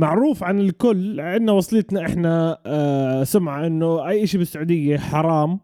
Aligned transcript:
معروف 0.00 0.44
عن 0.44 0.60
الكل 0.60 1.20
عندنا 1.20 1.52
وصلتنا 1.52 2.06
إحنا 2.06 2.58
آه 2.66 3.24
سمعة 3.24 3.66
إنه 3.66 4.08
أي 4.08 4.26
شيء 4.26 4.38
بالسعودية 4.38 4.98
حرام 4.98 5.60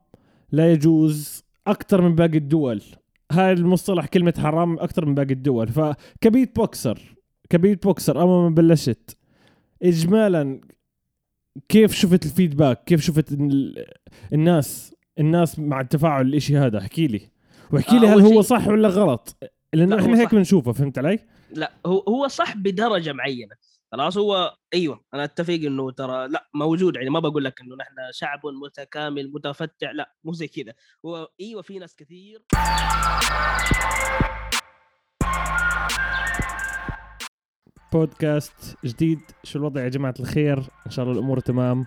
لا 0.52 0.72
يجوز 0.72 1.44
أكثر 1.66 2.00
من 2.02 2.14
باقي 2.14 2.38
الدول. 2.38 2.82
هاي 3.32 3.52
المصطلح 3.52 4.06
كلمة 4.06 4.34
حرام 4.38 4.78
أكثر 4.78 5.06
من 5.06 5.14
باقي 5.14 5.32
الدول. 5.32 5.68
فك 5.68 6.56
beatboxer 6.56 7.16
ك 7.50 7.82
beatboxer 7.82 8.20
اول 8.20 8.42
ما 8.42 8.54
بلشت. 8.54 9.16
اجمالا 9.82 10.60
كيف 11.68 11.92
شفت 11.92 12.24
ال 12.24 12.30
feedback؟ 12.30 12.84
كيف 12.84 13.00
شفت 13.00 13.32
الناس 14.32 14.94
الناس 15.18 15.58
مع 15.58 15.80
التفاعل؟ 15.80 16.26
الإشي 16.26 16.58
هذا 16.58 16.78
احكي 16.78 17.06
لي. 17.06 17.20
واحكي 17.72 17.98
لي 17.98 18.08
آه 18.08 18.14
هل 18.14 18.20
هو 18.20 18.40
صح 18.40 18.68
ولا 18.68 18.88
غلط؟ 18.88 19.36
لأنه 19.72 20.00
إحنا 20.00 20.20
هيك 20.20 20.34
بنشوفه 20.34 20.72
فهمت 20.72 20.98
علي؟ 20.98 21.18
لا 21.52 21.72
هو 21.86 21.98
هو 21.98 22.28
صح 22.28 22.56
بدرجة 22.56 23.12
معينة. 23.12 23.65
خلاص 23.92 24.18
هو 24.18 24.56
أيوه 24.74 25.04
أنا 25.14 25.24
أتفق 25.24 25.54
إنه 25.54 25.90
ترى 25.90 26.28
لا 26.28 26.48
موجود 26.54 26.96
يعني 26.96 27.10
ما 27.10 27.20
بقول 27.20 27.44
لك 27.44 27.60
إنه 27.60 27.76
نحن 27.76 27.94
شعب 28.12 28.40
متكامل 28.64 29.32
متفتح 29.32 29.90
لا 29.90 30.14
مو 30.24 30.32
زي 30.32 30.48
كذا. 30.48 30.74
هو 31.06 31.28
أيوه 31.40 31.62
في 31.62 31.78
ناس 31.78 31.96
كثير. 31.96 32.42
بودكاست 37.92 38.76
جديد 38.84 39.20
شو 39.44 39.58
الوضع 39.58 39.84
يا 39.84 39.88
جماعة 39.88 40.14
الخير؟ 40.20 40.58
إن 40.86 40.90
شاء 40.90 41.04
الله 41.04 41.18
الأمور 41.18 41.40
تمام. 41.40 41.86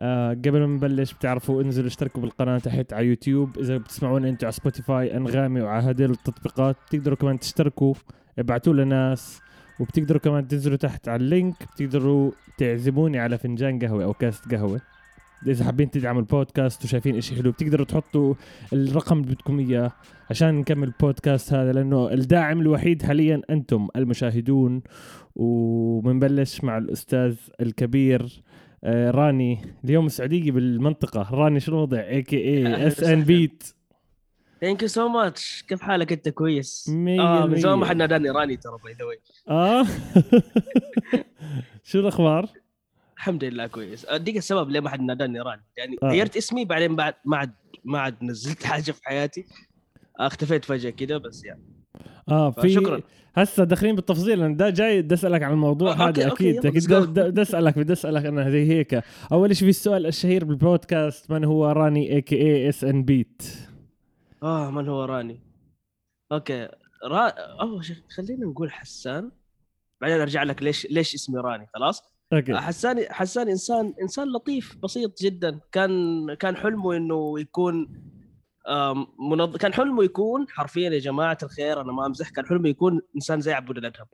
آه 0.00 0.30
قبل 0.30 0.60
ما 0.60 0.66
نبلش 0.66 1.12
بتعرفوا 1.12 1.62
انزلوا 1.62 1.86
اشتركوا 1.86 2.22
بالقناة 2.22 2.58
تحت 2.58 2.92
على 2.92 3.06
يوتيوب. 3.06 3.58
إذا 3.58 3.76
بتسمعونا 3.76 4.28
أنتم 4.28 4.46
على 4.46 4.52
سبوتيفاي 4.52 5.16
أنغامي 5.16 5.60
وعلى 5.60 5.90
هدول 5.90 6.10
التطبيقات 6.10 6.76
تقدروا 6.90 7.16
كمان 7.16 7.38
تشتركوا 7.38 7.94
ابعتوا 8.38 8.72
لناس 8.72 9.40
وبتقدروا 9.82 10.20
كمان 10.20 10.48
تنزلوا 10.48 10.76
تحت 10.76 11.08
على 11.08 11.22
ال 11.22 11.28
link 11.28 11.54
بتقدروا 11.74 12.30
تعزموني 12.58 13.18
على 13.18 13.38
فنجان 13.38 13.78
قهوة 13.78 14.04
أو 14.04 14.12
كاسه 14.12 14.50
قهوة. 14.50 14.80
إذا 15.46 15.64
حابين 15.64 15.90
تدعموا 15.90 16.20
البودكاست 16.20 16.84
وشايفين 16.84 17.16
إشي 17.16 17.36
حلو 17.36 17.50
بتقدروا 17.50 17.86
تحطوا 17.86 18.34
الرقم 18.72 19.20
اللي 19.20 19.34
بدكم 19.34 19.58
إياه 19.58 19.92
عشان 20.30 20.54
نكمل 20.54 20.88
البودكاست 20.88 21.52
هذا 21.52 21.72
لأنه 21.72 22.12
الداعم 22.12 22.60
الوحيد 22.60 23.02
حاليا 23.02 23.42
أنتم 23.50 23.88
المشاهدون. 23.96 24.82
وبنبلش 25.36 26.64
مع 26.64 26.78
الأستاذ 26.78 27.36
الكبير 27.60 28.42
آه، 28.84 29.10
راني 29.10 29.58
اليوم 29.84 30.06
السعوديه 30.06 30.52
بالمنطقة. 30.52 31.34
راني 31.34 31.60
شو 31.60 31.72
الوضع؟ 31.72 31.98
AKA 31.98 32.36
SN 32.36 33.22
Beat 33.22 33.74
thank 34.62 34.82
you 34.82 34.88
so 34.88 35.08
much 35.08 35.64
كيف 35.68 35.82
حالك 35.82 36.12
أنت؟ 36.12 36.28
كويس؟ 36.28 36.88
آه 36.88 37.46
من 37.46 37.56
زمان 37.56 37.78
ما 37.78 37.86
حد 37.86 37.96
ناداني 37.96 38.30
راني 38.30 38.56
ترى 38.56 38.72
by 38.84 38.92
the 38.92 39.04
آه. 39.54 39.86
شو 41.88 42.00
الأخبار؟ 42.00 42.48
الحمد 43.16 43.44
لله 43.44 43.66
كويس. 43.66 44.06
اديك 44.08 44.36
السبب 44.36 44.70
ليه 44.70 44.80
ما 44.80 44.90
حد 44.90 45.00
ناداني 45.00 45.40
راني. 45.40 45.62
يعني 45.76 45.96
آه. 46.02 46.06
غيرت 46.06 46.36
اسمي 46.36 46.64
بعدين 46.64 46.96
بعد 46.96 47.14
ما 47.24 47.36
عاد 47.36 47.52
ما 47.84 48.00
عاد 48.00 48.24
نزلت 48.24 48.64
حاجة 48.64 48.92
في 48.92 49.00
حياتي. 49.04 49.44
اختفيت 50.16 50.64
فجأة 50.64 50.90
كده 50.90 51.18
بس 51.18 51.44
يعني. 51.44 51.62
آه 52.28 52.50
في 52.50 52.68
شكرا 52.68 53.00
هسه 53.34 53.64
داخلين 53.64 53.94
بالتفصيل. 53.94 54.42
أنا 54.42 54.56
دا 54.56 54.70
جاي 54.70 55.02
بدي 55.02 55.14
أسألك 55.14 55.42
عن 55.42 55.52
الموضوع 55.52 55.92
آه 55.92 56.08
هذا 56.08 56.26
أكيد 56.26 56.66
أكيد. 56.66 56.86
بدي 57.06 57.42
أسألك 57.42 57.78
بدي 57.78 57.92
أسألك 57.92 58.26
أنا 58.26 58.50
زي 58.50 58.68
هيك. 58.68 59.02
أول 59.32 59.56
شيء 59.56 59.64
في 59.64 59.70
السؤال 59.70 60.06
الشهير 60.06 60.44
بالبودكاست 60.44 61.30
من 61.30 61.44
هو 61.44 61.66
راني 61.66 62.12
AKA 62.12 62.36
SN 62.36 63.02
Beat 63.04 63.42
آه 64.42 64.70
من 64.70 64.88
هو؟ 64.88 65.04
راني. 65.04 65.40
okay. 66.32 66.68
را... 67.04 67.28
اول 67.60 67.84
شيء 67.84 67.96
خلينا 68.16 68.46
نقول 68.46 68.72
حسان. 68.72 69.30
بعدين 70.00 70.20
أرجع 70.20 70.42
لك 70.42 70.62
ليش 70.62 70.86
ليش 70.86 71.14
اسمي 71.14 71.40
راني 71.40 71.66
خلاص؟ 71.74 72.02
أوكي. 72.32 72.56
حسان 72.56 73.06
حسان 73.10 73.48
إنسان 73.48 73.94
إنسان 74.02 74.32
لطيف 74.32 74.76
بسيط 74.82 75.22
جدا. 75.22 75.60
كان 75.72 76.34
كان 76.34 76.56
حلمه 76.56 76.96
إنه 76.96 77.40
يكون 77.40 78.02
منظ... 79.30 79.56
كان 79.56 79.74
حلمه 79.74 80.04
يكون 80.04 80.48
حرفيا 80.48 80.90
يا 80.90 80.98
جماعة 80.98 81.38
الخير 81.42 81.80
أنا 81.80 81.92
ما 81.92 82.06
أمزح 82.06 82.30
كان 82.30 82.46
حلمه 82.46 82.68
يكون 82.68 83.00
إنسان 83.16 83.40
زي 83.40 83.52
عبود 83.52 83.78
الأدهم. 83.78 84.06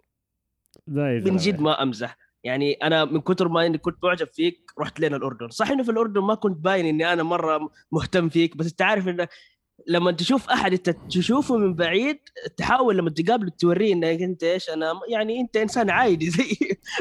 من 0.87 1.37
جد 1.37 1.61
ما 1.61 1.83
أمزح. 1.83 2.19
يعني 2.45 2.73
أنا 2.73 3.05
من 3.05 3.21
كثر 3.21 3.49
ما 3.49 3.67
إني 3.67 3.79
كنت 3.79 4.05
معجب 4.05 4.27
فيك 4.27 4.73
رحت 4.79 5.01
لنا 5.01 5.17
الأردن. 5.17 5.49
صح 5.49 5.71
إنه 5.71 5.83
في 5.83 5.91
الأردن 5.91 6.21
ما 6.21 6.35
كنت 6.35 6.65
باين 6.65 6.87
إني 6.87 7.13
أنا 7.13 7.23
مرة 7.23 7.71
مهتم 7.93 8.29
فيك 8.29 8.57
بس 8.57 8.71
أنت 8.71 8.83
عارف 8.83 9.09
انه 9.09 9.29
لما 9.87 10.13
تشوف 10.13 10.51
أحد 10.51 10.73
أنت 10.73 10.91
تشوفه 10.91 11.57
من 11.57 11.75
بعيد 11.75 12.19
تحاول 12.57 12.99
لما 12.99 13.11
تقابله 13.11 13.51
توريه 13.59 13.93
إنك 13.93 14.23
أنت 14.23 14.45
إيش 14.45 14.71
أنا 14.71 14.93
يعني 15.09 15.41
أنت 15.41 15.57
إنسان 15.57 15.91
عادي 15.91 16.31
زي 16.37 16.57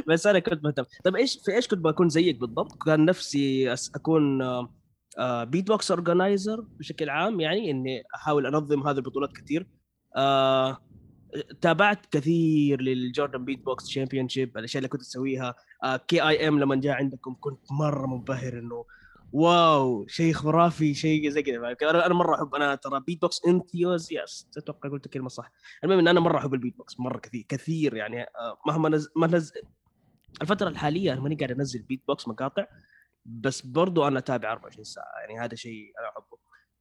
بس 0.08 0.28
أنا 0.28 0.40
كنت 0.40 0.64
مهتم. 0.64 0.84
طيب 1.04 1.16
إيش 1.16 1.40
في 1.46 1.56
إيش 1.56 1.68
كنت 1.68 1.80
بكون 1.80 2.10
زيك 2.10 2.40
بالضبط؟ 2.40 2.84
كان 2.84 3.06
نفسي 3.06 3.74
أكون 3.96 4.42
beatbox 5.44 5.92
organizer 5.92 6.62
بشكل 6.80 7.10
عام 7.10 7.40
يعني 7.40 7.72
إني 7.72 8.04
أحاول 8.16 8.46
أنظم 8.46 8.88
هذه 8.88 8.98
البطولات 8.98 9.32
كثير. 9.32 9.68
آه 10.16 10.78
تابعت 11.62 12.06
كثير 12.06 12.82
لل 12.82 13.46
Jordan 13.46 13.66
beatbox 13.66 13.88
championship 13.88 14.58
الأشياء 14.58 14.78
اللي 14.78 14.88
كنت 14.90 15.02
اسويها 15.02 15.56
آه 15.84 15.98
كي 15.98 16.22
اي 16.22 16.48
ام 16.48 16.60
لما 16.60 16.76
جاء 16.76 16.94
عندكم 16.94 17.36
كنت 17.40 17.60
مرة 17.72 18.08
منبهر 18.08 18.54
إنه 18.60 18.86
wow 19.34 20.08
شيء 20.08 20.34
خرافي 20.34 20.94
شيء 20.94 21.30
زي 21.30 21.44
كذا. 21.44 22.06
أنا 22.06 22.14
مرة 22.14 22.36
أحب 22.36 22.56
أنا 22.56 22.76
ترى 22.76 23.00
beatbox 23.08 23.42
enthusiast 23.48 24.58
أتوقع 24.58 24.90
قلت 24.90 25.06
الكلمة 25.06 25.30
صح. 25.30 25.52
المهم 25.84 26.00
إن 26.00 26.08
أنا 26.08 26.20
مرة 26.20 26.38
أحب 26.38 26.54
البيت 26.54 26.78
بوكس 26.78 27.00
مرة 27.00 27.18
كثير 27.20 27.46
كثير 27.50 27.96
يعني 27.96 28.22
آه، 28.24 28.58
مهما 28.68 28.90
نز... 28.90 29.10
ما 29.16 29.28
نز... 29.28 29.54
الفترة 30.42 30.70
الحالية 30.70 31.14
أنا 31.14 31.22
ماني 31.22 31.36
قاعد 31.36 31.52
أنزل 31.52 31.82
بيت 31.82 32.04
بوكس 32.08 32.28
مقاطع 32.28 32.66
بس 33.26 33.62
برضو 33.62 34.08
أنا 34.08 34.20
أتابع 34.20 34.52
24 34.52 34.84
ساعة. 34.84 35.20
يعني 35.20 35.40
هذا 35.40 35.56
شيء 35.56 35.92
أنا 36.00 36.10
أحبه. 36.10 36.37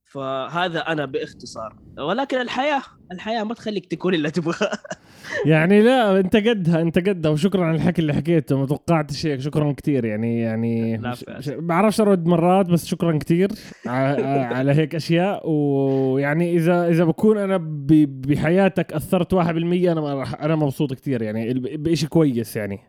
فهذا 0.07 0.81
أنا 0.81 1.05
باختصار. 1.05 1.77
ولكن 1.99 2.41
الحياة 2.41 2.83
الحياة 3.13 3.45
ما 3.45 3.55
تخليك 3.55 3.87
تكون 3.87 4.15
اللي 4.15 4.31
تبغاه. 4.31 4.79
يعني 5.47 5.83
لا 5.83 6.21
أنت 6.21 6.37
قدها 6.37 6.81
أنت 6.81 7.09
قدها 7.09 7.31
وشكرا 7.31 7.65
على 7.65 7.77
الحكي 7.77 8.03
اللي 8.03 8.15
حكيته. 8.15 8.59
ما 8.59 8.67
توقعتش 8.67 9.27
هيك 9.27 9.41
شكرا 9.41 9.73
كثير 9.73 10.05
يعني 10.05 10.41
يعني 10.41 10.99
ما 10.99 11.17
بعرفش 11.47 12.01
أرد 12.01 12.27
مرات 12.27 12.67
بس 12.67 12.87
شكرا 12.87 13.19
كثير 13.19 13.49
على 13.87 14.73
هيك 14.73 14.95
أشياء. 14.95 15.51
ويعني 15.51 16.57
إذا 16.57 16.89
إذا 16.89 17.05
بكون 17.05 17.39
أنا 17.39 17.61
بحياتك 18.07 18.93
أثرت 18.93 19.35
1% 19.35 19.39
أنا 19.39 20.25
أنا 20.41 20.57
مبسوط 20.57 20.95
كثير 20.95 21.23
يعني 21.23 21.55
بشيء 21.55 22.09
كويس 22.09 22.57
يعني. 22.57 22.81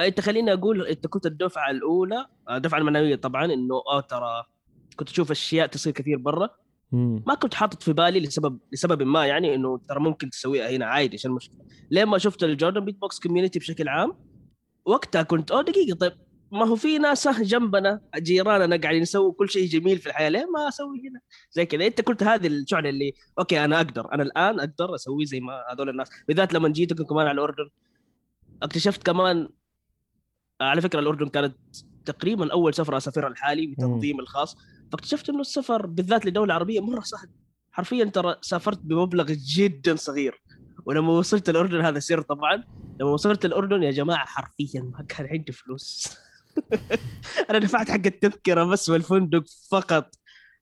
أنت 0.00 0.20
خليني 0.20 0.52
أقول 0.52 0.86
أنت 0.86 1.06
كنت 1.06 1.26
الدفعة 1.26 1.70
الأولى 1.70 2.26
الدفعة 2.50 2.78
المعنوية 2.78 3.16
طبعا 3.16 3.44
إنه 3.44 3.74
آه 3.92 4.00
ترى 4.00 4.44
كنت 4.96 5.10
أشوف 5.10 5.30
أشياء 5.30 5.66
تصير 5.66 5.92
كثير 5.92 6.18
برا. 6.18 6.50
ما 7.26 7.34
كنت 7.34 7.54
حاطط 7.54 7.82
في 7.82 7.92
بالي 7.92 8.20
لسبب 8.20 8.58
لسبب 8.72 9.02
ما 9.02 9.26
يعني 9.26 9.54
إنه 9.54 9.80
ترى 9.88 10.00
ممكن 10.00 10.30
تسويها 10.30 10.70
هنا 10.70 10.86
عادي 10.86 11.12
إيش 11.12 11.26
المشكلة 11.26 11.58
لين 11.90 12.06
ما 12.06 12.18
شفت 12.18 12.44
ال 12.44 12.84
Jordan 12.84 12.96
beatbox 13.00 13.18
community 13.20 13.58
بشكل 13.58 13.88
عام 13.88 14.12
وقتها 14.84 15.22
كنت 15.22 15.50
أوه 15.50 15.62
دقيقة 15.62 15.96
طيب 15.96 16.12
ما 16.52 16.66
هو 16.66 16.76
في 16.76 16.98
ناس 16.98 17.28
جنبنا 17.28 18.00
جيراننا 18.16 18.76
قاعدين 18.76 19.02
يسووا 19.02 19.32
كل 19.32 19.50
شيء 19.50 19.68
جميل 19.68 19.98
في 19.98 20.06
الحياة 20.06 20.28
ليه 20.28 20.46
ما 20.54 20.68
أسوي 20.68 21.08
هنا؟ 21.08 21.20
زي 21.52 21.66
كذا. 21.66 21.86
أنت 21.86 22.00
قلت 22.00 22.22
هذه 22.22 22.46
الشعلة 22.46 22.88
اللي 22.88 23.12
أوكي 23.38 23.64
أنا 23.64 23.76
أقدر 23.76 24.14
أنا 24.14 24.22
الآن 24.22 24.60
أقدر 24.60 24.94
أسوي 24.94 25.26
زي 25.26 25.40
ما 25.40 25.52
هذول 25.72 25.88
الناس. 25.88 26.08
بالذات 26.28 26.54
لما 26.54 26.68
جيتكم 26.68 27.04
كمان 27.04 27.26
على 27.26 27.34
الأردن 27.34 27.68
اكتشفت 28.62 29.02
كمان 29.02 29.48
على 30.60 30.80
فكرة 30.80 31.00
الأردن 31.00 31.28
كانت 31.28 31.56
تقريبا 32.04 32.52
أول 32.52 32.74
سفره 32.74 32.96
أسافرها 32.96 33.28
لحالي 33.28 33.66
بتنظيم 33.66 34.20
الخاص. 34.20 34.56
فاكتشفت 34.92 35.28
إنه 35.28 35.40
السفر 35.40 35.86
بالذات 35.86 36.26
لدولة 36.26 36.54
عربية 36.54 36.80
مرة 36.80 37.00
سهل. 37.00 37.28
حرفيا 37.72 38.04
ترى 38.04 38.36
سافرت 38.40 38.78
بمبلغ 38.78 39.26
جدا 39.28 39.96
صغير. 39.96 40.42
ولما 40.86 41.12
وصلت 41.12 41.48
الأردن 41.48 41.80
هذا 41.80 41.98
سر 41.98 42.20
طبعا. 42.20 42.64
لما 43.00 43.10
وصلت 43.10 43.44
الأردن 43.44 43.82
يا 43.82 43.90
جماعة 43.90 44.26
حرفيا 44.26 44.82
ما 44.82 45.04
كان 45.08 45.26
عندي 45.26 45.52
فلوس. 45.52 46.16
أنا 47.50 47.58
دفعت 47.58 47.90
حق 47.90 48.06
التذكرة 48.06 48.64
بس 48.64 48.88
والفندق 48.88 49.44
فقط. 49.70 50.14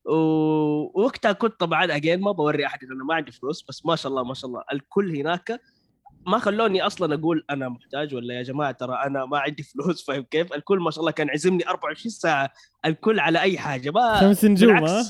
ووقتها 0.05 1.31
كنت 1.31 1.59
طبعا 1.59 1.95
اجين 1.95 2.21
ما 2.21 2.31
بوري 2.31 2.65
أحد 2.65 2.83
إنه 2.83 3.05
ما 3.05 3.15
عندي 3.15 3.31
فلوس 3.31 3.65
بس 3.69 3.85
ما 3.85 3.95
شاء 3.95 4.09
الله 4.11 4.23
ما 4.23 4.33
شاء 4.33 4.49
الله 4.49 4.63
الكل 4.73 5.15
هناك 5.15 5.61
ما 6.29 6.39
خلوني 6.39 6.81
أصلا 6.81 7.15
أقول 7.15 7.45
أنا 7.49 7.69
محتاج 7.69 8.15
ولا 8.15 8.33
يا 8.33 8.43
جماعة 8.43 8.71
ترى 8.71 8.95
أنا 9.05 9.25
ما 9.25 9.39
عندي 9.39 9.63
فلوس 9.73 10.05
فاهم 10.05 10.21
كيف؟ 10.21 10.53
الكل 10.53 10.79
ما 10.79 10.91
شاء 10.91 10.99
الله 10.99 11.11
كان 11.11 11.29
عزمني 11.29 11.67
24 11.67 12.11
ساعة 12.11 12.51
الكل 12.85 13.19
على 13.19 13.41
أي 13.41 13.57
حاجة 13.57 13.91
ما 13.91 14.15
خمس 14.15 14.45
نجوم 14.45 14.83
ها؟ 14.85 15.03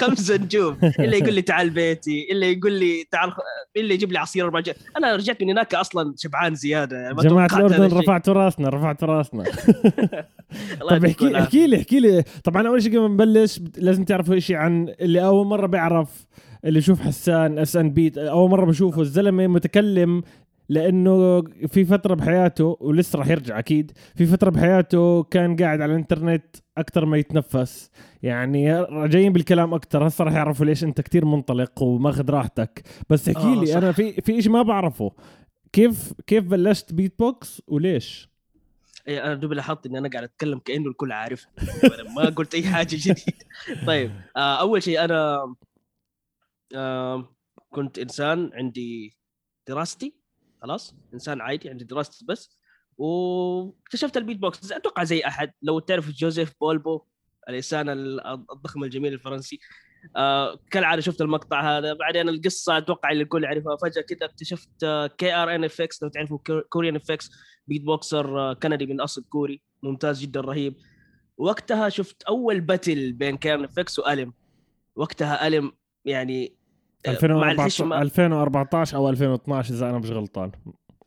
خمس 0.00 0.30
نجوم 0.30 0.78
اللي 0.98 1.18
يقول 1.18 1.34
لي 1.34 1.42
تعال 1.42 1.70
بيتي 1.70 2.28
اللي 2.32 2.52
يقول 2.52 2.72
لي 2.72 3.04
تعال 3.10 3.32
اللي 3.76 3.94
يجيب 3.94 4.12
لي 4.12 4.18
عصير 4.18 4.44
أربع 4.44 4.62
أنا 4.96 5.16
رجعت 5.16 5.42
من 5.42 5.50
هناك 5.50 5.74
أصلا 5.74 6.14
شبعان 6.18 6.54
زيادة 6.54 7.12
جماعة 7.12 7.46
الأردن 7.46 7.98
رفعتوا 7.98 8.34
رأسنا 8.34 8.68
رفعتوا 8.68 9.08
رأسنا. 9.08 9.44
طيب 10.90 11.04
احكي 11.04 11.38
احكي 11.38 11.66
لي 11.66 11.76
احكي 11.76 12.00
لي. 12.00 12.24
طبعا 12.44 12.68
أول 12.68 12.82
شيء 12.82 12.92
قبل 12.92 13.00
ما 13.00 13.08
نبلش 13.08 13.60
لازم 13.76 14.04
تعرفوا 14.04 14.38
شيء 14.38 14.56
عن 14.56 14.94
اللي 15.00 15.24
أول 15.24 15.46
مرة 15.46 15.66
بيعرف 15.66 16.26
اللي 16.64 16.78
يشوف 16.78 17.00
حسان 17.00 17.58
SNB 17.58 18.12
أول 18.16 18.50
مرة 18.50 18.64
بشوفه 18.64 19.00
الزلمة 19.00 19.46
متكلم 19.46 20.22
لأنه 20.68 21.42
في 21.42 21.84
فترة 21.84 22.14
بحياته 22.14 22.76
ولسه 22.80 23.18
راح 23.18 23.28
يرجع 23.28 23.58
أكيد 23.58 23.92
في 24.16 24.26
فترة 24.26 24.50
بحياته 24.50 25.22
كان 25.22 25.56
قاعد 25.56 25.80
على 25.80 25.92
الإنترنت 25.92 26.56
أكثر 26.78 27.04
ما 27.04 27.16
يتنفس. 27.16 27.90
يعني 28.22 28.86
جايين 29.08 29.32
بالكلام 29.32 29.74
أكثر 29.74 30.08
هسه 30.08 30.24
راح 30.24 30.32
يعرفوا 30.34 30.66
ليش 30.66 30.84
أنت 30.84 31.00
كتير 31.00 31.24
منطلق 31.24 31.82
وماخذ 31.82 32.30
راحتك. 32.30 32.82
بس 33.10 33.28
احكي 33.28 33.46
آه 33.46 33.64
لي 33.64 33.78
أنا 33.78 33.92
في 33.92 34.12
في 34.12 34.42
شيء 34.42 34.52
ما 34.52 34.62
بعرفه. 34.62 35.12
كيف 35.72 36.12
كيف 36.26 36.44
بلشت 36.44 36.92
بيت 36.92 37.18
بوكس 37.18 37.62
وليش؟ 37.66 38.28
اي 39.08 39.22
أنا 39.24 39.34
دوبي 39.34 39.54
لاحظت 39.54 39.86
إني 39.86 39.98
أنا 39.98 40.08
قاعد 40.08 40.24
أتكلم 40.24 40.58
كأنه 40.58 40.88
الكل 40.90 41.12
عارف. 41.12 41.46
ما 42.16 42.24
قلت 42.24 42.54
أي 42.54 42.62
حاجة 42.62 42.88
جديدة. 42.90 43.22
طيب 43.86 44.10
آه 44.36 44.60
أول 44.60 44.82
شيء 44.82 45.04
أنا 45.04 45.38
كنت 47.70 47.98
إنسان 47.98 48.50
عندي 48.54 49.16
دراستي 49.68 50.16
خلاص 50.62 50.96
إنسان 51.14 51.40
عادي 51.40 51.70
عندي 51.70 51.84
دراستي 51.84 52.24
بس 52.28 52.58
واكتشفت 52.98 54.16
البيت 54.16 54.38
بوكس. 54.38 54.72
أتوقع 54.72 55.04
زي 55.04 55.20
أحد. 55.20 55.52
لو 55.62 55.78
تعرف 55.78 56.10
Joseph 56.10 56.52
Poolpo 56.60 57.04
الإنسان 57.48 57.88
الضخم 58.52 58.84
الجميل 58.84 59.12
الفرنسي. 59.12 59.58
آه 60.16 60.58
كالعادة 60.70 61.00
شفت 61.00 61.20
المقطع 61.20 61.78
هذا. 61.78 61.92
بعدين 61.92 62.28
القصة 62.28 62.78
أتوقع 62.78 63.10
اللي 63.10 63.22
الكل 63.22 63.44
يعرفها. 63.44 63.76
فجأة 63.76 64.02
كذا 64.02 64.26
اكتشفت 64.26 64.84
كي 65.18 65.34
آر 65.34 65.54
إن 65.54 65.64
إف 65.64 65.80
إكس. 65.80 66.02
لو 66.02 66.08
تعرفوا 66.08 66.38
Korean 66.68 66.96
FX 66.96 67.30
beatboxer 67.66 68.54
كندي 68.54 68.86
من 68.86 69.00
أصل 69.00 69.24
كوري 69.24 69.62
ممتاز 69.82 70.20
جدا 70.20 70.40
رهيب. 70.40 70.76
وقتها 71.36 71.88
شفت 71.88 72.22
أول 72.22 72.60
battle 72.60 73.12
بين 73.12 73.36
KRNFX 73.36 73.98
و 73.98 74.05
Alem 74.05 74.34
وقتها 74.96 75.46
Alem 75.46 75.72
يعني 76.04 76.56
2014 77.08 77.94
آه، 77.94 78.02
2014 78.02 78.96
أو 78.96 79.08
2012 79.08 79.74
إذا 79.74 79.90
أنا 79.90 79.98
مش 79.98 80.10
غلطان 80.10 80.52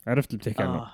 عرفت 0.08 0.30
اللي 0.30 0.40
بتحكي 0.40 0.64
عنه؟ 0.64 0.78
آه. 0.78 0.92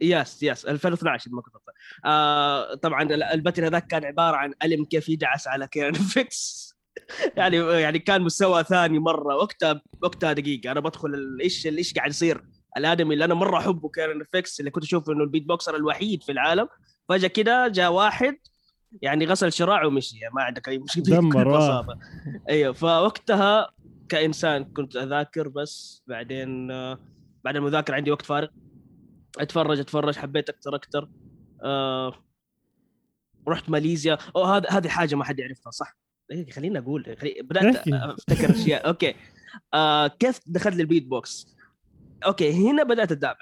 yes 0.00 0.42
yes 0.42 0.66
2012 0.66 1.26
إذا 1.26 1.36
ما 1.36 1.42
كنت 1.42 1.54
غلطان. 1.54 1.74
آه 2.04 2.74
طبعا 2.74 3.02
ال 3.34 3.38
battle 3.38 3.64
هذاك 3.64 3.86
كان 3.86 4.04
عبارة 4.04 4.36
عن 4.36 4.52
Alem 4.64 4.84
كيف 4.84 5.08
يدعس 5.08 5.48
على 5.48 5.66
KRNFX 5.66 6.72
يعني 7.36 7.56
يعني 7.56 7.98
كان 7.98 8.22
مستوى 8.22 8.64
ثاني 8.64 8.98
مرة. 8.98 9.36
وقتها 9.36 9.82
وقتها 10.02 10.32
دقيقة. 10.32 10.72
أنا 10.72 10.80
بدخل 10.80 11.38
إيش 11.42 11.66
إيش 11.66 11.94
قاعد 11.94 12.10
يصير؟ 12.10 12.44
الأدمي 12.76 13.14
اللي 13.14 13.24
أنا 13.24 13.34
مرة 13.34 13.58
أحبه 13.58 13.88
KRNFX 13.88 14.60
اللي 14.60 14.70
كنت 14.70 14.84
أشوف 14.84 15.10
إنه 15.10 15.24
ال 15.24 15.46
beatboxer 15.46 15.76
الوحيد 15.76 16.22
في 16.22 16.32
العالم. 16.32 16.68
فجأة 17.08 17.28
كده 17.28 17.68
جاء 17.68 17.92
واحد 17.92 18.36
يعني 19.02 19.26
غسل 19.26 19.52
شراعه 19.52 19.86
ومشي. 19.86 20.18
يعني 20.18 20.34
ما 20.34 20.42
عندك 20.42 20.68
أي 20.68 20.78
مشكلة. 20.78 21.04
دمر 21.04 21.86
أيوه 22.48 22.72
فوقتها 22.72 23.70
كإنسان 24.12 24.64
كنت 24.64 24.96
أذاكر 24.96 25.48
بس 25.48 26.02
بعدين 26.06 26.68
بعد 27.44 27.56
المذاكرة 27.56 27.94
عندي 27.94 28.10
وقت 28.10 28.26
فارغ. 28.26 28.48
أتفرج 29.38 29.80
أتفرج 29.80 30.16
حبيت 30.16 30.48
أكثر 30.48 30.74
أكثر. 30.74 31.08
آه 31.62 32.14
رحت 33.48 33.70
ماليزيا. 33.70 34.18
أو 34.36 34.44
هذا 34.44 34.68
هذه 34.70 34.88
حاجة 34.88 35.14
ما 35.14 35.24
حد 35.24 35.38
يعرفها 35.38 35.70
صح؟ 35.70 35.96
خليني 36.50 36.78
أقول 36.78 37.16
خلي... 37.20 37.42
بدأت 37.42 37.88
أفتكر 37.88 38.50
أشياء. 38.50 38.86
okay. 38.88 39.14
آه 39.74 40.06
كيف 40.06 40.40
دخلت 40.46 40.76
لل 40.76 41.06
beatbox 41.06 41.56
okay 42.26 42.52
هنا 42.52 42.82
بدأت 42.82 43.12
أتابع 43.12 43.36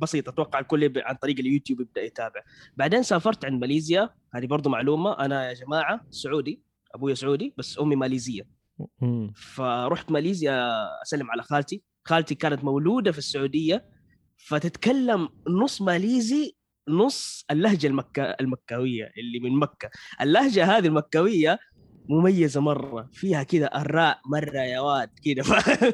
بسيط 0.00 0.28
أتوقع 0.28 0.58
الكل 0.58 0.92
عن 0.96 1.14
طريق 1.14 1.38
اليوتيوب 1.38 1.80
يبدأ 1.80 2.02
يتابع. 2.02 2.42
بعدين 2.76 3.02
سافرت 3.02 3.44
عند 3.44 3.60
ماليزيا. 3.60 4.10
هذه 4.34 4.46
برضو 4.46 4.70
معلومة. 4.70 5.12
أنا 5.12 5.48
يا 5.48 5.54
جماعة 5.54 6.06
سعودي 6.10 6.62
أبوي 6.94 7.14
سعودي 7.14 7.54
بس 7.58 7.80
أمي 7.80 7.96
ماليزية. 7.96 8.57
فرحت 9.36 10.10
ماليزيا 10.10 10.68
أسلم 11.02 11.30
على 11.30 11.42
خالتي. 11.42 11.82
خالتي 12.04 12.34
كانت 12.34 12.64
مولودة 12.64 13.12
في 13.12 13.18
السعودية 13.18 13.84
فتتكلم 14.36 15.28
نص 15.48 15.82
ماليزي 15.82 16.56
نص 16.88 17.44
اللهجة 17.50 17.86
المكة 17.86 18.22
المكاوية 18.22 19.12
اللي 19.18 19.40
من 19.50 19.58
مكة. 19.58 19.90
اللهجة 20.20 20.64
هذه 20.64 20.86
المكاوية 20.86 21.58
مميزة 22.10 22.60
مرة 22.60 23.08
فيها 23.12 23.42
كذا 23.42 23.70
الراء 23.80 24.20
مرة 24.26 24.58
يا 24.58 24.80
واد 24.80 25.10
كذا 25.24 25.42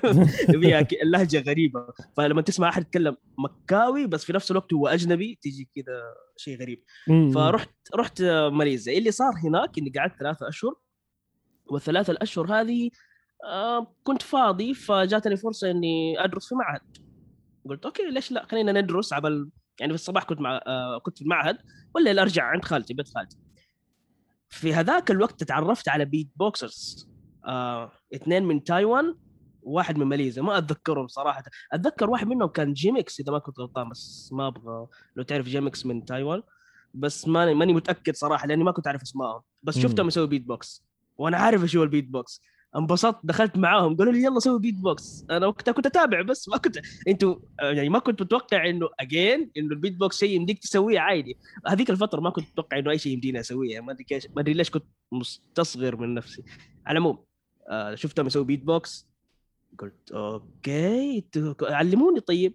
فيها 0.61 0.87
اللهجة 1.03 1.41
غريبة. 1.41 1.87
فلما 2.17 2.43
تسمع 2.43 2.69
أحد 2.69 2.83
يتكلم 2.83 3.17
مكاوي 3.39 4.07
بس 4.07 4.25
في 4.25 4.33
نفس 4.33 4.51
الوقت 4.51 4.73
هو 4.75 4.89
أجنبي 4.89 5.39
تيجي 5.43 5.69
كذا 5.75 6.03
شيء 6.37 6.61
غريب. 6.61 6.85
فرحت 7.35 7.71
رحت 7.97 8.23
ماليزيا. 8.53 8.99
اللي 8.99 9.11
صار 9.11 9.33
هناك 9.45 9.79
إني 9.79 9.91
قعدت 9.99 10.19
ثلاثة 10.19 10.49
أشهر 10.49 10.75
والثلاثة 11.67 12.11
الأشهر 12.11 12.61
هذه 12.61 12.91
آه 13.45 13.95
كنت 14.05 14.23
فاضي 14.23 14.75
فجاتني 14.75 15.37
فرصة 15.37 15.71
إني 15.71 16.25
أدرس 16.25 16.49
في 16.49 16.55
معهد. 16.55 16.81
قلت 17.69 17.85
okay 17.85 18.11
ليش 18.11 18.33
لا؟ 18.33 18.47
خلينا 18.47 18.81
ندرس 18.81 19.13
عبل 19.13 19.51
يعني 19.81 19.93
في 19.93 19.95
الصباح 19.95 20.25
كنت 20.25 20.41
مع 20.41 20.61
آه 20.67 20.99
كنت 20.99 21.19
في 21.19 21.25
المعهد 21.25 21.59
والليل 21.95 22.19
أرجع 22.19 22.45
عند 22.45 22.65
خالتي 22.65 22.95
بيت 22.95 23.09
خالتي. 23.09 23.37
في 24.49 24.75
هذاك 24.75 25.11
الوقت 25.11 25.45
تعرفت 25.45 25.89
على 25.89 26.05
beatboxers 26.05 27.09
آه، 27.47 27.93
اثنين 28.15 28.45
من 28.45 28.65
تايوان 28.65 29.17
وواحد 29.63 29.99
من 29.99 30.07
ماليزيا. 30.07 30.43
ما 30.43 30.59
أتذكرهم 30.59 31.09
صراحة. 31.09 31.45
أتذكر 31.73 32.11
واحد 32.11 32.27
منهم 32.27 32.49
كان 32.49 32.73
جيمكس 32.73 33.21
إذا 33.21 33.33
ما 33.33 33.39
كنت 33.39 33.59
غلطان 33.61 33.89
بس 33.89 34.31
ما 34.33 34.47
أبغى 34.47 34.87
لو 35.17 35.23
تعرف 35.23 35.47
جيمكس 35.47 35.87
من 35.87 36.05
تايوان. 36.05 36.43
بس 36.95 37.29
ماني 37.29 37.55
ماني 37.55 37.73
متأكد 37.73 38.15
صراحة 38.15 38.47
لأني 38.47 38.65
ما 38.65 38.73
كنت 38.73 38.87
أعرف 38.87 39.03
أسمائهم. 39.03 39.41
بس 39.63 39.79
شفتهم 39.79 40.09
يسوي 40.09 40.27
بيت 40.27 40.43
بوكس 40.43 40.85
وأنا 41.17 41.37
عارف 41.37 41.77
هو 41.77 41.83
البيت 41.83 42.09
بوكس 42.09 42.43
انبسطت 42.77 43.21
دخلت 43.25 43.57
معاهم 43.57 43.97
قالوا 43.97 44.13
لي 44.13 44.23
يلا 44.23 44.41
سوي 44.41 44.61
بيت 44.61 44.75
بوكس 44.75 45.25
أنا 45.31 45.47
وقتها 45.47 45.73
كنت 45.73 45.87
أتابع 45.87 46.23
بس 46.23 46.49
ما 46.49 46.57
كنت 46.57 46.79
أنتوا 47.09 47.37
يعني 47.61 47.89
ما 47.89 47.99
كنت 47.99 48.23
متوقع 48.23 48.69
إنه 48.69 48.89
again 49.01 49.51
إنه 49.57 49.73
البيت 49.73 49.97
بوكس 49.97 50.19
شيء 50.19 50.37
يمديك 50.37 50.59
تسويه 50.59 51.01
عادي. 51.01 51.39
هذيك 51.67 51.91
الفترة 51.91 52.21
ما 52.21 52.31
كنت 52.31 52.49
متوقع 52.49 52.79
إنه 52.79 52.91
أي 52.91 52.99
شيء 52.99 53.13
يمديني 53.13 53.41
أسويه. 53.41 53.81
ما 53.81 53.93
أدري 53.93 54.07
ما 54.37 54.43
أدري 54.43 54.55
ليش 54.55 54.71
كنت 54.71 54.85
مستصغر 55.13 55.97
من 55.97 56.15
نفسي. 56.15 56.43
على 56.87 56.99
العموم 56.99 57.25
آه 57.71 57.95
شفتهم 57.95 58.27
يسوي 58.27 58.45
بيت 58.45 58.65
بوكس 58.65 59.09
قلت 59.79 60.13
okay 60.13 61.25
علموني. 61.63 62.21
طيب. 62.21 62.55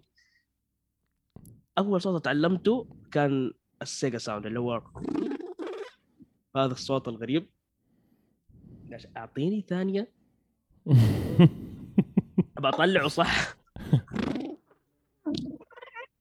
أول 1.78 2.00
صوت 2.00 2.24
تعلمته 2.24 2.96
كان 3.12 3.52
ال 3.82 3.89
Sega 3.89 4.18
sound 4.18 4.46
اللي 4.46 4.60
هو 4.60 4.82
هذا 6.56 6.72
الصوت 6.72 7.08
الغريب. 7.08 7.50
أعطيني 9.16 9.64
ثانية؟ 9.68 10.12
بطلعه 12.60 13.08
صح؟ 13.08 13.56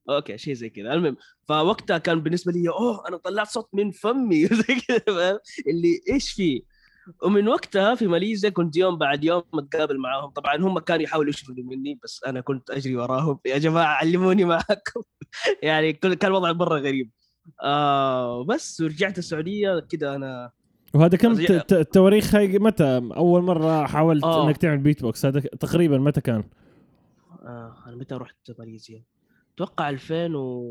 okay 0.10 0.38
شيء 0.38 0.54
زي 0.54 0.70
كذا. 0.70 0.94
المهم 0.94 1.18
فوقتها 1.48 1.98
كان 1.98 2.22
بالنسبة 2.22 2.52
لي 2.52 2.70
أوه 2.70 3.08
أنا 3.08 3.18
طلعت 3.18 3.48
صوت 3.48 3.70
من 3.74 3.92
فمي. 3.92 4.46
زي 4.62 4.76
كذا 4.88 5.40
اللي 5.68 6.02
إيش 6.10 6.32
فيه 6.32 6.62
ومن 7.24 7.48
وقتها 7.48 7.96
في 7.96 8.08
ماليزيا 8.08 8.50
كنت 8.50 8.78
يوم 8.78 8.98
بعد 8.98 9.24
يوم 9.24 9.44
متقابل 9.54 9.98
معاهم. 9.98 10.30
طبعا 10.30 10.56
هم 10.56 10.80
كانوا 10.80 11.04
يحاولوا 11.04 11.30
يشوفوا 11.30 11.56
مني 11.58 12.00
بس 12.04 12.24
أنا 12.28 12.42
كنت 12.42 12.70
أجري 12.70 12.96
وراهم. 12.96 13.40
يا 13.46 13.58
جماعة 13.58 13.96
علموني 13.96 14.46
معاكم. 14.46 15.02
يعني 15.64 15.94
كان 15.94 16.18
الوضع 16.24 16.52
مرة 16.54 16.80
غريب. 16.80 17.12
آه 17.64 18.44
بس 18.44 18.82
ورجعت 18.82 19.18
السعودية 19.18 19.80
كذا 19.80 20.16
أنا 20.16 20.52
وهذا 20.94 21.18
كم 21.18 21.32
التواريخ 21.72 22.36
هاي 22.36 22.60
متى 22.60 23.10
أول 23.16 23.44
مرة 23.44 23.86
حاولت 23.86 24.24
أوه. 24.24 24.48
إنك 24.48 24.58
تعمل 24.58 24.78
بيت 24.78 25.02
بوكس 25.02 25.26
هذا 25.26 25.40
تقريبا 25.40 25.98
متى 25.98 26.22
كان؟ 26.22 26.44
آه 27.44 27.76
أنا 27.88 27.96
متى 27.96 28.16
رحت 28.16 28.36
ماليزيا؟ 28.60 29.04
أتوقع 29.56 29.90
2000 29.90 30.36
و 30.36 30.66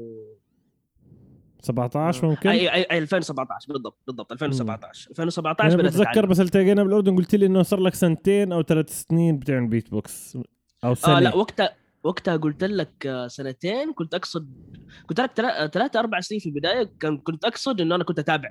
17 1.62 2.26
ممكن؟ 2.26 2.48
اي 2.48 2.74
اي, 2.74 2.82
أي 2.82 2.98
2017 2.98 3.72
بالضبط 3.72 3.98
بالضبط 4.06 4.32
2017 4.32 5.10
2017 5.10 5.76
بدأت 5.76 5.92
بتذكر 5.92 6.26
بس 6.26 6.40
التقينا 6.40 6.82
بالأردن 6.82 7.16
قلت 7.16 7.34
لي 7.34 7.46
إنه 7.46 7.62
صار 7.62 7.80
لك 7.80 7.94
سنتين 7.94 8.52
أو 8.52 8.62
ثلاث 8.62 9.02
سنين 9.02 9.38
بتعمل 9.38 9.68
بيت 9.68 9.90
بوكس 9.90 10.38
أو 10.84 10.94
سنه 10.94 11.16
آه 11.16 11.20
لا 11.20 11.34
وقتها 11.34 11.70
وقتها 12.02 12.36
قلت 12.36 12.64
لك 12.64 13.06
آه، 13.06 13.26
سنتين 13.26 13.92
كنت 13.92 14.14
اقصد 14.14 14.52
قلت 15.08 15.20
لك 15.20 15.30
ثلاثة 15.72 16.00
أربع 16.00 16.20
سنين 16.20 16.40
في 16.40 16.46
البداية 16.46 16.90
كنت 17.24 17.44
أقصد 17.44 17.80
إنه 17.80 17.94
أنا 17.94 18.04
كنت 18.04 18.18
أتابع 18.18 18.50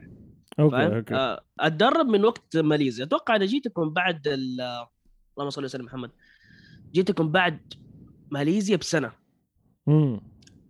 okay 0.59 0.95
okay. 0.97 1.15
آه، 1.15 1.43
أتدرب 1.59 2.05
من 2.05 2.25
وقت 2.25 2.57
ماليزيا. 2.57 3.05
أتوقع 3.05 3.35
أنا 3.35 3.45
جيتكم 3.45 3.89
بعد 3.89 4.27
اللهم 4.27 5.49
صل 5.49 5.63
وسلم 5.63 5.85
محمد 5.85 6.11
جيتكم 6.91 7.31
بعد 7.31 7.73
ماليزيا 8.31 8.75
بسنة. 8.75 9.11
امم 9.87 10.21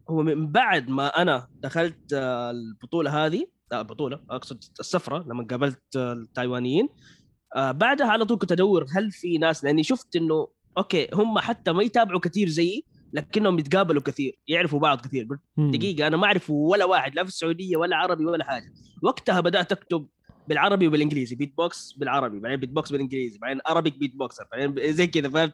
هو 0.10 0.24
من 0.24 0.52
بعد 0.52 0.90
ما 0.90 1.08
أنا 1.08 1.48
دخلت 1.60 2.14
آه، 2.14 2.52
البطولة 2.52 3.26
هذه 3.26 3.48
لا 3.72 3.82
البطولة 3.82 4.20
أقصد 4.30 4.64
السفرة 4.80 5.26
لما 5.28 5.48
قابلت 5.50 5.96
التايوانيين. 5.96 6.90
آه، 7.56 7.72
بعدها 7.72 8.08
على 8.08 8.26
طول 8.26 8.38
كنت 8.38 8.52
أدور 8.52 8.86
هل 8.96 9.12
في 9.12 9.38
ناس 9.38 9.64
لأني 9.64 9.84
شفت 9.84 10.16
إنه 10.16 10.48
okay 10.78 11.08
هم 11.14 11.40
حتى 11.40 11.72
ما 11.72 11.84
يتابعوا 11.84 12.20
كثير 12.20 12.50
زيي 12.50 12.86
لكنهم 13.14 13.60
يتقابلوا 13.60 14.02
كثير 14.02 14.40
يعرفوا 14.48 14.80
بعض 14.80 15.02
كثير. 15.02 15.28
دقيقة 15.58 16.08
أنا 16.08 16.18
ما 16.18 16.26
اعرف 16.26 16.50
ولا 16.50 16.86
واحد 16.86 17.16
لا 17.16 17.24
في 17.24 17.30
السعودية 17.30 17.78
ولا 17.78 17.96
عربي 17.96 18.26
ولا 18.26 18.44
حاجة. 18.44 18.74
وقتها 19.02 19.40
بدأت 19.40 19.72
أكتب 19.72 20.08
بالعربي 20.48 20.88
وبالإنجليزي 20.88 21.36
بيت 21.36 21.58
بوكس 21.58 21.94
بالعربي 21.94 22.40
بعدين 22.40 22.60
بيت 22.60 22.70
بوكس 22.70 22.92
بالإنجليزي 22.92 23.40
بعدين 23.40 23.62
Arabic 23.70 23.98
beatboxer 23.98 24.48
بعدين 24.52 24.94
زي 24.94 25.08
كذا 25.08 25.30
فاهم؟ 25.30 25.52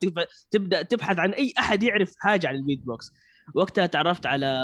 تبدأ 0.52 0.82
تبحث 0.82 1.20
عن 1.20 1.32
أي 1.32 1.54
أحد 1.60 1.84
يعرف 1.84 2.14
حاجة 2.18 2.48
عن 2.48 2.56
البيت 2.56 2.80
بوكس 2.80 3.12
وقتها 3.56 3.86
تعرفت 3.86 4.26
على 4.26 4.60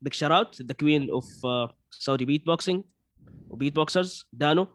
big 0.00 0.12
shoutout 0.12 0.62
the 0.62 0.74
queen 0.74 1.10
of 1.10 1.26
Saudi 1.90 2.24
beatboxing 2.24 2.84
و 3.50 3.74
beatboxers 3.74 4.28
دانو 4.32 4.66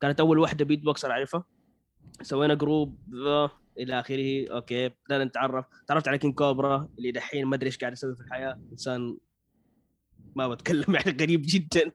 كانت 0.00 0.20
أول 0.20 0.38
واحدة 0.38 0.64
beatboxer 0.64 1.10
أعرفها. 1.10 1.44
سوينا 2.22 2.54
group 2.54 2.98
إلى 3.80 4.00
آخره. 4.00 4.48
okay. 4.54 4.88
بدأنا 4.88 5.24
نتعرف. 5.24 5.64
تعرفت 5.86 6.08
على 6.08 6.18
King 6.18 6.32
Cobra 6.32 6.88
اللي 6.98 7.10
دحين 7.12 7.46
ما 7.46 7.56
أدري 7.56 7.66
إيش 7.66 7.78
قاعد 7.78 7.92
يسوي 7.92 8.14
في 8.14 8.20
الحياة. 8.20 8.60
إنسان 8.72 9.16
ما 10.36 10.48
بتكلم 10.48 10.84
يعني 10.94 11.16
غريب 11.20 11.42
جدا. 11.44 11.92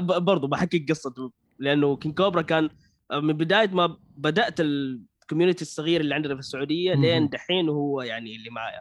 برضو 0.00 0.46
بحكي 0.46 0.78
قصته 0.78 1.32
لأنه 1.58 1.96
King 1.96 2.12
Cobra 2.12 2.42
كان 2.42 2.70
من 3.12 3.32
بداية 3.32 3.68
ما 3.68 3.96
بدأت 4.16 4.60
ال 4.60 4.70
community 4.70 5.62
الصغير 5.62 6.00
اللي 6.00 6.14
عندنا 6.14 6.34
في 6.34 6.40
السعودية 6.40 6.94
لين 6.94 7.28
دحين 7.28 7.68
وهو 7.68 8.02
يعني 8.02 8.36
اللي 8.36 8.50
معايا. 8.50 8.80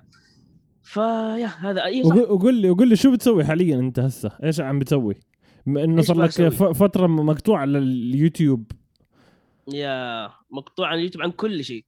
فيا 0.83 1.45
هذا 1.45 1.85
أي 1.85 2.03
صح. 2.03 2.15
وقول 2.15 2.53
لي 2.53 2.69
وقول 2.69 2.87
لي 2.87 2.95
شو 2.95 3.11
بتسوي 3.11 3.45
حاليا 3.45 3.79
أنت 3.79 3.99
هسه؟ 3.99 4.31
إيش 4.43 4.61
عم 4.61 4.79
بتسوي؟ 4.79 5.15
إنه 5.67 6.01
صار 6.01 6.21
لك 6.21 6.49
فترة 6.53 7.07
مقطوع 7.07 7.59
على 7.59 7.77
اليوتيوب 7.77 8.71
يا 9.73 10.29
مقطوع 10.51 10.87
على 10.87 10.97
اليوتيوب 10.99 11.23
عن 11.23 11.31
كل 11.31 11.63
شيء. 11.63 11.85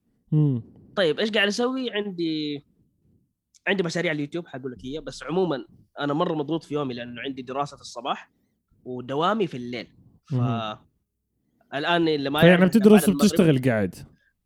طيب 0.96 1.19
إيش 1.19 1.31
قاعد 1.31 1.48
أسوي؟ 1.48 1.91
عندي 1.91 2.65
عندي 3.67 3.84
مشاريع 3.84 4.12
اليوتيوب 4.12 4.48
حقول 4.48 4.72
لك 4.72 4.86
هي 4.86 5.00
بس 5.00 5.24
عموما 5.24 5.65
أنا 6.00 6.13
مرة 6.13 6.36
مضغوط 6.36 6.63
في 6.63 6.74
يومي 6.74 6.93
لأنه 6.93 7.22
عندي 7.22 7.41
دراسة 7.41 7.75
في 7.75 7.81
الصباح 7.81 8.31
ودوامي 8.86 9.48
في 9.48 9.57
الليل. 9.57 9.88
ف 10.25 10.36
الآن 11.74 12.07
اللي 12.07 12.29
ما 12.29 12.43
يعني 12.43 12.65
بتدرس 12.65 13.10
وبتشتغل 13.10 13.62
قاعد. 13.62 13.96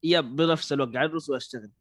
yeah 0.04 0.22
بنفس 0.22 0.74
الوقت 0.74 0.94
قاعد 0.94 1.10
أدرس 1.10 1.30
وأشتغل. 1.30 1.72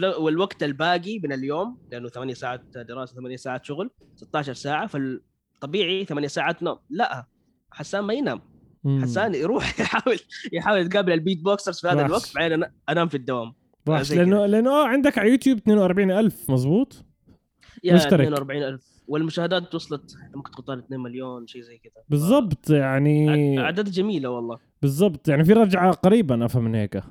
والوقت 0.00 0.62
الباقي 0.62 1.18
من 1.18 1.32
اليوم 1.32 1.78
لأنه 1.92 2.08
ثمانية 2.08 2.34
ساعات 2.34 2.60
دراسة 2.78 3.14
ثمانية 3.14 3.36
ساعات 3.36 3.64
شغل 3.64 3.90
16 4.14 4.54
ساعة 4.54 4.86
فالطبيعي 4.86 6.04
ثمانية 6.04 6.28
ساعات 6.28 6.62
نوم. 6.62 6.78
لا 6.90 7.26
حسان 7.70 8.04
ما 8.04 8.14
ينام. 8.14 8.53
حسان 9.02 9.34
يروح 9.34 9.74
يحاول 9.80 10.18
يحاول 10.52 10.78
يتقابل 10.78 11.12
ال 11.12 11.42
beatboxers 11.42 11.80
في 11.80 11.88
هذا 11.88 12.06
الوقت 12.06 12.32
بعدين 12.34 12.64
أنام 12.88 13.08
في 13.08 13.16
الدوام. 13.16 13.52
لأنه 13.86 14.46
لأنه 14.46 14.70
آه 14.70 14.86
عندك 14.86 15.18
على 15.18 15.30
يوتيوب 15.30 15.58
42000 15.68 16.50
مزبوط 16.50 17.04
يا 17.84 17.94
مشترك 17.94 18.26
42000 18.26 18.94
والمشاهدات 19.08 19.74
وصلت 19.74 20.16
ممكن 20.34 20.50
تقطع 20.50 20.74
2 20.74 21.00
مليون 21.00 21.46
شيء 21.46 21.62
زي 21.62 21.78
كذا. 21.78 22.02
بالضبط 22.08 22.70
يعني 22.70 23.60
اعداد 23.60 23.90
جميلة 23.90 24.28
والله. 24.30 24.58
بالضبط 24.82 25.28
يعني 25.28 25.44
في 25.44 25.52
رجعة 25.52 25.92
قريبا 25.92 26.44
أفهم 26.44 26.64
من 26.64 26.74
هيك. 26.74 27.02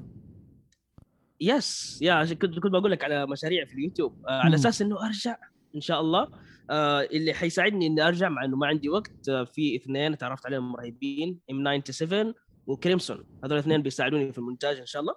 yes 1.41 1.99
yeah 2.01 2.13
عشان 2.13 2.37
كنت 2.37 2.59
كنت 2.59 2.71
بقول 2.71 2.91
لك 2.91 3.03
على 3.03 3.27
مشاريع 3.27 3.65
في 3.65 3.73
اليوتيوب. 3.73 4.25
آه 4.27 4.31
على 4.31 4.55
أساس 4.55 4.81
إنه 4.81 5.05
أرجع 5.05 5.37
إن 5.75 5.81
شاء 5.81 6.01
الله. 6.01 6.27
آه 6.69 7.01
اللي 7.01 7.33
حيساعدني 7.33 7.87
إني 7.87 8.07
أرجع 8.07 8.29
مع 8.29 8.45
إنه 8.45 8.57
ما 8.57 8.67
عندي 8.67 8.89
وقت 8.89 9.29
آه 9.29 9.43
في 9.43 9.75
اثنين 9.75 10.17
تعرفت 10.17 10.45
عليهم 10.45 10.75
رهيبين 10.75 11.39
M97 11.51 11.81
و 11.81 12.33
Crimson. 12.67 13.17
هذول 13.17 13.53
الاثنين 13.53 13.81
بيساعدوني 13.81 14.31
في 14.31 14.37
المونتاج 14.37 14.77
إن 14.77 14.85
شاء 14.85 15.01
الله. 15.01 15.15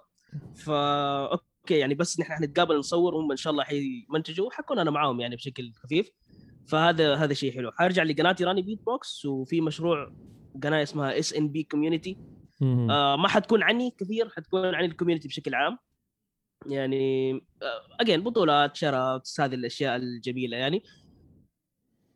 فا 0.55 1.31
okay 1.31 1.77
يعني 1.77 1.95
بس 1.95 2.19
نحن 2.19 2.33
حنتقابل 2.33 2.77
نصور 2.77 3.15
هم 3.15 3.31
إن 3.31 3.37
شاء 3.37 3.51
الله 3.51 3.63
حيمنتجوا 3.63 4.51
حكون 4.51 4.79
أنا 4.79 4.91
معاهم 4.91 5.19
يعني 5.19 5.35
بشكل 5.35 5.71
خفيف. 5.83 6.09
فهذا 6.67 7.15
هذا 7.15 7.33
شيء 7.33 7.53
حلو. 7.53 7.71
حارجع 7.71 8.03
لقناتي 8.03 8.43
راني 8.43 8.61
بيت 8.61 8.85
بوكس 8.85 9.25
وفي 9.25 9.61
مشروع 9.61 10.13
قناة 10.63 10.83
اسمها 10.83 11.19
SNB 11.19 11.63
community 11.63 12.17
ما 12.61 13.27
حتكون 13.27 13.63
عني 13.63 13.93
كثير 13.97 14.29
حتكون 14.29 14.75
عن 14.75 14.85
ال 14.85 14.89
community 14.89 15.27
بشكل 15.27 15.55
عام. 15.55 15.77
يعني 16.65 17.31
again 17.99 18.19
آه، 18.19 18.23
بطولات 18.23 18.75
shoutouts 18.75 19.41
هذه 19.41 19.55
الأشياء 19.55 19.95
الجميلة 19.95 20.57
يعني. 20.57 20.83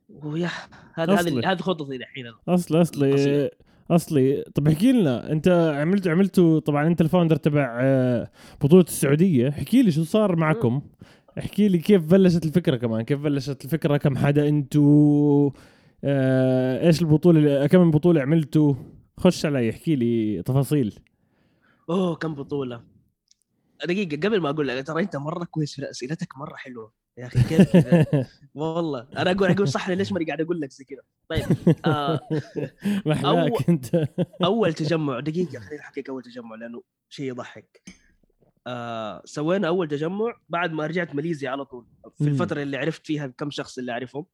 و 0.09 0.17
yeah 0.17 0.49
هذا 0.93 1.13
هذا 1.13 1.51
هذه 1.51 1.57
خطتي 1.57 1.95
الحين 1.95 2.25
أصلي 2.49 2.81
أصلي 2.81 3.51
أصلي. 3.91 4.43
طب 4.55 4.67
احكي 4.67 4.91
لنا 4.91 5.31
أنت 5.31 5.47
عملت 5.75 6.07
عملتوا 6.07 6.59
طبعا 6.59 6.87
أنت 6.87 7.01
ال 7.01 7.05
founder 7.05 7.35
تبع 7.35 7.79
آه، 7.81 8.31
بطولة 8.61 8.83
السعودية. 8.83 9.49
احكي 9.49 9.83
لي 9.83 9.91
شو 9.91 10.03
صار 10.03 10.35
معكم؟ 10.35 10.81
احكي 11.39 11.67
لي 11.67 11.77
كيف 11.77 12.05
بلشت 12.05 12.45
الفكرة 12.45 12.77
كمان؟ 12.77 13.01
كيف 13.01 13.19
بلشت 13.19 13.65
الفكرة؟ 13.65 13.97
كم 13.97 14.17
حدا 14.17 14.47
أنتوا؟ 14.47 15.49
آه، 16.03 16.87
إيش 16.87 17.01
البطولة 17.01 17.67
كم 17.67 17.91
بطولة 17.91 18.21
عملتوا؟ 18.21 18.73
خش 19.17 19.45
علي 19.45 19.69
احكي 19.69 19.95
لي 19.95 20.43
تفاصيل. 20.43 20.99
أوه 21.89 22.15
كم 22.15 22.35
بطولة. 22.35 22.90
دقيقة 23.85 24.27
قبل 24.27 24.41
ما 24.41 24.49
أقول 24.49 24.67
لك 24.67 24.87
ترى 24.87 25.01
أنت 25.03 25.15
مرة 25.15 25.45
كويس 25.45 25.75
في 25.75 25.89
أسئلتك 25.89 26.37
مرة 26.37 26.55
حلوة. 26.55 26.93
يا 27.17 27.25
أخي 27.25 27.43
كيف؟ 27.43 27.69
والله 28.55 29.07
أنا 29.17 29.31
أقول 29.31 29.51
أقول 29.51 29.67
صح 29.67 29.89
ليش 29.89 30.11
ماني 30.11 30.25
قاعد 30.25 30.41
أقول 30.41 30.61
لك 30.61 30.71
زي 30.71 30.83
كذا؟ 30.83 31.01
طيب 31.29 31.45
آه 31.85 32.19
أول 33.25 33.63
أنت. 33.69 33.95
أول 34.43 34.73
تجمع 34.73 35.19
دقيقة 35.19 35.59
خليني 35.59 35.81
أحكيك 35.81 36.09
أول 36.09 36.23
تجمع 36.23 36.55
لأنه 36.55 36.83
شيء 37.09 37.25
يضحك. 37.25 37.81
آه 38.67 39.21
سوينا 39.25 39.67
أول 39.67 39.87
تجمع 39.87 40.37
بعد 40.49 40.71
ما 40.71 40.87
رجعت 40.87 41.15
ماليزيا 41.15 41.49
على 41.49 41.65
طول. 41.65 41.85
في 42.17 42.27
الفترة 42.27 42.61
اللي 42.61 42.77
عرفت 42.77 43.07
فيها 43.07 43.27
كم 43.27 43.51
شخص 43.51 43.77
اللي 43.77 43.91
أعرفهم. 43.91 44.25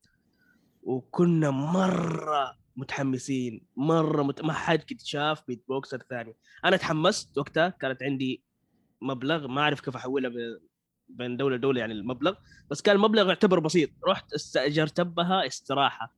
وكنا 0.84 1.52
مرة 1.52 2.58
متحمسين 2.76 3.66
مرة 3.78 4.24
مت... 4.24 4.42
ما 4.42 4.54
حد 4.54 4.80
قد 4.80 5.02
شاف 5.02 5.44
بيت 5.48 5.64
بوكسر 5.68 6.04
ثاني. 6.10 6.36
أنا 6.66 6.78
تحمست 6.78 7.38
وقتها 7.38 7.70
كانت 7.70 8.04
عندي 8.04 8.44
مبلغ 9.02 9.48
ما 9.48 9.62
أعرف 9.62 9.82
كيف 9.82 9.96
احولها 9.96 10.32
بين 11.10 11.38
دولة 11.38 11.56
لدولة 11.56 11.80
يعني 11.80 11.94
المبلغ 11.94 12.34
بس 12.72 12.82
كان 12.82 12.96
المبلغ 12.96 13.28
يعتبر 13.28 13.60
بسيط. 13.60 13.90
رحت 14.08 14.34
استأجرت 14.34 15.02
بها 15.02 15.48
استراحة. 15.48 16.16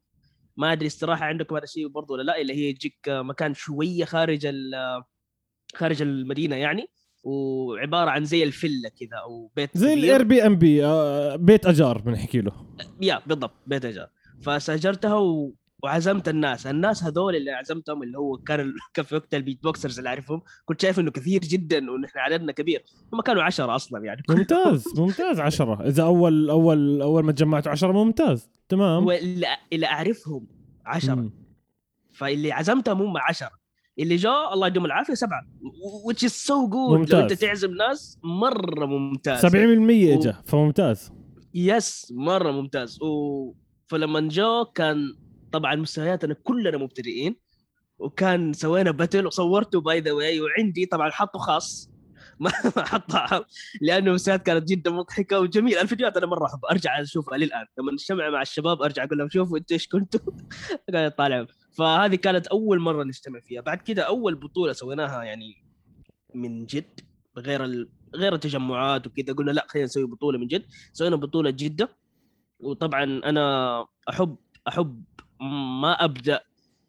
ما 0.58 0.72
أدري 0.72 0.88
استراحة 0.88 1.26
عندكم 1.26 1.56
هذا 1.56 1.64
الشيء 1.64 1.88
برضو 1.88 2.14
ولا 2.14 2.24
لا 2.24 2.42
اللي 2.42 2.54
هي 2.54 2.74
تجيك 2.74 3.00
مكان 3.08 3.54
شوية 3.54 4.06
خارج 4.06 4.48
خارج 5.76 6.02
المدينة 6.02 6.56
يعني 6.56 6.88
وعبارة 7.24 8.10
عن 8.10 8.26
زي 8.26 8.44
الفله 8.44 8.90
كذا 9.00 9.18
أو 9.18 9.52
بيت 9.56 9.78
زي 9.78 9.94
ال 9.94 10.01
Air 10.01 10.24
bnb 10.24 10.82
بيت 11.38 11.66
أجار 11.66 11.98
بنحكي 11.98 12.42
له. 12.42 12.76
yeah 13.02 13.22
بالضبط 13.28 13.56
بيت 13.68 13.86
أجار. 13.86 14.10
فاستأجرتها. 14.42 15.52
وعزمت 15.84 16.30
الناس. 16.30 16.68
الناس 16.68 17.04
هذول 17.04 17.36
اللي 17.36 17.52
عزمتهم 17.52 18.04
اللي 18.04 18.18
هو 18.18 18.38
كان 18.38 18.74
كان 18.94 19.06
في 19.06 19.16
وقت 19.16 19.34
ال 19.34 19.64
beatboxers 19.64 19.98
اللي 19.98 20.10
أعرفهم 20.10 20.42
كنت 20.66 20.82
شايف 20.82 21.00
إنه 21.00 21.12
كثير 21.12 21.42
جدا 21.42 21.92
ونحن 21.92 22.20
عددنا 22.20 22.52
كبير. 22.52 22.84
هم 23.14 23.22
كانوا 23.22 23.44
عشرة 23.44 23.76
أصلا 23.76 24.04
يعني. 24.06 24.22
ممتاز 24.30 25.00
ممتاز 25.00 25.40
عشرة. 25.40 25.88
إذا 25.88 26.04
أول 26.04 26.50
أول 26.50 27.02
أول 27.02 27.24
ما 27.24 27.32
تجمعتوا 27.32 27.72
عشرة 27.72 27.92
ممتاز. 27.92 28.50
تمام. 28.70 29.10
اللي 29.74 29.86
أعرفهم 29.86 30.48
عشرة. 30.86 31.32
فاللي 32.12 32.52
عزمتهم 32.52 33.02
هم 33.02 33.18
عشرة. 33.18 33.60
اللي 34.00 34.16
جاء 34.16 34.54
الله 34.54 34.68
يديهم 34.68 34.86
العافية 34.86 35.14
سبعة. 35.14 35.42
which 36.10 36.24
is 36.24 36.34
so 36.34 36.70
good. 36.72 36.98
ممتاز. 36.98 37.16
لو 37.16 37.22
أنت 37.22 37.34
تعزم 37.34 37.72
ناس 37.72 38.20
مرة 38.24 38.86
ممتاز. 38.86 39.46
70% 39.46 39.50
اجى 39.50 40.30
و... 40.30 40.34
فممتاز. 40.46 41.12
yes 41.54 42.14
مرة 42.16 42.52
ممتاز. 42.52 43.02
و... 43.02 43.54
فلما 43.88 44.30
جاء 44.30 44.64
كان 44.76 45.16
طبعا 45.52 45.76
مستوياتنا 45.76 46.34
كلنا 46.34 46.78
مبتدئين 46.78 47.36
وكان 48.00 48.54
سوينا 48.54 48.92
battle 48.92 49.28
وصورته 49.28 49.82
by 49.82 50.00
the 50.00 50.12
way 50.12 50.42
وعندي 50.42 50.86
طبعا 50.86 51.10
حطه 51.10 51.40
خاص. 51.40 51.90
ما 52.40 52.50
حطها 52.78 53.46
لأنه 53.82 54.10
المستويات 54.10 54.46
كانت 54.46 54.70
جدا 54.70 54.92
مضحكة 54.92 55.40
وجميله 55.40 55.82
الفيديوهات 55.82 56.18
أنا 56.18 56.26
مرة 56.26 56.46
أحب 56.46 56.66
أرجع 56.72 57.02
أشوفها 57.02 57.38
للآن. 57.38 57.66
لما 57.80 57.92
نجتمع 57.92 58.30
مع 58.30 58.42
الشباب 58.42 58.82
أرجع 58.82 59.04
أقول 59.04 59.18
لهم 59.18 59.30
شوفوا 59.30 59.58
أنتوا 59.58 59.74
إيش 59.74 59.88
كنتوا. 59.88 60.34
قاعد 60.94 61.12
طالع 61.12 61.46
فهذه 61.78 62.16
كانت 62.16 62.48
أول 62.48 62.80
مرة 62.80 63.04
نجتمع 63.04 63.40
فيها. 63.40 63.62
بعد 63.62 63.78
كذا 63.78 64.02
أول 64.02 64.36
بطولة 64.36 64.74
سويناها 64.74 65.24
يعني 65.24 65.64
من 66.36 66.66
جد 66.66 67.00
غير 67.38 67.66
ال... 67.66 67.90
غير 68.16 68.34
التجمعات 68.36 69.08
وكذا 69.08 69.34
قلنا 69.34 69.52
لا 69.52 69.66
خلينا 69.70 69.86
نسوي 69.86 70.06
بطولة 70.06 70.38
من 70.38 70.48
جد. 70.48 70.66
سوينا 70.94 71.16
بطولة 71.16 71.50
جدة. 71.50 71.90
وطبعا 72.60 73.04
أنا 73.04 73.86
أحب 74.10 74.38
أحب 74.68 75.04
ما 75.82 75.92
أبدأ 76.06 76.42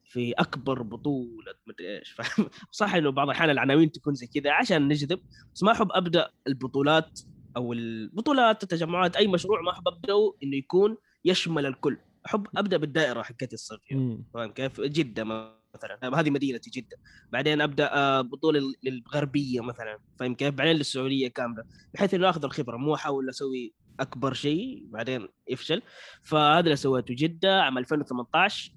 في 0.04 0.33
أكبر 0.33 0.83
بطولة 0.83 1.54
مدري 1.66 1.99
إيش. 1.99 2.11
فاهم؟ 2.19 2.49
صح 2.71 2.95
إنه 2.95 3.11
بعض 3.11 3.28
الأحيان 3.28 3.50
العناوين 3.50 3.92
تكون 3.92 4.14
زي 4.14 4.26
كذا 4.26 4.52
عشان 4.52 4.88
نجذب 4.88 5.21
بس 5.54 5.62
ما 5.62 5.73
أحب 5.73 5.88
أبدأ 5.92 6.30
البطولات 6.47 7.21
أو 7.57 7.73
البطولات 7.73 8.62
التجمعات 8.62 9.16
أي 9.16 9.26
مشروع 9.26 9.61
ما 9.61 9.73
أحب 9.73 9.88
أبدأه 9.88 10.35
إنه 10.42 10.57
يكون 10.57 10.97
يشمل 11.25 11.66
الكل. 11.66 11.99
أحب 12.26 12.47
أبدأ 12.57 12.76
بالدائرة 12.76 13.23
حقتي 13.23 13.54
الصغيره 13.54 14.19
فاهم 14.35 14.50
كيف؟ 14.52 14.80
جده 14.80 15.25
مثلا. 15.74 16.20
هذه 16.20 16.30
مدينتي 16.30 16.70
جده 16.70 16.96
بعدين 17.32 17.60
أبدأ 17.60 17.94
آه، 17.94 18.20
بطوله 18.20 18.60
للغربية 18.82 19.60
مثلا. 19.60 19.98
فاهم 20.18 20.34
كيف؟ 20.34 20.54
بعدين 20.54 20.76
للسعودية 20.76 21.28
كاملة. 21.28 21.64
بحيث 21.94 22.14
إنه 22.14 22.30
آخذ 22.30 22.44
الخبرة. 22.44 22.76
مو 22.76 22.94
أحاول 22.94 23.28
أسوي 23.28 23.74
أكبر 24.00 24.32
شيء 24.34 24.86
بعدين 24.88 25.28
يفشل. 25.48 25.82
فهذا 26.22 26.60
اللي 26.60 26.76
سويته 26.76 27.14
جدة 27.18 27.62
عام 27.62 27.78
2018 27.78 28.72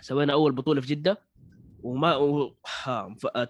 سوينا 0.00 0.32
أول 0.32 0.52
بطولة 0.52 0.80
في 0.80 0.86
جدة. 0.86 1.26
وما 1.82 2.16
و... 2.16 2.54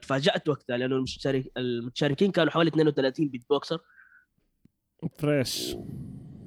تفاجأت 0.02 0.48
وقتها 0.48 0.76
لأنه 0.76 0.96
المشترك 0.96 1.52
المتشاركين 1.56 2.30
كانوا 2.30 2.52
حوالي 2.52 2.68
32 2.68 3.28
بيت 3.28 3.44
بوكسر. 3.50 3.78
فرش 5.18 5.76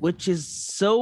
which 0.01 0.27
is 0.27 0.43
so 0.81 0.93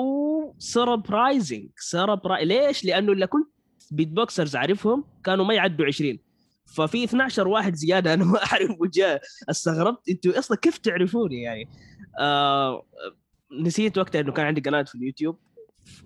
surprising. 0.60 1.70
surprising 1.94 2.44
ليش؟ 2.44 2.86
لأنه 2.86 3.12
اللي 3.12 3.28
كنت 3.28 3.57
beatboxers 3.92 4.56
اعرفهم 4.56 5.04
كانوا 5.24 5.46
ما 5.46 5.54
يعدوا 5.54 5.86
20 5.86 6.20
ففي 6.66 7.04
12 7.04 7.48
واحد 7.48 7.76
زيادة 7.76 8.14
أنا 8.14 8.24
ما 8.26 8.44
أعرف 8.44 8.72
وجاء 8.80 9.22
استغربت. 9.50 10.10
أنتوا 10.10 10.40
أصلا 10.40 10.58
كيف 10.58 10.78
تعرفوني 10.78 11.42
يعني؟ 11.42 11.70
آه 12.20 12.84
نسيت 13.62 13.98
وقتها 13.98 14.22
إنه 14.22 14.32
كان 14.32 14.46
عندي 14.46 14.62
قناة 14.62 14.84
في 14.84 14.96
اليوتيوب 14.96 15.40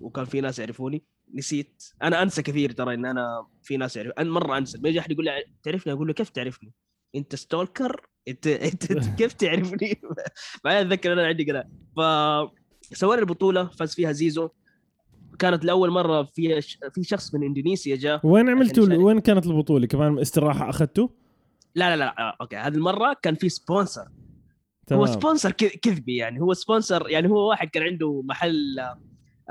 وكان 0.00 0.24
في 0.24 0.40
ناس 0.40 0.58
يعرفوني. 0.58 1.02
نسيت. 1.34 1.82
أنا 2.02 2.22
أنسى 2.22 2.42
كثير 2.42 2.72
ترى 2.72 2.94
إن 2.94 3.06
أنا 3.06 3.46
في 3.62 3.76
ناس 3.76 3.96
يعرف. 3.96 4.12
أنا 4.18 4.30
مرة 4.30 4.58
أنسى. 4.58 4.78
ما 4.78 4.88
يجي 4.88 5.00
أحد 5.00 5.10
يقول 5.12 5.24
لي 5.24 5.44
تعرفني؟ 5.62 5.92
أقول 5.92 6.06
له 6.06 6.12
كيف 6.14 6.28
تعرفني؟ 6.28 6.72
أنت 7.14 7.34
stalker 7.34 8.06
انت 8.28 8.46
أنت 8.46 8.92
كيف 9.18 9.32
تعرفني؟ 9.32 10.00
بعدين 10.64 10.80
أتذكر 10.86 11.12
أنا 11.12 11.26
عندي 11.26 11.44
قناة. 11.44 11.68
ف 11.96 12.00
سوينا 12.94 13.20
البطولة. 13.20 13.68
فاز 13.68 13.94
فيها 13.94 14.12
زيزو. 14.12 14.48
كانت 15.42 15.64
لأول 15.64 15.90
مرة 15.90 16.22
في 16.22 16.60
في 16.94 17.02
شخص 17.02 17.34
من 17.34 17.42
إندونيسيا 17.42 17.96
جاء. 17.96 18.20
وين 18.24 18.48
عملتوا 18.48 18.94
وين 18.94 19.20
كانت 19.20 19.46
البطولة؟ 19.46 19.86
كمان 19.86 20.18
استراحة 20.18 20.70
اخذته 20.70 21.10
لا 21.74 21.96
لا 21.96 21.96
لا 21.96 22.18
آه، 22.18 22.36
okay. 22.40 22.56
هذه 22.56 22.74
المرة 22.74 23.16
كان 23.22 23.34
في 23.34 23.48
sponsor 23.48 24.08
تمام. 24.86 25.00
هو 25.00 25.06
sponsor 25.06 25.50
كذبي 25.50 26.16
يعني. 26.16 26.40
هو 26.40 26.54
sponsor 26.54 27.10
يعني 27.10 27.28
هو 27.28 27.48
واحد 27.48 27.68
كان 27.68 27.82
عنده 27.82 28.22
محل 28.24 28.78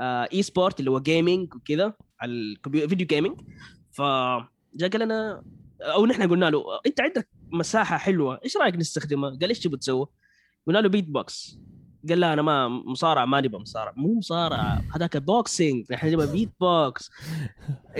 آه 0.00 0.28
esport 0.32 0.80
اللي 0.80 0.90
هو 0.90 1.00
gaming 1.00 1.54
وكذا 1.54 1.94
على 2.20 2.32
الكمبيوتر 2.32 2.88
video 2.88 3.06
gaming 3.06 3.40
فجاء 3.92 4.90
قال 4.92 5.00
لنا 5.00 5.42
أو 5.80 6.06
نحن 6.06 6.28
قلنا 6.28 6.50
له 6.50 6.64
أنت 6.86 7.00
عندك 7.00 7.28
مساحة 7.52 7.96
حلوة 7.96 8.40
إيش 8.44 8.56
رأيك 8.56 8.76
نستخدمها؟ 8.76 9.30
قال 9.30 9.48
إيش 9.48 9.60
تبغى 9.60 9.78
تسوي؟ 9.78 10.06
قلنا 10.66 10.78
له 10.78 10.88
بيت 10.88 11.08
بوكس 11.08 11.58
قال 12.08 12.20
لا 12.20 12.32
أنا 12.32 12.42
ما 12.42 12.68
مصارع 12.68 13.24
ما 13.24 13.40
نبغى 13.40 13.60
مصارع 13.60 13.92
مو 13.96 14.14
مصارع 14.14 14.80
هذاك 14.94 15.16
boxing 15.16 15.92
إحنا 15.92 16.10
نبغى 16.10 16.32
بيت 16.32 16.50
بوكس 16.60 17.10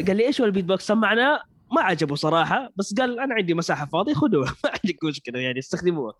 قال 0.06 0.16
لي 0.16 0.26
إيش 0.26 0.40
هو 0.40 0.46
البيت 0.46 0.64
بوكس 0.64 0.86
سمعناه 0.86 1.42
ما 1.72 1.82
عجبه 1.82 2.14
صراحة 2.14 2.72
بس 2.76 2.94
قال 2.94 3.20
أنا 3.20 3.34
عندي 3.34 3.54
مساحة 3.54 3.86
فاضية 3.86 4.14
خذوها. 4.14 4.54
ما 4.64 4.70
عندك 4.70 5.04
مشكلة 5.04 5.38
يعني 5.38 5.58
استخدموها. 5.58 6.14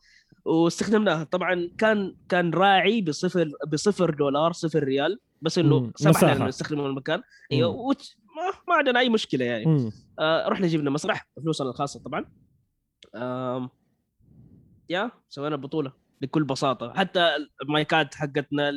واستخدمناها. 0.45 1.25
طبعا 1.25 1.71
كان 1.79 2.17
كان 2.29 2.51
راعي 2.51 3.03
بصفر 3.03 3.51
بصفر 3.69 4.11
دولار 4.11 4.53
صفر 4.53 4.85
ريال 4.85 5.19
بس 5.43 5.59
إنه 5.59 5.93
سمح 5.97 6.25
لنا 6.25 6.47
نستخدمه 6.47 6.87
المكان. 6.87 7.23
أيوه 7.53 7.87
ما, 8.37 8.53
ما 8.69 8.75
عندنا 8.75 9.01
أي 9.01 9.09
مشكلة 9.09 9.45
يعني. 9.45 9.91
آه 10.19 10.49
رحنا 10.49 10.67
جبنا 10.67 10.91
مسرح 10.91 11.29
فلوسنا 11.43 11.71
الخاصة 11.71 12.01
طبعا. 12.01 12.25
آه 13.15 13.71
يا 14.89 15.11
سوينا 15.29 15.57
بطوله 15.57 15.93
بكل 16.23 16.45
بساطة. 16.45 16.93
حتى 16.97 17.29
المايكات 17.63 18.15
حقتنا 18.15 18.73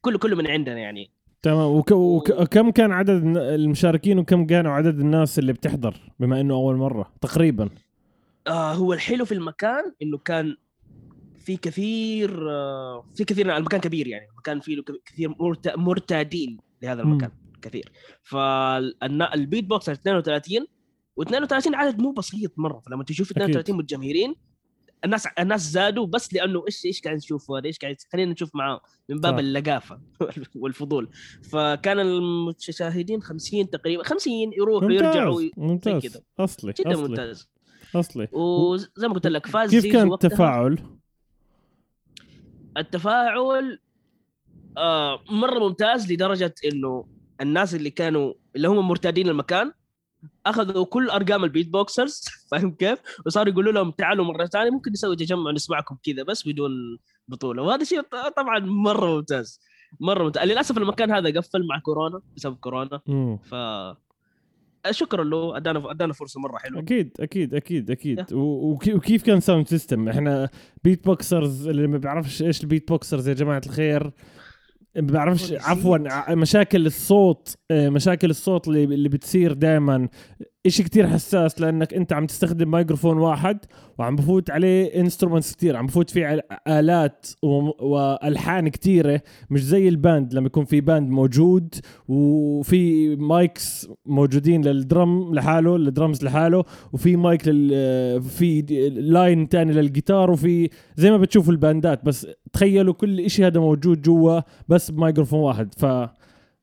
كله 0.00 0.18
كله 0.18 0.36
من 0.36 0.46
عندنا 0.46 0.78
يعني. 0.78 1.10
تمام. 1.42 1.70
وك... 1.70 1.90
وكم 1.90 2.70
كان 2.70 2.92
عدد 2.92 3.36
المشاركين 3.36 4.18
وكم 4.18 4.46
كانوا 4.46 4.72
عدد 4.72 5.00
الناس 5.00 5.38
اللي 5.38 5.52
بتحضر؟ 5.52 5.96
بما 6.20 6.40
إنه 6.40 6.54
أول 6.54 6.76
مرة 6.76 7.12
تقريبا. 7.20 7.70
آه 8.46 8.72
هو 8.72 8.92
الحلو 8.92 9.24
في 9.24 9.32
المكان 9.32 9.92
إنه 10.02 10.18
كان 10.18 10.56
في 11.38 11.56
كثير 11.56 12.50
آه 12.50 13.04
في 13.14 13.24
كثير 13.24 13.56
المكان 13.56 13.80
كبير 13.80 14.06
يعني. 14.06 14.26
المكان 14.30 14.60
فيه 14.60 14.82
كثير 15.06 15.34
مرتادين 15.76 16.58
لهذا 16.82 17.02
المكان 17.02 17.30
م. 17.30 17.60
كثير 17.62 17.92
فالبيت 18.22 19.64
بوكس 19.64 19.88
32 19.88 20.66
و32 21.20 21.74
عدد 21.74 22.00
مو 22.00 22.12
بسيط 22.12 22.52
مرة. 22.56 22.80
فلما 22.86 23.04
تشوف 23.04 23.30
32 23.30 23.76
متجمهرين 23.76 24.34
الناس 25.04 25.26
الناس 25.26 25.60
زادوا 25.70 26.06
بس 26.06 26.34
لأنه 26.34 26.64
إيش 26.66 26.84
إيش 26.84 27.00
قاعد 27.00 27.16
نشوف 27.16 27.50
هذا؟ 27.50 27.66
إيش 27.66 27.78
قاعد 27.78 27.96
خلينا 28.12 28.32
نشوف 28.32 28.50
معاه 28.54 28.80
من 29.08 29.20
باب 29.20 29.38
اللقافة 29.38 30.00
والفضول. 30.62 31.10
فكان 31.50 32.00
المشاهدين 32.00 33.22
50 33.22 33.70
تقريبا 33.70 34.02
50 34.02 34.32
يروحوا 34.52 34.92
يرجعوا 34.92 35.42
ممتاز. 35.56 36.02
كذا. 36.02 36.20
أصلي 36.38 36.72
جدا 36.72 36.92
أصلي. 36.92 37.08
ممتاز 37.08 37.48
اصلي 37.96 38.28
وزي 38.32 39.08
ما 39.08 39.14
قلت 39.14 39.26
لك 39.26 39.46
فاز 39.46 39.70
كيف 39.70 39.92
كان 39.92 40.12
التفاعل؟ 40.12 40.78
التفاعل 42.76 43.78
آه 44.78 45.20
مرة 45.30 45.58
ممتاز 45.58 46.12
لدرجة 46.12 46.54
إنه 46.72 47.06
الناس 47.40 47.74
اللي 47.74 47.90
كانوا 47.90 48.34
اللي 48.56 48.68
هم 48.68 48.88
مرتادين 48.88 49.28
المكان 49.28 49.72
أخذوا 50.46 50.84
كل 50.84 51.10
أرقام 51.10 51.44
ال 51.44 51.68
beatboxers 51.68 52.24
فاهم 52.50 52.70
كيف؟ 52.70 52.98
وصاروا 53.26 53.52
يقولوا 53.52 53.72
لهم 53.72 53.90
تعالوا 53.90 54.24
مرة 54.24 54.46
ثانية 54.46 54.70
ممكن 54.70 54.92
نسوي 54.92 55.16
تجمع 55.16 55.50
نسمعكم 55.50 55.96
كذا 56.04 56.22
بس 56.22 56.48
بدون 56.48 56.70
بطولة. 57.28 57.62
وهذا 57.62 57.84
شيء 57.84 58.00
طبعا 58.36 58.58
مرة 58.58 59.16
ممتاز 59.16 59.60
مرة 60.00 60.24
ممتاز. 60.24 60.48
للأسف 60.48 60.78
المكان 60.78 61.10
هذا 61.10 61.40
قفل 61.40 61.66
مع 61.66 61.78
كورونا 61.78 62.20
بسبب 62.36 62.56
كورونا. 62.56 63.00
ف 63.42 63.54
شكرا 64.90 65.24
له 65.24 65.56
أدانا 65.56 65.90
أدانا 65.90 66.12
فرصة 66.12 66.40
مرة 66.40 66.58
حلوة. 66.58 66.82
أكيد 66.82 67.16
أكيد 67.20 67.54
أكيد 67.54 67.90
أكيد. 67.90 68.24
وكيف 68.32 69.22
كان 69.22 69.40
sound 69.40 69.68
system 69.68 70.08
إحنا 70.08 70.48
beatboxers 70.84 71.68
اللي 71.68 71.86
ما 71.86 71.98
بيعرفش 71.98 72.42
إيش 72.42 72.62
ال 72.62 72.88
beatboxers 72.88 73.28
يا 73.28 73.34
جماعة 73.34 73.62
الخير 73.66 74.10
ما 74.96 75.12
بعرفش 75.12 75.52
عفوا 75.52 75.98
مشاكل 76.34 76.86
الصوت 76.86 77.54
مشاكل 77.72 78.30
الصوت 78.30 78.68
اللي 78.68 78.84
اللي 78.84 79.08
بتصير 79.08 79.52
دائما 79.52 80.08
إشي 80.66 80.82
كتير 80.82 81.06
حساس 81.06 81.60
لأنك 81.60 81.94
أنت 81.94 82.12
عم 82.12 82.26
تستخدم 82.26 82.70
مايكروفون 82.70 83.18
واحد 83.18 83.58
وعم 83.98 84.16
بفوت 84.16 84.50
عليه 84.50 85.00
instruments 85.00 85.52
كتير 85.52 85.76
عم 85.76 85.86
بفوت 85.86 86.10
فيه 86.10 86.44
آلات 86.68 87.26
وألحان 87.42 88.68
كتيرة 88.68 89.20
مش 89.50 89.64
زي 89.64 89.88
ال 89.88 89.97
band 89.97 90.34
لما 90.34 90.46
يكون 90.46 90.64
في 90.64 90.80
band 90.80 91.10
موجود 91.10 91.74
وفي 92.08 93.16
mics 93.16 93.88
موجودين 94.06 94.64
لل 94.64 94.87
drum 94.87 95.34
لحاله 95.34 95.76
الدرمز 95.76 96.24
لحاله 96.24 96.64
وفي 96.92 97.16
مايك 97.16 97.48
لل 97.48 98.22
في 98.22 98.62
line 98.96 99.48
تاني 99.48 99.72
للجيتار 99.72 100.30
وفي 100.30 100.68
زي 100.96 101.10
ما 101.10 101.16
بتشوفوا 101.16 101.52
ال 101.52 101.61
band 101.61 101.95
ات 101.95 102.04
بس 102.04 102.26
تخيلوا 102.52 102.94
كل 102.94 103.20
إشي 103.20 103.46
هذا 103.46 103.60
موجود 103.60 104.02
جوا 104.02 104.40
بس 104.68 104.90
بمايكروفون 104.90 105.40
واحد 105.40 105.74
ف 105.74 105.86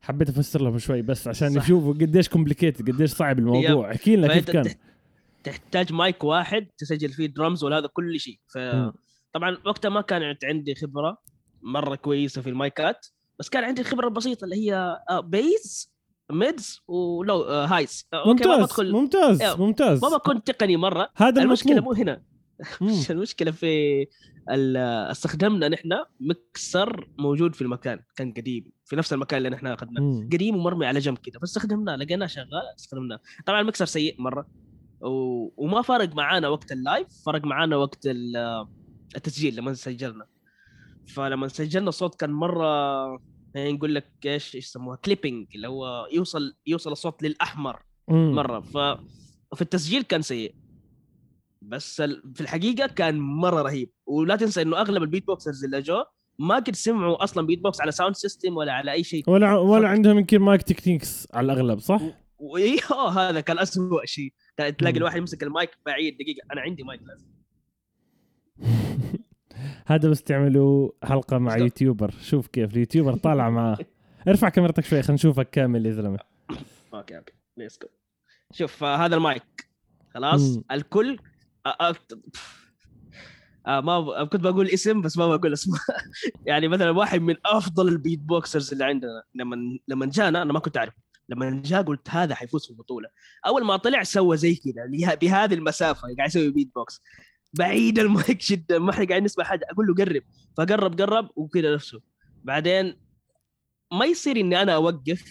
حبيت 0.02 0.30
افسر 0.30 0.62
لهم 0.62 0.80
شوي 0.80 1.02
بس 1.02 1.28
عشان 1.28 1.58
يشوفوا 1.58 1.94
قديش 1.94 2.30
complicated 2.30 2.92
قديش 2.92 3.12
صعب 3.12 3.40
الموضوع. 3.40 3.92
أحكي 3.92 4.16
لنا 4.16 4.34
كيف 4.34 4.52
كان. 4.52 4.74
تحتاج 5.44 5.94
مايك 5.94 6.24
واحد 6.24 6.68
تسجل 6.78 7.10
فيه 7.10 7.26
درمز 7.26 7.64
ولا 7.64 7.78
هذا 7.78 7.88
كل 7.94 8.20
شيء. 8.20 8.40
فطبعا 8.48 9.58
وقتها 9.66 9.90
ما 9.90 10.02
كانت 10.02 10.46
عندي 10.46 10.76
خبرة 10.76 11.18
مرة 11.62 11.96
كويسة 11.96 12.42
في 12.42 12.50
المايكات 12.50 13.08
بس 13.40 13.50
كان 13.50 13.64
عندي 13.64 13.84
خبرة 13.84 14.10
بسيطة 14.10 14.46
اللي 14.46 14.56
هي 14.56 15.00
bass 15.24 15.92
mids 16.32 16.82
و 16.88 17.01
low 17.01 17.42
highs 17.44 18.08
ممتاز 18.26 18.82
ممتاز 18.82 19.42
ممتاز. 19.60 20.04
ما 20.04 20.10
بكون 20.10 20.44
تقني 20.44 20.78
مرة. 20.78 21.10
هذا 21.16 21.42
المشكلة 21.42 21.82
مو 21.82 21.94
هنا. 21.94 22.22
المشكلة 23.10 23.52
في 23.52 24.08
استخدمنا 25.12 25.68
نحن 25.68 25.90
مكسر 26.20 27.10
موجود 27.18 27.56
في 27.56 27.62
المكان 27.62 28.00
كان 28.16 28.34
قديم 28.34 28.72
في 28.86 28.96
نفس 28.96 29.14
المكان 29.14 29.38
اللي 29.38 29.50
نحن 29.50 29.68
أخذناه. 29.68 30.28
قديم 30.34 30.56
ومرمي 30.56 30.86
على 30.86 31.00
جنب 31.00 31.18
كذا 31.18 31.40
فاستخدمناه 31.40 31.96
لقيناه 31.96 32.28
شغال 32.28 32.64
استخدمناه. 32.80 33.20
طبعا 33.46 33.62
المكسر 33.62 33.86
سيء 33.86 34.22
مرة 34.22 34.48
و... 35.02 35.64
وما 35.66 35.82
فرق 35.82 36.16
معانا 36.16 36.48
وقت 36.48 36.72
ال 36.72 36.79
live 36.79 37.08
فرق 37.26 37.46
معانا 37.46 37.76
وقت 37.76 38.08
التسجيل 39.16 39.56
لما 39.56 39.74
سجلنا. 39.74 40.26
فلما 41.08 41.48
سجلنا 41.48 41.90
الصوت 41.90 42.16
كان 42.16 42.30
مرة 42.30 43.06
يعني 43.56 43.72
نقول 43.72 43.96
لك 43.96 44.12
إيش 44.26 44.56
إيش 44.56 44.66
يسموها؟ 44.66 44.98
clipping 44.98 45.48
اللي 45.56 45.68
هو 45.68 46.08
يوصل 46.14 46.54
يوصل 46.68 46.92
الصوت 46.92 47.24
للأحمر 47.24 47.84
مرة. 48.08 48.60
ف 48.60 48.78
في 49.56 49.62
التسجيل 49.62 50.02
كان 50.02 50.22
سيء. 50.22 50.56
بس 51.72 52.02
في 52.36 52.42
الحقيقة 52.42 52.88
كان 52.88 53.20
مرة 53.20 53.62
رهيب. 53.62 53.90
ولا 54.06 54.36
تنسى 54.36 54.62
إنه 54.62 54.82
أغلب 54.82 55.04
ال 55.04 55.28
beatboxers 55.28 55.64
اللي 55.64 55.82
جو 55.82 56.04
ما 56.40 56.56
قد 56.56 56.76
سمعوا 56.76 57.24
أصلا 57.24 57.48
بيت 57.48 57.60
بوكس 57.60 57.82
على 57.82 57.92
sound 57.92 58.16
system 58.16 58.58
ولا 58.58 58.74
على 58.74 58.92
أي 58.92 59.04
شيء. 59.04 59.30
ولا 59.30 59.58
ولا 59.58 59.88
عندهم 59.88 60.18
يمكن 60.18 60.40
mic 60.40 60.62
techniques 60.62 61.28
على 61.34 61.54
الأغلب 61.54 61.80
صح؟ 61.80 62.02
وايه 62.40 62.80
هذا 63.18 63.42
كان 63.42 63.60
اسوء 63.60 64.06
شيء. 64.06 64.34
تلاقي 64.58 64.98
الواحد 64.98 65.18
يمسك 65.18 65.44
المايك 65.44 65.70
بعيد 65.86 66.18
دقيقة. 66.18 66.42
أنا 66.54 66.62
عندي 66.62 66.84
مايك 66.84 67.02
لازم. 67.04 67.28
هذا 69.92 70.10
بس 70.10 70.24
تعملوا 70.24 70.92
حلقة 71.04 71.38
مع 71.38 71.58
YouTuber. 71.58 72.12
شوف 72.22 72.48
كيف 72.48 72.74
ال 72.74 72.79
YouTuber 72.79 73.16
طالع 73.16 73.50
معاه 73.50 73.78
ارفع 74.28 74.50
كاميرتك 74.50 74.84
شوي 74.86 75.02
خلينا 75.02 75.14
نشوفك 75.14 75.50
كامل 75.50 75.86
يا 75.86 75.92
زلمة. 75.92 76.20
okay 76.94 77.18
okay. 77.18 77.34
let's 77.58 77.80
go 77.80 77.88
شوف 78.54 78.84
هذا 78.84 79.16
المايك. 79.16 79.72
خلاص؟ 80.14 80.60
الكل 80.72 81.18
آه 83.68 83.82
ما 83.82 84.24
كنت 84.26 84.42
بقول 84.42 84.68
اسم 84.68 85.02
بس 85.02 85.18
ما 85.18 85.36
بقول 85.36 85.54
اسمه. 85.54 85.80
يعني 86.48 86.68
مثلا 86.68 86.92
واحد 86.92 87.22
من 87.22 87.36
أفضل 87.46 87.88
ال 87.88 88.20
beatboxers 88.20 88.72
اللي 88.72 88.86
عندنا 88.86 89.24
لما 89.36 89.80
لما 89.88 90.06
جانا 90.06 90.42
أنا 90.42 90.54
ما 90.54 90.60
كنت 90.60 90.78
أعرف. 90.78 90.94
لما 91.30 91.62
جاء 91.66 91.82
قلت 91.82 92.10
هذا 92.10 92.36
حيفوز 92.36 92.66
في 92.66 92.72
البطولة. 92.72 93.10
أول 93.48 93.66
ما 93.66 93.78
طلع 93.78 94.04
سوى 94.04 94.38
زي 94.38 94.56
كذا 94.56 95.16
بهذه 95.16 95.54
المسافة 95.54 96.02
قاعد 96.18 96.30
يسوي 96.30 96.52
بيت 96.52 96.72
بوكس 96.76 97.02
بعيد 97.54 98.00
المايك 98.00 98.44
جدا 98.44 98.80
ما 98.80 98.92
إحنا 98.92 99.06
قاعدين 99.06 99.24
نسمع 99.24 99.44
حاجة 99.46 99.66
أقول 99.70 99.88
له 99.88 99.94
قرب. 99.96 100.24
فقرب 100.58 101.02
قرب 101.02 101.30
وكذا 101.36 101.74
نفسه. 101.74 102.02
بعدين 102.44 102.98
ما 103.92 104.06
يصير 104.06 104.38
إني 104.40 104.62
أنا 104.62 104.76
أوقف 104.76 105.24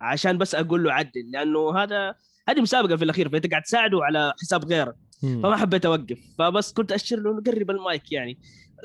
عشان 0.00 0.38
بس 0.38 0.54
أقول 0.54 0.84
له 0.84 0.92
عدل 0.92 1.30
لأنه 1.30 1.78
هذا 1.78 2.14
هذه 2.48 2.60
مسابقة 2.60 2.96
في 2.96 3.04
الأخير 3.04 3.28
فأنت 3.28 3.50
قاعد 3.50 3.62
تساعده 3.62 4.04
على 4.04 4.32
حساب 4.42 4.64
غيرك 4.64 4.94
فما 5.22 5.56
حبيت 5.56 5.86
أوقف. 5.86 6.18
فبس 6.38 6.72
كنت 6.72 6.92
أشير 6.92 7.20
له 7.20 7.42
قرب 7.46 7.70
المايك 7.70 8.12
يعني. 8.12 8.38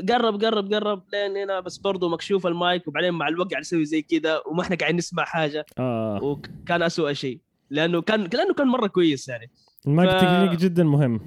قرب 0.10 0.44
قرب 0.44 0.74
قرب 0.74 1.04
لين 1.14 1.38
هنا 1.38 1.60
بس 1.60 1.78
برضه 1.78 2.10
مكشوف 2.10 2.48
المايك 2.48 2.88
وبعدين 2.88 3.14
مع 3.14 3.28
الوقت 3.28 3.52
قاعد 3.52 3.62
يسوي 3.62 3.86
زي 3.86 4.02
كذا 4.02 4.42
وما 4.48 4.62
إحنا 4.62 4.76
قاعدين 4.76 4.98
نسمع 4.98 5.26
حاجة. 5.26 5.66
آه. 5.80 6.24
وكان 6.24 6.82
اسوء 6.82 7.14
شيء. 7.14 7.40
لأنه 7.70 8.02
كان 8.02 8.24
لأنه 8.24 8.54
كان 8.54 8.68
مرة 8.68 8.88
كويس 8.88 9.28
يعني. 9.28 9.52
المايك 9.88 10.10
ف... 10.10 10.14
تكنيك 10.14 10.60
جدا 10.60 10.84
مهم. 10.84 11.22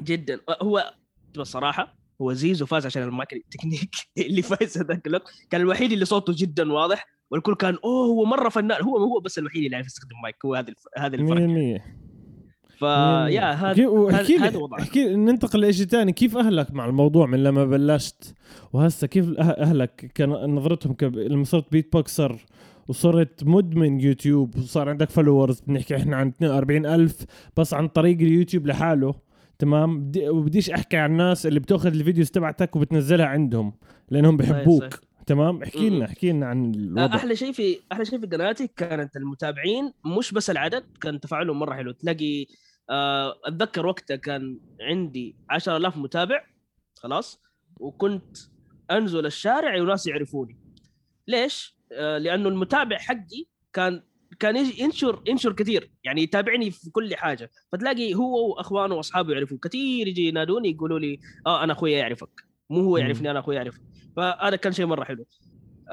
جدا. 0.00 0.40
هو 0.62 0.92
بصراحة 1.38 1.98
هو 2.22 2.32
زيزو 2.32 2.66
فاز 2.66 2.86
عشان 2.86 3.02
ال 3.02 3.10
mic 3.10 3.32
ال 3.32 3.38
technique 3.38 3.94
اللي 4.26 4.42
فاز 4.42 4.78
هذاك 4.78 5.06
الوقت 5.06 5.30
كان 5.50 5.60
الوحيد 5.60 5.92
اللي 5.92 6.04
صوته 6.04 6.32
جدا 6.36 6.72
واضح. 6.72 7.06
والكل 7.30 7.54
كان 7.54 7.78
أوه 7.84 8.06
هو 8.06 8.24
مرة 8.24 8.48
فنان. 8.48 8.82
هو 8.82 8.96
هو 8.96 9.20
بس 9.20 9.38
الوحيد 9.38 9.64
اللي 9.64 9.74
يعرف 9.74 9.86
يستخدم 9.86 10.20
مايك. 10.22 10.36
هو 10.44 10.54
هذا 10.54 10.74
هذا 10.98 11.16
الفرق. 11.16 11.38
100% 11.78 12.07
فيا 12.78 13.52
هذا 13.52 13.88
هذا 14.40 14.58
وضعك 14.58 14.80
احكي 14.80 15.14
ننتقل 15.14 15.68
لشيء 15.68 15.86
ثاني 15.86 16.12
كيف 16.12 16.36
أهلك 16.36 16.70
مع 16.70 16.86
الموضوع 16.86 17.26
من 17.26 17.42
لما 17.42 17.64
بلشت؟ 17.64 18.34
وهسه 18.72 19.06
كيف 19.06 19.30
أه- 19.30 19.40
أهلك 19.40 20.10
كان 20.14 20.30
نظرتهم 20.30 20.92
كب... 20.92 21.16
لما 21.16 21.44
صرت 21.44 21.72
beatboxer 21.72 22.36
وصرت 22.88 23.44
مدمن 23.44 24.00
يوتيوب 24.00 24.56
وصار 24.56 24.88
عندك 24.88 25.10
followers 25.10 25.60
بنحكي 25.60 25.96
إحنا 25.96 26.16
عن 26.16 26.28
42 26.28 26.86
ألف 26.86 27.24
بس 27.56 27.74
عن 27.74 27.88
طريق 27.88 28.16
اليوتيوب 28.16 28.66
لحاله. 28.66 29.14
تمام؟ 29.58 30.00
بدي 30.00 30.28
وبديش 30.28 30.70
أحكي 30.70 30.96
عن 30.96 31.10
الناس 31.12 31.46
اللي 31.46 31.60
بتأخذ 31.60 31.86
ال 31.94 31.99
videos 31.99 32.30
تبعتك 32.30 32.76
وبتنزلها 32.76 33.26
عندهم 33.26 33.72
لأنهم 34.10 34.36
بحبوك. 34.36 35.00
تمام؟ 35.26 35.62
احكي 35.62 35.90
لنا 35.90 36.04
احكي 36.04 36.32
لنا 36.32 36.46
عن 36.46 36.74
الوضع. 36.74 37.16
أحلى 37.16 37.36
شيء 37.36 37.52
في 37.52 37.78
أحلى 37.92 38.04
شيء 38.04 38.20
في 38.20 38.26
قناتي 38.26 38.70
كانت 38.76 39.16
المتابعين 39.16 39.92
مش 40.18 40.32
بس 40.32 40.50
العدد 40.50 40.84
كان 41.00 41.20
تفاعلهم 41.20 41.58
مرة 41.58 41.74
حلو. 41.74 41.92
تلاقي 41.92 42.46
أتذكر 42.90 43.86
وقتها 43.86 44.16
كان 44.16 44.60
عندي 44.80 45.36
10000 45.50 45.96
متابع 45.96 46.44
خلاص 46.96 47.42
وكنت 47.80 48.36
أنزل 48.90 49.26
الشارع 49.26 49.82
وناس 49.82 50.06
يعرفوني. 50.06 50.58
ليش؟ 51.28 51.78
آه، 51.92 52.18
لأنه 52.18 52.48
المتابع 52.48 52.98
حقي 52.98 53.46
كان 53.72 54.02
كان 54.40 54.56
يجي 54.56 54.82
ينشر 54.82 55.22
ينشر 55.26 55.52
كثير 55.52 55.90
يعني 56.04 56.22
يتابعني 56.22 56.70
في 56.70 56.90
كل 56.90 57.16
حاجة. 57.16 57.50
فتلاقي 57.72 58.14
هو 58.14 58.50
وأخوانه 58.50 58.94
وأصحابه 58.94 59.32
يعرفوه 59.32 59.58
كثير 59.58 60.06
يجي 60.08 60.28
ينادوني 60.28 60.70
يقولوا 60.70 60.98
لي 60.98 61.20
آه 61.46 61.64
أنا 61.64 61.72
اخويا 61.72 61.98
يعرفك. 61.98 62.44
مو 62.70 62.80
هو 62.80 62.96
يعرفني 62.96 63.30
أنا 63.30 63.38
اخويا 63.38 63.56
يعرفك. 63.56 63.80
فهذا 64.16 64.56
كان 64.56 64.72
شيء 64.72 64.86
مرة 64.86 65.04
حلو. 65.04 65.26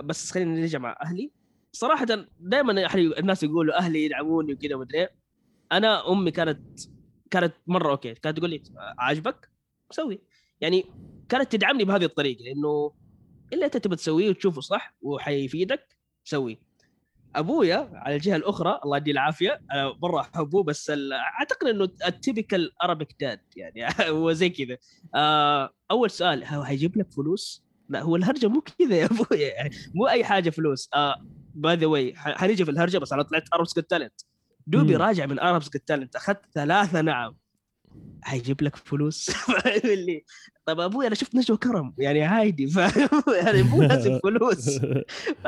بس 0.03 0.31
خلينا 0.31 0.60
نرجع 0.62 0.79
مع 0.79 0.97
أهلي. 1.03 1.31
صراحة 1.71 2.05
دائما 2.39 2.88
الناس 2.95 3.43
يقولوا 3.43 3.77
أهلي 3.77 4.05
يدعموني 4.05 4.53
وكذا 4.53 4.75
ومدري 4.75 5.08
أنا 5.71 6.12
أمي 6.12 6.32
كانت 6.32 6.80
كانت 7.32 7.54
مرة 7.67 7.91
أوكي 7.91 8.13
كانت 8.13 8.38
تقول 8.38 8.49
لي 8.49 8.63
عاجبك؟ 8.99 9.49
سوي. 9.91 10.21
يعني 10.62 10.86
كانت 11.30 11.51
تدعمني 11.51 11.84
بهذه 11.84 12.06
الطريقة 12.06 12.51
انه 12.51 12.91
اللي 13.54 13.65
أنت 13.65 13.78
تبي 13.78 13.95
تسويه 13.95 14.30
وتشوفه 14.30 14.62
صح 14.62 14.95
وحيفيدك 15.01 15.97
سوي. 16.23 16.60
أبويا 17.36 17.89
على 17.93 18.15
الجهة 18.15 18.36
الأخرى 18.36 18.80
الله 18.86 18.97
يديه 18.97 19.12
العافية 19.12 19.62
أنا 19.71 19.93
مرة 20.01 20.21
أحبه 20.21 20.63
بس 20.63 20.91
أعتقد 21.39 21.67
إنه 21.67 21.89
ال 22.08 22.15
typical 22.15 22.71
Arabic 22.84 23.15
dad 23.19 23.39
يعني 23.56 23.93
هو 24.12 24.32
زي 24.32 24.49
كذا. 24.49 24.78
آه، 25.15 25.69
أول 25.91 26.10
سؤال 26.12 26.43
هو 26.45 26.63
حيجيب 26.63 26.97
لك 26.97 27.12
فلوس؟ 27.12 27.65
لا 27.89 28.01
هو 28.01 28.15
الهرجة 28.15 28.47
مو 28.47 28.62
كذا 28.62 28.95
يا 28.95 29.06
أبويا 29.12 29.47
يعني 29.54 29.69
مو 29.95 30.08
أي 30.08 30.23
حاجة 30.23 30.49
فلوس. 30.49 30.89
by 31.56 31.75
the 31.75 31.86
way 31.86 32.13
حنيجي 32.15 32.65
في 32.65 32.71
الهرجة 32.71 32.97
بس 32.97 33.13
أنا 33.13 33.23
طلعت 33.23 33.43
Arabs 33.54 33.73
Talent 33.73 34.21
دوبي 34.67 34.95
راجع 34.95 35.25
من 35.25 35.39
Arabs 35.39 35.69
Talent 35.69 36.15
أخذت 36.15 36.41
ثلاثة 36.54 37.01
نعم. 37.01 37.36
حيجيب 38.21 38.63
لك 38.63 38.75
فلوس. 38.75 39.30
يقول 39.65 39.97
لي 40.06 40.25
طب 40.65 40.80
أبوي 40.80 41.08
أنا 41.08 41.15
شفت 41.15 41.36
نجوى 41.36 41.58
كرم 41.58 41.93
يعني 41.97 42.23
عادي 42.23 42.67
ف... 42.67 42.78
يعني 43.43 43.63
مو 43.63 43.82
لازم 43.82 44.19
فلوس 44.19 44.80
ف... 45.43 45.47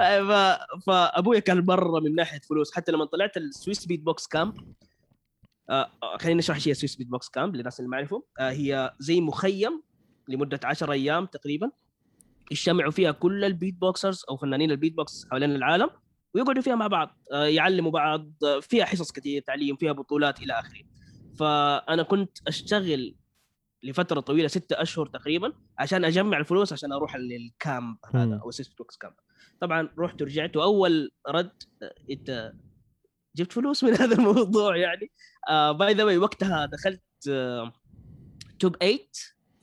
فابويا 0.87 1.39
كان 1.39 1.65
مرة 1.65 1.99
من 1.99 2.15
ناحية 2.15 2.39
فلوس. 2.39 2.71
حتى 2.75 2.91
لما 2.91 3.05
طلعت 3.05 3.37
ال 3.37 3.85
Swiss 3.85 3.99
Beatbox 3.99 4.27
Camp 4.27 4.53
آه 5.69 5.91
خليني 6.19 6.39
أشرح 6.39 6.55
إيش 6.55 6.67
هي 6.67 6.73
Swiss 6.73 6.95
Beatbox 6.95 7.29
Camp 7.29 7.55
للناس 7.55 7.79
اللي 7.79 7.89
ما 7.89 7.97
يعرفوا 7.97 8.21
آه 8.39 8.51
هي 8.51 8.93
زي 8.99 9.21
مخيم 9.21 9.81
لمدة 10.27 10.59
10 10.63 10.91
أيام 10.91 11.25
تقريبا. 11.25 11.71
يجتمعوا 12.51 12.91
فيها 12.91 13.11
كل 13.11 13.43
ال 13.43 13.75
beatboxers 13.75 14.25
أو 14.29 14.37
فنانين 14.37 14.71
البيت 14.71 14.93
بوكس 14.93 15.27
حوالين 15.31 15.55
العالم. 15.55 15.89
ويقعدوا 16.33 16.61
فيها 16.61 16.75
مع 16.75 16.87
بعض 16.87 17.17
آه 17.33 17.45
يعلموا 17.45 17.91
بعض 17.91 18.31
آه 18.43 18.59
فيها 18.59 18.85
حصص 18.85 19.11
كثير 19.11 19.41
تعليم 19.41 19.75
فيها 19.75 19.91
بطولات 19.91 20.39
إلى 20.39 20.53
آخره. 20.53 20.83
فأنا 21.39 22.03
كنت 22.03 22.37
أشتغل 22.47 23.15
لفترة 23.83 24.19
طويلة 24.19 24.47
ستة 24.47 24.81
أشهر 24.81 25.05
تقريبا 25.05 25.53
عشان 25.79 26.05
أجمع 26.05 26.37
الفلوس 26.37 26.73
عشان 26.73 26.93
أروح 26.93 27.15
لل 27.15 27.43
camp 27.43 27.97
هذا 28.15 28.39
أو 28.43 28.51
Swiss 28.51 28.77
Beatbox 28.77 28.97
Camp 28.97 29.13
طبعا 29.61 29.89
رحت 29.99 30.21
ورجعت 30.21 30.57
وأول 30.57 31.11
رد 31.27 31.63
أنت 32.11 32.53
جبت 33.35 33.51
فلوس 33.51 33.83
من 33.83 33.93
هذا 34.01 34.15
الموضوع 34.15 34.77
يعني. 34.77 35.11
by 35.49 35.93
the 35.93 36.03
way 36.03 36.17
وقتها 36.17 36.65
دخلت 36.65 37.03
top 38.59 38.75
uh, 38.75 38.79
8 38.79 38.99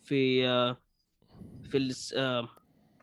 في 0.04 0.42
في 1.70 1.78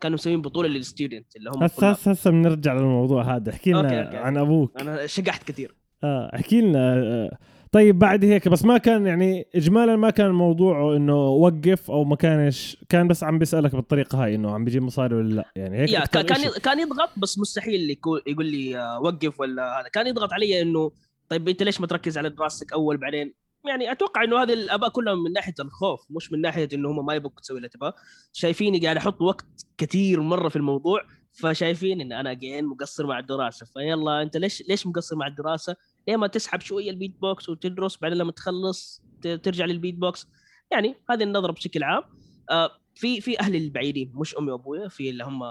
كانوا 0.02 0.14
مسويين 0.14 0.42
بطولة 0.42 0.68
للستودنت 0.68 1.36
اللي 1.36 1.50
هم 1.50 1.62
هسه 1.62 1.90
هسه 1.90 2.10
هسه 2.10 2.30
بنرجع 2.30 2.74
للموضوع 2.74 3.36
هذا. 3.36 3.50
احكي 3.50 3.70
لنا 3.70 4.10
عن 4.14 4.36
أبوك. 4.36 4.80
أنا 4.80 5.06
شقحت 5.06 5.48
كثير. 5.48 5.74
آه 6.04 6.30
احكي 6.34 6.60
لنا 6.60 6.94
آه، 6.94 7.38
طيب 7.72 7.98
بعد 7.98 8.24
هيك 8.24 8.48
بس 8.48 8.64
ما 8.64 8.78
كان 8.78 9.06
يعني 9.06 9.46
اجمالا 9.54 9.96
ما 9.96 10.10
كان 10.10 10.30
موضوعه 10.30 10.96
إنه 10.96 11.28
وقف 11.28 11.90
أو 11.90 12.04
ما 12.04 12.16
كانش 12.16 12.76
كان 12.88 13.08
بس 13.08 13.24
عم 13.24 13.38
بيسألك 13.38 13.74
بالطريقة 13.74 14.24
هاي 14.24 14.34
إنه 14.34 14.50
عم 14.54 14.64
بيجيب 14.64 14.82
مصاري 14.82 15.14
ولا 15.14 15.34
لا؟ 15.34 15.52
يعني 15.56 15.78
هيك 15.78 15.90
كان 15.90 16.22
كان 16.22 16.50
كان 16.62 16.80
يضغط 16.80 17.10
بس 17.16 17.38
مستحيل 17.38 17.98
يقول 18.26 18.46
لي 18.46 18.78
آه، 18.78 19.00
وقف 19.00 19.40
ولا 19.40 19.80
هذا. 19.80 19.88
كان 19.88 20.06
يضغط 20.06 20.32
علي 20.32 20.62
إنه 20.62 20.90
طيب 21.28 21.48
أنت 21.48 21.62
ليش 21.62 21.80
ما 21.80 21.86
تركز 21.86 22.18
على 22.18 22.30
دراستك 22.30 22.72
أول 22.72 22.96
بعدين؟ 22.96 23.34
يعني 23.64 23.92
أتوقع 23.92 24.24
إنه 24.24 24.42
هذه 24.42 24.52
الآباء 24.52 24.90
كلهم 24.90 25.22
من 25.22 25.32
ناحية 25.32 25.54
الخوف 25.60 26.06
مش 26.10 26.32
من 26.32 26.40
ناحية 26.40 26.68
إنه 26.72 26.90
هم 26.90 27.06
ما 27.06 27.14
يبغوا 27.14 27.40
تسوي 27.40 27.56
اللي 27.56 27.68
تبغاه 27.68 27.94
شايفيني 28.32 28.78
قاعد 28.80 28.96
أحط 28.96 29.22
وقت 29.22 29.46
كثير 29.78 30.20
مرة 30.20 30.48
في 30.48 30.56
الموضوع 30.56 31.02
فشايفين 31.32 32.00
إن 32.00 32.12
أنا 32.12 32.32
جين 32.32 32.64
مقصر 32.64 33.06
مع 33.06 33.18
الدراسة. 33.18 33.66
فيلا 33.66 34.22
أنت 34.22 34.36
ليش 34.36 34.62
ليش 34.68 34.86
مقصر 34.86 35.16
مع 35.16 35.26
الدراسة؟ 35.26 35.76
ليه 36.08 36.16
ما 36.16 36.26
تسحب 36.26 36.60
شوية 36.60 36.90
البيت 36.90 37.20
بوكس 37.20 37.48
وتدرس 37.48 37.96
بعدين 37.96 38.18
لما 38.18 38.32
تخلص 38.32 39.02
ترجع 39.22 39.64
للبيت 39.64 39.94
بوكس 39.94 40.26
يعني 40.70 40.94
هذه 41.10 41.22
النظرة 41.22 41.52
بشكل 41.52 41.82
عام. 41.82 42.02
آه 42.50 42.70
في 42.94 43.20
في 43.20 43.40
أهلي 43.40 43.58
البعيدين 43.58 44.12
مش 44.14 44.36
أمي 44.36 44.52
وأبويا 44.52 44.88
في 44.88 45.10
اللي 45.10 45.24
هم 45.24 45.42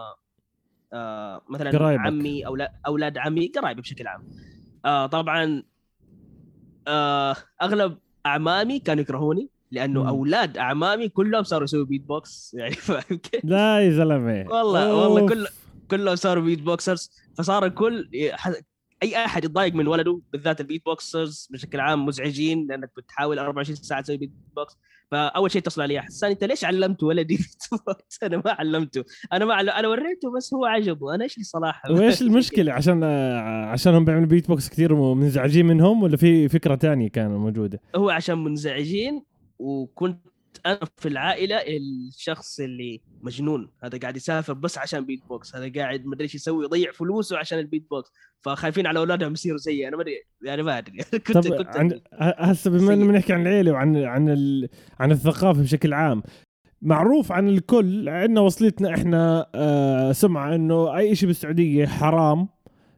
آه 0.93 1.41
مثلا 1.49 1.71
قرايبك. 1.71 2.05
عمي 2.05 2.45
أو 2.45 2.57
أولاد 2.87 3.17
عمي 3.17 3.47
قرايبي 3.47 3.81
بشكل 3.81 4.07
عام. 4.07 4.29
آه 4.85 5.05
طبعا 5.05 5.63
آه 6.87 7.35
أغلب 7.61 7.97
أعمامي 8.25 8.79
كانوا 8.79 9.01
يكرهوني 9.01 9.49
لأنه 9.71 10.01
مم. 10.01 10.07
أولاد 10.07 10.57
أعمامي 10.57 11.09
كلهم 11.09 11.43
صاروا 11.43 11.63
يسووا 11.63 11.85
بيت 11.85 12.01
بوكس 12.01 12.53
يعني 12.53 12.73
فاهم 12.87 13.17
كيف؟ 13.17 13.45
لا 13.45 13.79
يا 13.85 13.91
زلمة 13.91 14.45
والله 14.51 14.91
أوف. 14.91 15.03
والله 15.03 15.29
كل 15.29 15.47
كلهم 15.91 16.15
صاروا 16.15 16.43
beatboxers 16.43 17.11
فصار 17.37 17.65
الكل 17.65 18.09
أي 19.03 19.25
أحد 19.25 19.45
يتضايق 19.45 19.73
من 19.73 19.87
ولده 19.87 20.21
بالذات 20.33 20.61
ال 20.61 20.85
beatboxers 20.85 21.47
بشكل 21.51 21.79
عام 21.79 22.05
مزعجين 22.05 22.67
لأنك 22.69 22.89
بتحاول 22.97 23.39
24 23.39 23.75
ساعة 23.75 24.01
تسوي 24.01 24.17
بيت 24.17 24.31
بوكس 24.55 24.77
فأول 25.11 25.51
شيء 25.51 25.61
اتصل 25.61 25.81
علي. 25.81 26.01
حسان 26.01 26.31
أنت 26.31 26.43
ليش 26.43 26.65
علمت 26.65 27.03
ولدي 27.03 27.35
بيت 27.37 27.81
بوكس 27.87 28.19
أنا 28.23 28.37
ما 28.37 28.51
علمته. 28.51 29.03
أنا 29.33 29.45
ما 29.45 29.53
علم... 29.53 29.69
أنا 29.69 29.87
وريته 29.87 30.31
بس 30.37 30.53
هو 30.53 30.65
عجبه. 30.65 31.15
أنا 31.15 31.23
إيش 31.23 31.37
لي 31.37 31.43
صلاح؟ 31.43 31.81
وايش 31.89 32.21
المشكلة؟ 32.31 32.73
عشان 32.73 33.03
عشان 33.63 33.95
هم 33.95 34.05
بيعملوا 34.05 34.27
بيت 34.27 34.47
بوكس 34.47 34.69
كثير 34.69 34.93
ومنزعجين 34.93 35.65
منهم 35.65 36.03
ولا 36.03 36.17
في 36.17 36.49
فكرة 36.49 36.75
ثانية 36.75 37.09
كانت 37.09 37.31
موجودة؟ 37.31 37.79
هو 37.95 38.09
عشان 38.09 38.37
منزعجين 38.43 39.23
وكنت 39.59 40.30
أنا 40.65 40.79
في 40.97 41.07
العائلة 41.07 41.57
الشخص 41.57 42.59
اللي 42.59 43.01
مجنون 43.21 43.71
هذا 43.83 43.97
قاعد 43.97 44.15
يسافر 44.17 44.53
بس 44.53 44.77
عشان 44.77 45.05
بيت 45.05 45.25
بوكس 45.25 45.55
هذا 45.55 45.71
قاعد 45.75 46.05
ما 46.05 46.15
أدري 46.15 46.23
إيش 46.23 46.35
يسوي 46.35 46.65
يضيع 46.65 46.91
فلوسه 46.91 47.37
عشان 47.37 47.59
البيت 47.59 47.89
بوكس 47.89 48.11
فخايفين 48.41 48.87
على 48.87 48.99
أولادهم 48.99 49.33
يصيروا 49.33 49.57
زيي 49.57 49.87
أنا 49.87 49.95
ما 49.97 50.01
أدري 50.01 50.13
يعني 50.43 50.63
ما 50.63 50.77
أدري. 50.77 50.97
كنت 51.27 51.37
طب 51.37 51.55
كنت 51.55 51.77
عن 51.77 52.01
هسه 52.19 52.71
بما 52.71 52.93
انه 52.93 53.07
بنحكي 53.07 53.33
عن 53.33 53.41
العيلة 53.41 53.71
وعن 53.71 53.97
عن 53.97 54.29
ال... 54.29 54.69
عن 54.99 55.11
الثقافة 55.11 55.61
بشكل 55.61 55.93
عام 55.93 56.23
معروف 56.81 57.31
عن 57.31 57.49
الكل 57.49 58.09
عندنا 58.09 58.41
وصلتنا 58.41 58.95
إحنا 58.95 59.49
آه 59.55 60.11
سمعة 60.11 60.55
إنه 60.55 60.97
أي 60.97 61.15
شيء 61.15 61.27
بالسعودية 61.27 61.85
حرام 61.85 62.47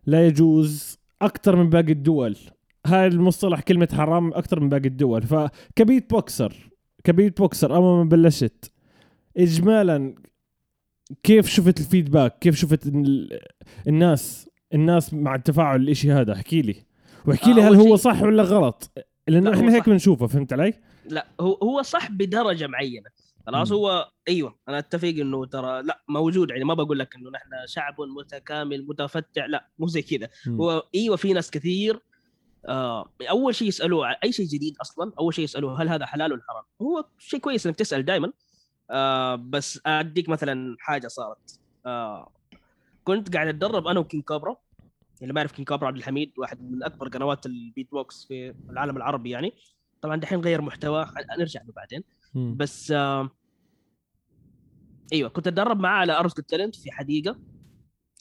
لا 0.05 0.27
يجوز 0.27 0.99
أكثر 1.21 1.55
من 1.55 1.69
باقي 1.69 1.91
الدول. 1.91 2.37
هاي 2.85 3.07
المصطلح 3.07 3.61
كلمة 3.61 3.87
حرام 3.93 4.33
أكثر 4.33 4.59
من 4.59 4.69
باقي 4.69 4.87
الدول. 4.87 5.21
فك 5.21 6.09
beatboxer 6.09 6.72
ك 7.03 7.37
beatboxer 7.37 7.75
أول 7.75 7.97
ما 7.97 8.09
بلشت. 8.09 8.71
إجمالا 9.37 10.15
كيف 11.23 11.47
شفت 11.47 11.79
ال 11.79 11.85
feedback؟ 11.85 12.39
كيف 12.39 12.55
شفت 12.55 12.91
الناس 13.87 14.49
الناس 14.73 15.13
مع 15.13 15.35
التفاعل 15.35 15.81
الإشي 15.81 16.11
هذا؟ 16.11 16.33
احكي 16.33 16.61
لي. 16.61 16.75
واحكي 17.25 17.53
لي 17.53 17.61
آه 17.61 17.69
هل 17.69 17.75
هو 17.75 17.95
صح 17.95 18.21
ولا 18.21 18.43
غلط؟ 18.43 18.91
لأنه 19.27 19.53
إحنا 19.53 19.75
هيك 19.75 19.89
بنشوفه 19.89 20.27
فهمت 20.27 20.53
علي؟ 20.53 20.73
لا 21.05 21.27
هو 21.39 21.53
هو 21.53 21.81
صح 21.81 22.11
بدرجة 22.11 22.67
معينة. 22.67 23.09
خلاص 23.47 23.71
هو 23.71 24.11
أيوه 24.27 24.55
أنا 24.69 24.79
أتفق 24.79 25.07
إنه 25.07 25.45
ترى 25.45 25.81
لا 25.81 26.03
موجود 26.09 26.49
يعني 26.49 26.63
ما 26.63 26.73
بقول 26.73 26.99
لك 26.99 27.15
إنه 27.15 27.29
نحن 27.29 27.49
شعب 27.65 27.95
متكامل 28.19 28.87
متفتح 28.87 29.45
لا 29.45 29.69
مو 29.79 29.87
زي 29.87 30.01
كذا. 30.01 30.29
هو 30.47 30.83
أيوه 30.95 31.15
في 31.15 31.33
ناس 31.33 31.51
كثير 31.51 31.99
أول 33.29 33.55
شيء 33.55 33.67
يسالوه 33.67 34.15
أي 34.23 34.31
شيء 34.31 34.45
جديد 34.45 34.77
أصلا 34.81 35.11
أول 35.19 35.33
شيء 35.33 35.43
يسالوه 35.43 35.81
هل 35.81 35.89
هذا 35.89 36.05
حلال 36.05 36.33
ولا 36.33 36.41
حرام. 36.49 36.63
هو 36.81 37.05
شيء 37.17 37.39
كويس 37.39 37.67
إنك 37.67 37.75
تسأل 37.75 38.05
دائما 38.05 38.33
آه 38.91 39.35
بس 39.35 39.79
أديك 39.85 40.29
مثلا 40.29 40.75
حاجة 40.79 41.07
صارت. 41.07 41.59
آه 41.85 42.31
كنت 43.03 43.33
قاعد 43.33 43.47
أتدرب 43.47 43.87
أنا 43.87 43.99
و 43.99 44.04
King 44.04 44.21
Cobra 44.21 44.55
اللي 45.21 45.33
ما 45.33 45.39
يعرف 45.39 45.51
King 45.51 45.65
Cobra 45.65 45.87
عبد 45.87 45.97
الحميد 45.97 46.33
واحد 46.37 46.71
من 46.71 46.83
أكبر 46.83 47.07
قنوات 47.07 47.45
البيت 47.45 47.91
بوكس 47.91 48.25
في 48.25 48.55
العالم 48.69 48.97
العربي 48.97 49.29
يعني. 49.29 49.53
طبعا 50.01 50.15
دحين 50.15 50.39
غير 50.39 50.61
محتوى 50.61 51.05
نرجع 51.39 51.61
له 51.61 51.73
بعدين. 51.73 52.03
بس 52.35 52.91
آه 52.91 53.29
أيوه 55.13 55.29
كنت 55.29 55.47
أتدرب 55.47 55.79
معاه 55.79 55.99
على 55.99 56.19
Arabs 56.19 56.33
Talent 56.33 56.75
في 56.75 56.91
حديقة. 56.91 57.39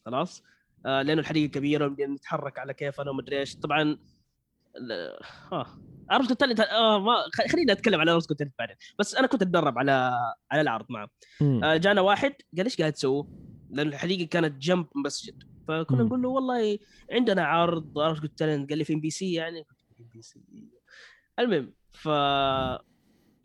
خلاص. 0.07 0.43
آه 0.87 1.03
لأنه 1.03 1.21
الحديقة 1.21 1.51
كبيرة 1.51 1.97
نتحرك 2.01 2.59
على 2.59 2.75
كيفنا 2.75 3.11
ومدري 3.11 3.41
إيش. 3.41 3.57
طبعا 3.57 3.99
آه 5.53 5.67
Arabs 6.13 6.33
Talent 6.33 6.61
آه 6.61 6.99
ما 6.99 7.15
خليني 7.53 7.73
أتكلم 7.73 8.01
على 8.01 8.11
Arabs 8.13 8.27
Talent 8.27 8.55
بعدين 8.59 8.77
بس 8.99 9.15
أنا 9.15 9.27
كنت 9.27 9.43
أتدرب 9.43 9.79
على 9.79 10.13
على 10.51 10.61
العرض 10.61 10.87
معه 10.91 11.09
آه 11.65 11.77
جانا 11.77 12.01
واحد 12.01 12.33
قال 12.57 12.65
إيش 12.65 12.77
قاعد 12.81 12.93
تسوي؟ 12.93 13.29
لأن 13.71 13.89
الحديقة 13.89 14.29
كانت 14.29 14.63
جنب 14.63 14.87
مسجد 15.05 15.43
فكنا 15.69 16.03
نقول 16.03 16.23
له 16.23 16.29
والله 16.29 16.79
عندنا 17.13 17.45
عرض 17.45 17.99
Arabs 17.99 18.21
Talent 18.37 18.71
قال 18.71 18.79
لي 18.79 18.85
في 18.85 18.95
إم 18.95 19.01
بي 19.01 19.11
سي 19.11 19.33
يعني 19.33 19.65
في 19.65 20.03
ام 20.03 20.09
بي 20.13 20.23
سي 20.23 20.41
المهم 21.39 21.73
ف 21.93 22.09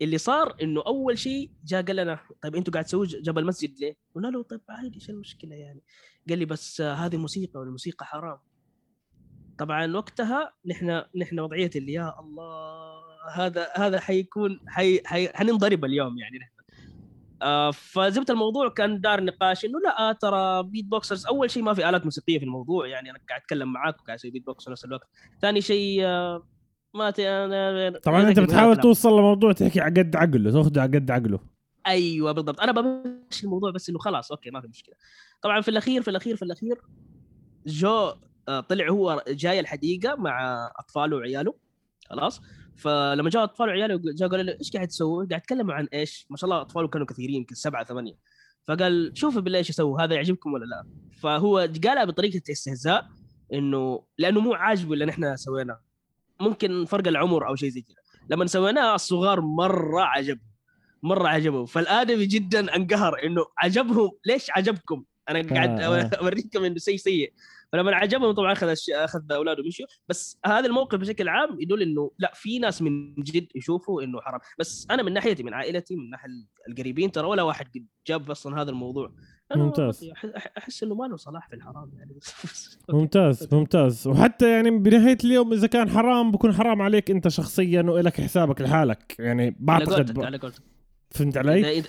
اللي 0.02 0.18
صار 0.18 0.56
إنه 0.62 0.82
أول 0.86 1.18
شيء 1.18 1.50
جاء 1.64 1.82
قال 1.82 1.96
لنا 1.96 2.20
طيب 2.42 2.56
أنتوا 2.56 2.72
قاعد 2.72 2.84
تسووا 2.84 3.06
جنب 3.06 3.38
المسجد 3.38 3.78
ليه؟ 3.80 3.96
قلنا 4.14 4.28
له 4.28 4.42
طيب 4.42 4.60
عادي 4.68 4.94
إيش 4.94 5.10
المشكلة 5.10 5.54
يعني؟ 5.54 5.82
قال 6.28 6.38
لي 6.38 6.44
بس 6.44 6.80
هذه 6.80 7.16
موسيقى 7.16 7.60
والموسيقى 7.60 8.06
حرام. 8.06 8.38
طبعا 9.58 9.96
وقتها 9.96 10.52
نحن 10.66 11.02
نحن 11.16 11.40
وضعية 11.40 11.70
اللي 11.76 11.92
يا 11.92 12.20
الله 12.20 12.98
هذا 13.34 13.68
هذا 13.76 14.00
حيكون 14.00 14.60
حي 14.66 15.00
حي 15.04 15.28
حننضرب 15.28 15.84
اليوم 15.84 16.18
يعني 16.18 16.38
نحن. 16.38 16.50
آه 17.42 17.70
فزبط 17.70 18.30
الموضوع 18.30 18.68
كان 18.68 19.00
دار 19.00 19.24
نقاش 19.24 19.64
إنه 19.64 19.78
لا 19.80 20.12
ترى 20.12 20.62
beatboxers 20.62 21.26
أول 21.26 21.50
شيء 21.50 21.62
ما 21.62 21.74
في 21.74 21.88
آلات 21.88 22.04
موسيقية 22.04 22.38
في 22.38 22.44
الموضوع 22.44 22.86
يعني 22.86 23.10
أنا 23.10 23.18
قاعد 23.28 23.40
أتكلم 23.40 23.72
معاك 23.72 24.00
وقاعد 24.00 24.18
أسوي 24.18 24.30
بيت 24.30 24.46
بوكس 24.46 24.64
في 24.64 24.70
نفس 24.70 24.84
الوقت. 24.84 25.08
ثاني 25.42 25.60
شيء 25.60 26.04
آه 26.04 26.46
ما 26.94 27.10
ت... 27.10 27.20
طبعا 28.02 28.28
أنت 28.28 28.40
بتحاول 28.40 28.76
توصل 28.76 29.18
لموضوع 29.18 29.52
تحكي 29.52 29.80
على 29.80 30.00
قد 30.00 30.16
عقله 30.16 30.50
تاخذه 30.50 30.80
على 30.80 30.98
قد 30.98 31.10
عقله. 31.10 31.38
أيوه 31.86 32.32
بالضبط. 32.32 32.60
أنا 32.60 32.72
بمشي 32.72 33.44
الموضوع 33.44 33.70
بس 33.70 33.88
إنه 33.88 33.98
خلاص 33.98 34.30
أوكي 34.30 34.50
ما 34.50 34.60
في 34.60 34.68
مشكلة. 34.68 34.94
طبعا 35.42 35.60
في 35.60 35.68
الأخير 35.68 36.02
في 36.02 36.10
الأخير 36.10 36.36
في 36.36 36.42
الأخير 36.42 36.80
جو 37.66 37.88
آه، 37.88 38.27
طلع 38.68 38.88
هو 38.88 39.24
جاي 39.28 39.60
الحديقة 39.60 40.14
مع 40.16 40.66
أطفاله 40.78 41.16
وعياله 41.16 41.54
خلاص 42.10 42.40
فلما 42.76 43.30
جاء 43.30 43.44
أطفاله 43.44 43.72
وعياله 43.72 44.00
جاء 44.04 44.28
قال 44.28 44.46
له 44.46 44.56
إيش 44.60 44.72
قاعد 44.72 44.88
تسوي؟ 44.88 45.26
قاعد 45.26 45.40
تكلموا 45.40 45.74
عن 45.74 45.88
إيش؟ 45.94 46.26
ما 46.30 46.36
شاء 46.36 46.50
الله 46.50 46.60
أطفاله 46.60 46.88
كانوا 46.88 47.06
كثيرين 47.06 47.34
يمكن 47.36 47.54
سبعة 47.54 47.84
ثمانية 47.84 48.14
فقال 48.68 49.12
شوفوا 49.14 49.40
بالله 49.40 49.58
إيش 49.58 49.70
يسووا 49.70 50.00
هذا 50.02 50.14
يعجبكم 50.14 50.52
ولا 50.52 50.64
لا؟ 50.64 50.86
فهو 51.22 51.58
قالها 51.58 52.04
بطريقة 52.04 52.42
استهزاء 52.50 53.08
إنه 53.52 54.02
لأنه 54.18 54.40
مو 54.40 54.54
عاجبه 54.54 54.92
اللي 54.92 55.04
نحن 55.04 55.36
سويناه 55.36 55.80
ممكن 56.40 56.84
فرق 56.84 57.08
العمر 57.08 57.48
أو 57.48 57.56
شيء 57.56 57.68
زي 57.68 57.80
كذا 57.80 57.96
لما 58.30 58.46
سويناها 58.46 58.94
الصغار 58.94 59.40
مرة 59.40 60.02
عجبهم 60.02 60.48
مرة 61.02 61.28
عجبهم 61.28 61.66
فالآدمي 61.66 62.26
جدا 62.26 62.76
انقهر 62.76 63.24
إنه 63.24 63.44
عجبهم 63.58 64.10
ليش 64.26 64.50
عجبكم 64.50 65.04
أنا 65.28 65.54
قاعد 65.54 65.80
آه. 65.80 66.10
أوريكم 66.20 66.64
إنه 66.64 66.78
شيء 66.78 66.96
سيء 66.96 67.32
فلما 67.72 67.94
عجبهم 67.96 68.32
طبعا 68.32 68.52
أخذ 68.52 68.74
أخذ 68.94 69.32
أولاده 69.32 69.62
ومشوا 69.62 69.86
بس 70.08 70.38
هذا 70.46 70.66
الموقف 70.66 70.98
بشكل 70.98 71.28
عام 71.28 71.60
يدل 71.60 71.82
إنه 71.82 72.10
لا 72.18 72.32
في 72.34 72.58
ناس 72.58 72.82
من 72.82 73.14
جد 73.14 73.46
يشوفوا 73.54 74.02
إنه 74.02 74.20
حرام. 74.20 74.40
بس 74.58 74.86
أنا 74.90 75.02
من 75.02 75.12
ناحيتي 75.12 75.42
من 75.42 75.54
عائلتي 75.54 75.96
من 75.96 76.10
ناحية 76.10 76.30
القريبين 76.68 77.12
ترى 77.12 77.26
ولا 77.26 77.42
واحد 77.42 77.66
قد 77.66 77.86
جاب 78.06 78.30
أصلا 78.30 78.62
هذا 78.62 78.70
الموضوع. 78.70 79.12
ممتاز. 79.56 80.10
أحس 80.58 80.82
إنه 80.82 80.94
ما 80.94 81.04
له 81.04 81.16
صلاح 81.16 81.48
في 81.48 81.56
الحرام 81.56 81.90
يعني. 81.98 82.18
ممتاز 82.98 83.54
ممتاز. 83.54 84.08
وحتى 84.08 84.50
يعني 84.50 84.70
بنهاية 84.70 85.18
اليوم 85.24 85.52
إذا 85.52 85.66
كان 85.66 85.90
حرام 85.90 86.30
بكون 86.30 86.54
حرام 86.54 86.82
عليك 86.82 87.10
أنت 87.10 87.28
شخصيا 87.28 87.82
وإلك 87.82 88.20
حسابك 88.20 88.60
لحالك. 88.60 89.16
يعني 89.18 89.56
بعتقد 89.60 90.18
على 90.18 90.38
قولتك. 90.38 90.62
فهمت 91.10 91.36
علي؟ 91.36 91.78
إذا 91.78 91.88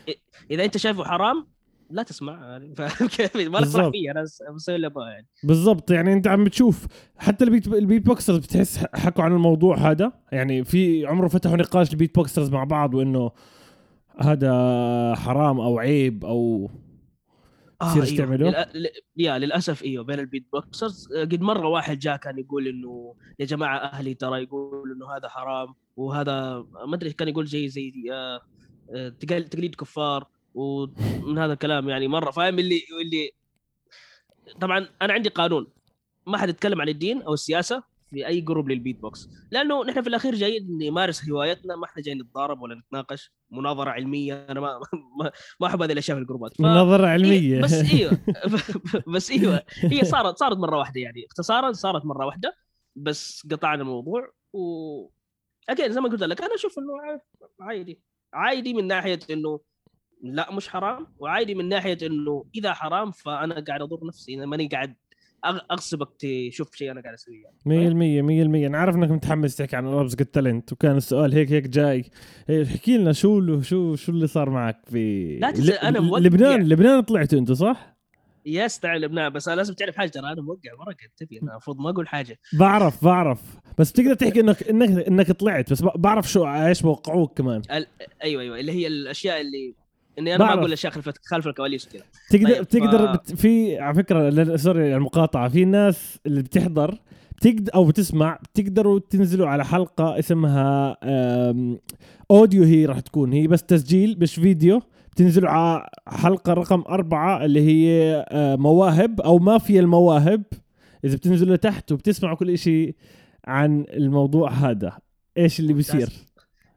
إذا 0.51 0.65
أنت 0.65 0.77
شايفه 0.77 1.03
حرام 1.03 1.47
لا 1.89 2.03
تسمع 2.03 2.47
يعني 2.47 2.73
فاهم 2.75 3.07
كيف؟ 3.07 3.35
ما 3.35 3.63
اسمع 3.63 3.91
فيه 3.91 4.11
أنا 4.11 4.23
بسوي 4.55 4.75
اللي 4.75 4.91
يعني 4.97 5.27
بالضبط 5.43 5.91
يعني 5.91 6.13
أنت 6.13 6.27
عم 6.27 6.43
بتشوف 6.43 6.87
حتى 7.17 7.45
ال 7.45 7.49
beat 7.49 7.63
ال 7.63 7.67
beatboxers 7.67 8.37
بتحس 8.37 8.77
حكوا 8.77 9.23
عن 9.23 9.31
الموضوع 9.31 9.77
هذا 9.77 10.11
يعني 10.31 10.63
في 10.63 11.05
عمره 11.05 11.27
فتحوا 11.27 11.57
نقاش 11.57 11.91
ال 11.91 12.15
beatboxers 12.15 12.49
مع 12.49 12.63
بعض 12.63 12.93
وإنه 12.93 13.31
هذا 14.17 15.15
حرام 15.15 15.59
أو 15.59 15.79
عيب 15.79 16.25
أو 16.25 16.69
آه 17.81 17.93
أيوه. 17.93 18.17
تعملوا؟ 18.17 18.51
لل... 18.73 18.89
يا 19.17 19.37
للأسف 19.37 19.83
إيوه 19.83 20.03
بين 20.03 20.19
ال 20.19 20.47
beatboxers 20.53 21.13
آه، 21.13 21.21
قد 21.21 21.41
مرة 21.41 21.67
واحد 21.67 21.99
جاء 21.99 22.17
كان 22.17 22.39
يقول 22.39 22.67
إنه 22.67 23.15
يا 23.39 23.45
جماعة 23.45 23.77
أهلي 23.77 24.13
ترى 24.13 24.43
يقول 24.43 24.91
إنه 24.91 25.17
هذا 25.17 25.29
حرام 25.29 25.73
وهذا 25.97 26.65
ما 26.87 26.95
أدري 26.95 27.13
كان 27.13 27.27
يقول 27.27 27.47
زي 27.47 27.67
زي 27.67 27.93
آه, 28.11 28.41
آه، 28.95 29.09
تقليد 29.49 29.75
كفار 29.75 30.27
ومن 30.59 31.37
هذا 31.37 31.53
الكلام 31.53 31.89
يعني 31.89 32.07
مرة. 32.07 32.31
فاهم 32.31 32.59
اللي 32.59 32.81
اللي 33.01 33.31
طبعا 34.61 34.87
أنا 35.01 35.13
عندي 35.13 35.29
قانون. 35.29 35.67
ما 36.27 36.37
حد 36.37 36.49
يتكلم 36.49 36.81
عن 36.81 36.89
الدين 36.89 37.21
أو 37.21 37.33
السياسة 37.33 37.83
في 38.11 38.27
أي 38.27 38.41
group 38.41 38.69
لل 38.69 38.99
beatbox 38.99 39.29
لأنه 39.51 39.83
نحن 39.85 40.01
في 40.01 40.09
الأخير 40.09 40.35
جايين 40.35 40.77
نمارس 40.77 41.29
هوايتنا 41.29 41.75
ما 41.75 41.85
إحنا 41.85 42.03
جايين 42.03 42.21
نتضارب 42.21 42.61
ولا 42.61 42.75
نتناقش. 42.75 43.31
مناظرة 43.51 43.89
علمية. 43.89 44.45
أنا 44.49 44.59
ما 44.59 44.79
ما, 45.19 45.31
ما 45.61 45.67
أحب 45.67 45.81
هذه 45.81 45.91
الأشياء 45.91 46.17
في 46.17 46.21
الجروبات. 46.21 46.53
ف... 46.53 46.61
مناظرة 46.61 47.07
علمية. 47.07 47.55
إيه 47.55 47.61
بس 47.61 47.73
إيوه. 47.93 48.17
بس 49.15 49.31
إيوه. 49.31 49.63
هي 49.75 50.05
صارت 50.05 50.37
صارت 50.37 50.57
مرة 50.57 50.77
واحدة 50.77 51.01
يعني. 51.01 51.25
اختصارا 51.25 51.71
صارت 51.71 52.05
مرة 52.05 52.25
واحدة. 52.25 52.55
بس 52.95 53.47
قطعنا 53.51 53.81
الموضوع 53.81 54.31
و 54.53 54.59
أكيد 55.69 55.91
زي 55.91 56.01
ما 56.01 56.09
قلت 56.09 56.23
لك 56.23 56.41
أنا 56.41 56.55
أشوف 56.55 56.79
إنه 56.79 57.21
عادي. 57.59 58.01
عادي 58.33 58.73
من 58.73 58.87
ناحية 58.87 59.19
إنه 59.29 59.59
لا 60.23 60.51
مش 60.53 60.69
حرام 60.69 61.07
وعادي 61.19 61.55
من 61.55 61.69
ناحية 61.69 61.97
إنه 62.03 62.45
إذا 62.55 62.73
حرام 62.73 63.11
فأنا 63.11 63.63
قاعد 63.67 63.81
أضر 63.81 63.99
نفسي 64.07 64.33
أنا 64.35 64.45
ماني 64.45 64.67
قاعد 64.67 64.95
أغصبك 65.71 66.07
تشوف 66.19 66.75
شيء 66.75 66.91
أنا 66.91 67.01
قاعد 67.01 67.13
أسويه 67.13 67.43
يعني. 67.65 68.25
100% 68.55 68.63
100% 68.63 68.67
أنا 68.67 68.77
عارف 68.77 68.95
إنك 68.95 69.11
متحمس 69.11 69.55
تحكي 69.55 69.75
عن 69.75 69.87
رابز 69.87 70.15
التالنت 70.21 70.71
وكان 70.73 70.97
السؤال 70.97 71.33
هيك 71.33 71.51
هيك 71.51 71.67
جاي. 71.67 72.05
احكي 72.63 72.97
لنا 72.97 73.13
شو 73.13 73.61
شو 73.61 73.95
شو 73.95 74.11
اللي 74.11 74.27
صار 74.27 74.49
معك 74.49 74.79
في 74.85 75.37
لا 75.41 75.51
تسأل 75.51 75.73
أنا 75.73 75.99
موقع. 75.99 76.19
لبنان 76.19 76.63
لبنان 76.69 77.01
طلعتوا 77.01 77.39
أنتوا 77.39 77.55
صح؟ 77.55 77.99
يس 78.45 78.79
تعال 78.79 79.01
لبنان 79.01 79.33
بس 79.33 79.47
أنا 79.47 79.55
لازم 79.55 79.73
تعرف 79.73 79.95
حاجة 79.97 80.09
ترى 80.09 80.31
أنا 80.31 80.41
موقع 80.41 80.69
مره 80.79 80.95
تبي 81.17 81.39
أنا 81.43 81.51
المفروض 81.51 81.79
ما 81.79 81.89
أقول 81.89 82.07
حاجة. 82.07 82.39
بعرف 82.59 83.05
بعرف. 83.05 83.41
بس 83.77 83.91
تقدر 83.91 84.13
تحكي 84.13 84.39
إنك 84.39 84.69
إنك 84.69 85.07
إنك 85.07 85.31
طلعت 85.31 85.71
بس 85.71 85.81
بعرف 85.95 86.31
شو 86.31 86.45
إيش 86.45 86.85
موقعوك 86.85 87.37
كمان. 87.37 87.61
أيوه 88.23 88.41
أيوه 88.41 88.59
اللي 88.59 88.71
هي 88.71 88.87
الأشياء 88.87 89.41
اللي 89.41 89.75
إني 90.19 90.35
أنا 90.35 90.45
ما 90.45 90.53
أقول 90.53 90.73
اشياء 90.73 90.93
خلف 90.93 91.09
خلف 91.25 91.47
الكواليس 91.47 91.87
وكذا. 91.87 92.03
تقدر 92.29 92.53
طيب 92.53 92.67
تقدر 92.67 93.17
ف... 93.17 93.35
في 93.35 93.79
على 93.79 93.95
فكرة 93.95 94.55
sorry 94.55 94.95
المقاطعة. 94.95 95.49
في 95.49 95.65
ناس 95.65 96.19
اللي 96.25 96.41
بتحضر 96.41 96.99
بتقدر 97.37 97.75
أو 97.75 97.85
بتسمع 97.85 98.39
بتقدروا 98.53 98.99
تنزلوا 98.99 99.47
على 99.47 99.65
حلقة 99.65 100.19
اسمها 100.19 100.97
audio 102.31 102.63
هي 102.63 102.85
راح 102.85 102.99
تكون. 102.99 103.33
هي 103.33 103.47
بس 103.47 103.63
تسجيل 103.63 104.17
مش 104.21 104.35
فيديو. 104.35 104.81
بتنزلوا 105.11 105.49
على 105.49 105.89
حلقة 106.07 106.53
رقم 106.53 106.83
أربعة 106.89 107.45
اللي 107.45 107.61
هي 107.61 108.25
آه، 108.29 108.55
مواهب 108.55 109.21
أو 109.21 109.39
مافيا 109.39 109.79
المواهب. 109.79 110.43
إذا 111.05 111.15
بتنزلوا 111.15 111.55
لتحت 111.55 111.91
وبتسمعوا 111.91 112.35
كل 112.35 112.57
شيء 112.57 112.95
عن 113.45 113.85
الموضوع 113.89 114.51
هذا 114.51 114.97
إيش 115.37 115.59
اللي 115.59 115.73
بيصير؟ 115.73 116.09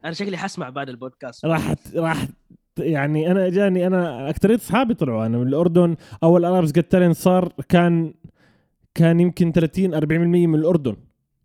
أنا 0.05 0.13
شكلي 0.13 0.37
حسمع 0.37 0.69
بعد 0.71 0.89
البودكاست. 0.89 1.45
راح 1.45 1.75
راح 1.95 2.27
يعني 2.79 3.31
أنا 3.31 3.47
اجاني 3.47 3.87
أنا 3.87 4.31
اكثريه 4.31 4.57
أصحابي 4.57 4.95
طلعوا 4.95 5.27
أنا 5.27 5.39
من 5.39 5.47
الأردن 5.47 5.97
أول 6.23 6.45
أرابس 6.45 6.73
جت 6.73 7.13
صار 7.13 7.53
كان 7.69 8.15
كان 8.95 9.21
يمكن 9.21 9.53
30 9.53 9.95
40% 10.01 10.05
من 10.47 10.55
الأردن. 10.55 10.97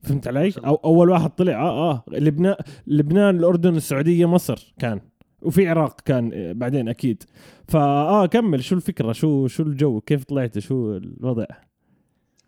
فهمت 0.02 0.28
علي؟ 0.28 0.54
أو 0.66 0.76
أول 0.76 1.10
واحد 1.10 1.30
طلع. 1.30 1.62
آه 1.62 1.92
آه. 1.92 2.04
لبنان 2.08 2.56
لبنان 2.88 3.38
الأردن 3.38 3.76
السعودية 3.76 4.26
مصر 4.26 4.74
كان. 4.80 5.02
وفي 5.42 5.68
عراق 5.68 6.02
كان 6.02 6.54
بعدين 6.54 6.90
أكيد. 6.90 7.24
فاه 7.68 8.26
كمل. 8.26 8.64
شو 8.64 8.76
الفكرة؟ 8.76 9.12
شو 9.12 9.48
شو 9.48 9.64
الجو؟ 9.64 10.02
كيف 10.02 10.24
طلعت 10.24 10.60
شو 10.60 10.98
الوضع؟ 10.98 11.46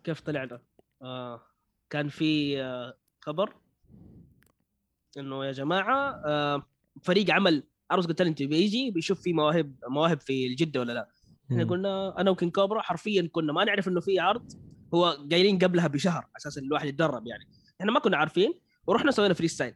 كيف 0.04 0.20
طلعنا؟ 0.20 0.60
آه 1.02 1.40
كان 1.90 2.08
في 2.08 2.62
آه 2.62 2.94
خبر 3.20 3.52
إنه 5.18 5.44
يا 5.44 5.52
جماعة 5.52 6.22
آه 6.26 6.62
فريق 7.02 7.30
عمل 7.30 7.62
Arabs 7.90 8.06
Got 8.06 8.20
Talent 8.20 8.42
بيجي 8.42 8.90
بيشوف 8.90 9.20
في 9.20 9.32
مواهب 9.32 9.74
مواهب 9.88 10.20
في 10.20 10.46
الجدة 10.46 10.80
ولا 10.80 10.92
لا؟ 10.92 11.08
إحنا 11.52 11.64
قلنا 11.64 12.20
أنا 12.20 12.30
و 12.30 12.34
King 12.34 12.50
Cobra 12.50 12.82
حرفيا 12.82 13.28
كنا 13.32 13.52
ما 13.52 13.64
نعرف 13.64 13.88
إنه 13.88 14.00
في 14.00 14.18
عرض 14.18 14.52
هو 14.94 15.18
قايلين 15.30 15.58
قبلها 15.58 15.86
بشهر 15.86 16.26
أساس 16.36 16.58
الواحد 16.58 16.86
يتدرب 16.88 17.26
يعني. 17.26 17.48
إحنا 17.80 17.92
ما 17.92 18.00
كنا 18.00 18.16
عارفين 18.16 18.54
ورحنا 18.86 19.10
سوينا 19.10 19.34
freestyle. 19.34 19.74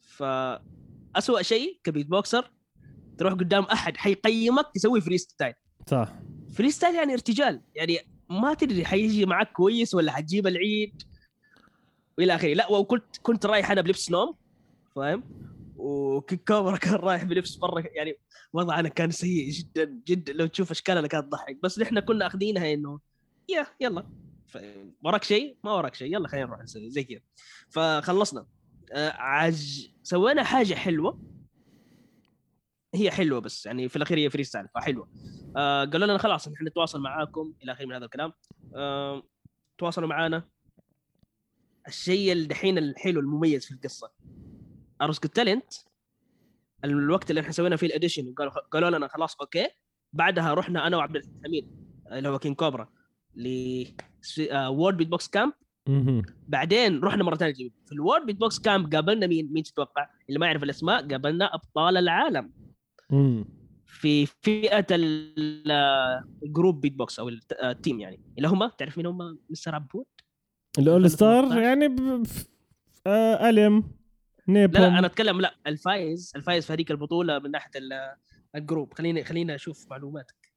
فأسوأ 0.00 1.42
شيء 1.42 1.80
ك 1.84 2.06
beatboxer 2.06 2.50
تروح 3.18 3.32
قدام 3.32 3.64
أحد 3.64 3.96
حيقيمك 3.96 4.66
تسوي 4.74 5.00
freestyle. 5.00 5.54
صح. 5.86 6.12
freestyle 6.54 6.94
يعني 6.94 7.12
ارتجال. 7.12 7.60
يعني 7.74 7.98
ما 8.30 8.54
تدري 8.54 8.84
حيجي 8.84 9.26
معك 9.26 9.52
كويس 9.52 9.94
ولا 9.94 10.12
حتجيب 10.12 10.46
العيد 10.46 11.02
وإلى 12.18 12.34
آخره. 12.34 12.54
لا 12.54 12.70
وكنت 12.72 13.16
كنت 13.22 13.46
رايح 13.46 13.70
أنا 13.70 13.80
بلبس 13.80 14.10
نوم 14.10 14.34
فاهم؟ 14.96 15.24
و 15.84 15.97
King 15.97 16.48
Cobra 16.48 16.76
كان 16.76 16.94
رايح 16.94 17.24
بلبس 17.24 17.58
مره 17.58 17.80
يعني 17.80 18.18
وضعنا 18.52 18.88
كان 18.88 19.10
سيء 19.10 19.50
جدا 19.50 20.00
جدا. 20.06 20.32
لو 20.32 20.46
تشوف 20.46 20.70
أشكالنا 20.70 21.08
كانت 21.08 21.24
تضحك. 21.24 21.58
بس 21.62 21.78
نحن 21.78 22.00
كنا 22.00 22.26
أخذينها 22.26 22.74
إنه 22.74 23.00
يا 23.48 23.66
يلا. 23.80 24.10
وراك 25.04 25.24
شيء؟ 25.24 25.56
ما 25.64 25.72
وراك 25.72 25.94
شيء. 25.94 26.14
يلا 26.14 26.28
خلينا 26.28 26.46
نروح 26.46 26.62
نسوي 26.62 26.90
زي 26.90 27.04
كذا. 27.04 27.20
فخلصنا. 27.70 28.46
آه 28.92 29.10
عج 29.10 29.88
سوينا 30.02 30.42
حاجة 30.42 30.74
حلوة. 30.74 31.22
هي 32.94 33.10
حلوة 33.10 33.40
بس 33.40 33.66
يعني 33.66 33.88
في 33.88 33.96
الأخير 33.96 34.18
هي 34.18 34.30
freestyle 34.30 34.68
فحلوة. 34.74 35.08
آه 35.56 35.84
قالوا 35.84 36.06
لنا 36.06 36.18
خلاص 36.18 36.48
نحن 36.48 36.66
نتواصل 36.66 37.00
معاكم 37.00 37.54
إلى 37.62 37.72
آخره 37.72 37.86
من 37.86 37.94
هذا 37.94 38.04
الكلام. 38.04 38.32
آه 38.74 39.22
تواصلوا 39.78 40.08
معنا 40.08 40.48
الشيء 41.88 42.32
اللي 42.32 42.46
دحين 42.46 42.78
الحلو 42.78 43.20
المميز 43.20 43.66
في 43.66 43.74
القصة. 43.74 44.12
Arabs 45.02 45.20
Got 45.20 45.37
Talent 45.37 45.72
الوقت 46.84 47.30
اللي 47.30 47.40
إحنا 47.40 47.52
سوينا 47.52 47.76
فيه 47.76 47.86
ال 47.86 47.91
audition 47.91 48.34
قالوا 48.34 48.52
قالوا 48.52 48.90
لنا 48.90 49.08
خلاص 49.08 49.36
okay. 49.40 49.68
بعدها 50.12 50.54
رحنا 50.54 50.86
أنا 50.86 50.96
وعبد 50.96 51.16
الحميد 51.16 51.70
اللي 52.12 52.28
هو 52.28 52.38
King 52.38 52.54
Cobra 52.54 52.88
ل 53.36 53.84
World 54.54 54.96
Beatbox 54.96 55.28
Camp 55.28 55.52
بعدين 56.48 57.00
رحنا 57.00 57.24
مرة 57.24 57.36
ثانية 57.36 57.54
في 57.86 57.92
ال 57.92 58.26
World 58.26 58.36
Beatbox 58.36 58.58
Camp 58.58 58.94
قابلنا 58.94 59.26
مين؟ 59.26 59.52
مين 59.52 59.62
تتوقع؟ 59.62 60.10
اللي 60.28 60.38
ما 60.40 60.46
يعرف 60.46 60.62
الأسماء 60.62 61.08
قابلنا 61.08 61.54
أبطال 61.54 61.96
العالم. 61.96 62.52
في 63.86 64.26
فئة 64.26 64.86
الجروب 64.90 66.80
بيت 66.80 66.92
بوكس 66.92 67.18
أو 67.18 67.28
التيم 67.62 68.00
يعني. 68.00 68.20
اللي 68.36 68.48
هم 68.48 68.66
تعرف 68.68 68.96
مين 68.96 69.06
هم؟ 69.06 69.38
مستر 69.50 69.74
عبود 69.74 70.06
الأول 70.78 71.10
ستار 71.10 71.58
يعني 71.62 71.88
ب... 71.88 72.26
آه 73.06 73.50
الم 73.50 73.84
نيبوم. 74.48 74.82
لا 74.82 74.98
أنا 74.98 75.06
أتكلم 75.06 75.40
لا 75.40 75.54
الفايز 75.66 76.32
الفايز 76.36 76.66
في 76.66 76.72
هذيك 76.72 76.90
البطولة 76.90 77.38
من 77.38 77.50
ناحية 77.50 77.70
الجروب. 78.54 78.94
خليني 78.94 79.24
خليني 79.24 79.54
أشوف 79.54 79.90
معلوماتك. 79.90 80.52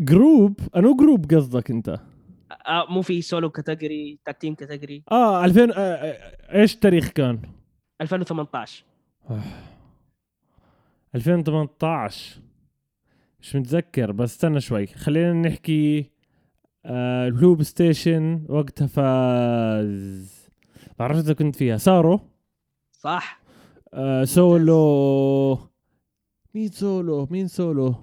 جروب؟ 0.00 0.60
أنو 0.76 0.96
جروب 0.96 1.34
قصدك 1.34 1.70
أنت؟ 1.70 2.00
آه 2.66 2.86
مو 2.90 3.02
في 3.02 3.22
سولو 3.22 3.50
كاتيجوري 3.50 4.18
تاك 4.24 4.36
تيم 4.36 4.54
كاتيجوري. 4.54 5.02
آه 5.12 5.44
2000 5.44 5.70
آه, 5.70 5.74
آه، 5.76 6.58
إيش 6.60 6.74
التاريخ 6.74 7.08
كان؟ 7.08 7.42
2018 8.00 8.84
2018 11.14 12.40
مش 13.40 13.56
متذكر 13.56 14.12
بس 14.12 14.32
استنى 14.32 14.60
شوي. 14.60 14.86
خلينا 14.86 15.32
نحكي 15.32 16.10
آه 16.84 17.28
ال 17.28 17.35
loop 17.35 17.62
station 17.62 18.46
وقتها 18.48 18.86
فاز. 18.86 20.48
ما 21.00 21.10
إذا 21.20 21.34
كنت 21.34 21.56
فيها. 21.56 21.76
Saro؟ 21.76 22.20
صح؟ 23.02 23.40
آه 23.94 24.24
سولو. 24.24 25.58
مين 26.54 26.68
سولو؟ 26.68 27.28
مين 27.30 27.48
solo؟ 27.48 27.94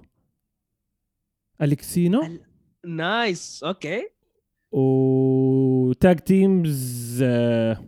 Alexinho 1.62 2.22
ال... 2.22 2.40
nice. 2.86 3.64
okay. 3.64 4.08
و 4.72 5.08
tag 5.08 6.16
teams 6.18 7.20
آه 7.22 7.84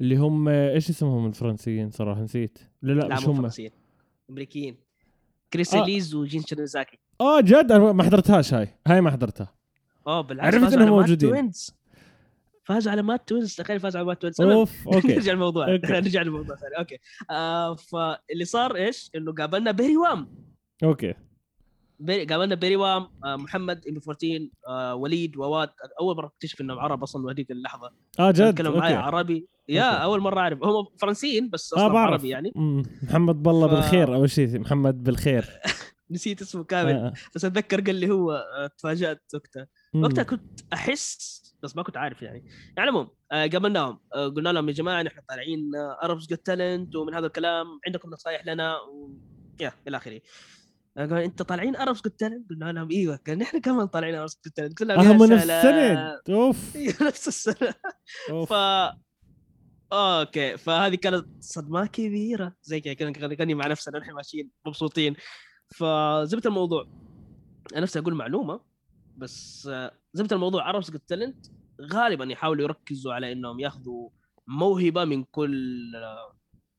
اللي 0.00 0.16
هم 0.16 0.48
إيش 0.48 0.90
اسمهم 0.90 1.26
الفرنسيين 1.26 1.90
صراحة؟ 1.90 2.20
نسيت. 2.20 2.58
لا 2.82 2.92
لا, 2.92 3.00
لا 3.00 3.14
مش 3.16 3.28
هم. 3.28 3.36
فرنسيين. 3.36 3.70
أمريكيين. 4.30 4.76
كريس 5.52 5.74
آه. 5.74 5.84
Celiz 5.84 6.14
و 6.14 6.20
Gene 6.20 6.42
Shinozaki 6.42 6.98
آه 7.20 7.40
جد؟ 7.40 7.72
أنا 7.72 7.92
ما 7.92 8.02
حضرتهاش 8.02 8.54
هاي. 8.54 8.68
هاي 8.86 9.00
ما 9.00 9.10
حضرتها. 9.10 9.54
آه 10.06 10.20
بالعكس. 10.20 10.54
عرفت 10.54 10.72
إنهم 10.72 10.88
موجودين. 10.88 11.52
فازوا 12.66 12.92
على 12.92 13.02
Mad 13.02 13.28
Twinz 13.28 13.54
تخيل 13.54 13.80
فازوا 13.80 14.00
على 14.00 14.06
Mad 14.08 14.22
Twinz. 14.22 14.40
أوف 14.40 14.72
okay. 14.94 15.08
نرجع 15.08 15.32
الموضوع. 15.32 15.66
نرجع 15.90 16.22
الموضوع 16.22 16.56
ثاني. 16.56 16.78
okay. 16.78 16.98
آه 17.30 17.74
فاللي 17.74 18.44
صار 18.44 18.76
إيش؟ 18.76 19.10
إنه 19.14 19.32
قابلنا 19.32 19.70
Berywam. 19.70 20.34
okay. 20.84 21.14
Bery 22.00 22.24
قابلنا 22.24 22.54
Berywam 22.54 23.08
آه 23.24 23.36
محمد 23.36 23.86
MB14 23.88 24.48
آه 24.68 24.94
وليد 24.94 25.36
Wawad. 25.36 25.70
أول 26.00 26.16
مرة 26.16 26.26
أكتشف 26.26 26.60
إنهم 26.60 26.78
عرب 26.78 27.02
أصلا 27.02 27.32
هذيك 27.32 27.50
اللحظة. 27.50 27.90
آه 28.20 28.30
جد؟ 28.30 28.54
تكلموا 28.54 28.78
معي 28.78 28.94
عربي. 28.94 29.46
يا 29.68 29.82
okay. 29.82 30.02
أول 30.02 30.20
مرة 30.20 30.40
أعرف. 30.40 30.64
هم 30.64 30.86
فرنسيين 30.98 31.50
بس 31.50 31.72
أصلا 31.72 31.86
آه 31.86 31.98
عربي 31.98 32.28
يعني. 32.28 32.52
محمد 33.02 33.42
بالله 33.42 33.68
ف... 33.68 33.70
بالخير 33.70 34.14
أول 34.14 34.30
شيء 34.30 34.58
محمد 34.58 35.02
بالخير. 35.04 35.44
نسيت 36.10 36.42
اسمه 36.42 36.64
كامل. 36.64 36.92
آه. 36.92 37.12
بس 37.34 37.44
أتذكر 37.44 37.80
قال 37.80 37.94
لي 37.94 38.10
هو 38.10 38.32
آه، 38.32 38.66
تفاجأت 38.66 39.22
وقتها. 39.34 39.66
وقتها 39.94 40.22
كنت 40.22 40.60
أحس 40.72 41.45
بس 41.62 41.76
ما 41.76 41.82
كنت 41.82 41.96
عارف 41.96 42.22
يعني. 42.22 42.44
يعني 42.76 42.88
المهم 42.88 43.08
آه 43.32 43.46
قابلناهم 43.46 44.00
آه 44.14 44.28
قلنا 44.28 44.48
لهم 44.48 44.68
يا 44.68 44.74
جماعة 44.74 45.02
نحن 45.02 45.20
طالعين 45.28 45.70
Arabs 46.02 46.26
Got 46.26 46.46
Talent 46.46 46.96
ومن 46.96 47.14
هذا 47.14 47.26
الكلام 47.26 47.66
عندكم 47.86 48.10
نصايح 48.10 48.46
لنا 48.46 48.76
و... 48.80 49.10
يا 49.60 49.72
إلى 49.88 49.96
آخره. 49.96 50.20
آه، 50.96 51.06
قال 51.06 51.22
أنت 51.22 51.42
طالعين 51.42 51.76
Arabs 51.76 51.98
Got 51.98 52.20
Talent 52.20 52.50
قلنا 52.50 52.72
لهم 52.72 52.90
إيوه. 52.90 53.20
قال 53.26 53.38
نحن 53.38 53.60
كمان 53.60 53.86
طالعين 53.86 54.14
Arabs 54.14 54.40
Got 54.46 54.56
Talent 54.56 54.80
قلنا 54.80 54.92
لهم 54.92 55.24
نفس 55.32 55.50
السنة. 55.50 56.20
أوف. 56.28 56.76
نفس 57.02 57.28
السنة. 57.28 57.74
ف 58.48 58.52
okay 59.92 60.56
فهذه 60.56 60.94
كانت 60.94 61.26
صدمة 61.40 61.86
كبيرة. 61.86 62.52
زي 62.62 62.80
كذا 62.80 63.34
كاني 63.34 63.54
مع 63.54 63.66
نفسنا 63.66 63.98
نحن 63.98 64.12
ماشيين 64.12 64.50
مبسوطين. 64.66 65.16
فزبط 65.74 66.46
الموضوع. 66.46 66.86
أنا 67.72 67.80
نفسي 67.80 67.98
أقول 67.98 68.14
معلومة. 68.14 68.60
بس 69.16 69.68
زبط 70.12 70.32
الموضوع 70.32 70.68
Arabs 70.68 70.90
Got 70.90 71.08
Talent 71.08 71.46
غالبا 71.92 72.24
يحاولوا 72.24 72.64
يركزوا 72.64 73.14
على 73.14 73.32
إنهم 73.32 73.60
ياخذوا 73.60 74.10
موهبة 74.46 75.04
من 75.04 75.24
كل 75.24 75.92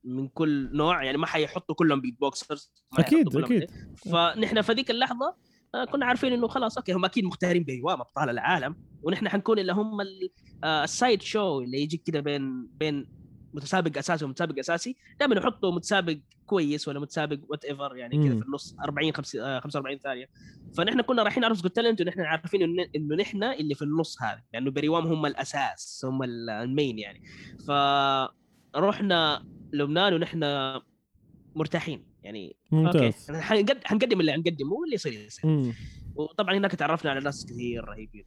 من 0.03 0.27
كل 0.27 0.69
نوع 0.73 1.03
يعني 1.03 1.17
ما 1.17 1.27
حيحطوا 1.27 1.75
كلهم 1.75 2.01
beatboxers 2.01 2.73
أكيد 2.99 3.35
أكيد. 3.35 3.71
فنحن 3.95 4.61
في 4.61 4.73
ذيك 4.73 4.91
اللحظة 4.91 5.35
آه، 5.75 5.85
كنا 5.85 6.05
عارفين 6.05 6.33
إنه 6.33 6.47
خلاص 6.47 6.77
okay 6.77 6.93
هم 6.93 7.05
أكيد 7.05 7.23
مختارين 7.23 7.63
Berywam 7.63 8.01
أبطال 8.01 8.29
العالم 8.29 8.75
ونحن 9.03 9.29
حنكون 9.29 9.59
اللي 9.59 9.73
هم 9.73 9.97
ال 10.63 10.75
side 10.75 11.21
show 11.21 11.59
اللي 11.59 11.81
يجي 11.81 11.97
كده 11.97 12.19
بين 12.19 12.67
بين 12.67 13.16
متسابق 13.53 13.97
أساسي 13.97 14.25
ومتسابق 14.25 14.59
أساسي. 14.59 14.95
دائما 15.19 15.35
يحطوا 15.35 15.71
متسابق 15.71 16.17
كويس 16.45 16.87
ولا 16.87 16.99
متسابق 16.99 17.39
whatever 17.49 17.95
يعني 17.95 18.27
كذا 18.27 18.39
في 18.39 18.45
النص 18.45 18.75
40 18.83 19.11
45 19.13 19.95
آه، 19.95 19.99
ثانية. 20.03 20.29
فنحن 20.77 21.01
كنا 21.01 21.23
رايحين 21.23 21.41
Arabs 21.41 21.61
Got 21.61 21.75
Talent 21.75 22.01
ونحن 22.01 22.21
عارفين 22.21 22.63
إنه 22.95 23.15
نحن 23.15 23.43
اللي 23.43 23.75
في 23.75 23.81
النص 23.81 24.21
هذا 24.21 24.41
لأنه 24.53 24.71
Berywam 24.71 25.07
هم 25.07 25.25
الأساس 25.25 26.05
هم 26.05 26.23
ال 26.23 26.38
main 26.38 26.99
يعني. 26.99 27.23
فرحنا 28.73 29.45
لبنان 29.73 30.13
ونحن 30.13 30.43
مرتاحين 31.55 32.05
يعني. 32.23 32.55
ممتاز. 32.71 33.29
okay. 33.29 33.41
حنقدم 33.85 34.19
اللي 34.19 34.33
حنقدمه 34.33 34.73
واللي 34.73 34.95
يصير 34.95 35.13
يصير. 35.13 35.73
وطبعا 36.15 36.57
هناك 36.57 36.71
تعرفنا 36.71 37.11
على 37.11 37.19
ناس 37.19 37.45
كثير 37.45 37.85
رهيبين. 37.85 38.25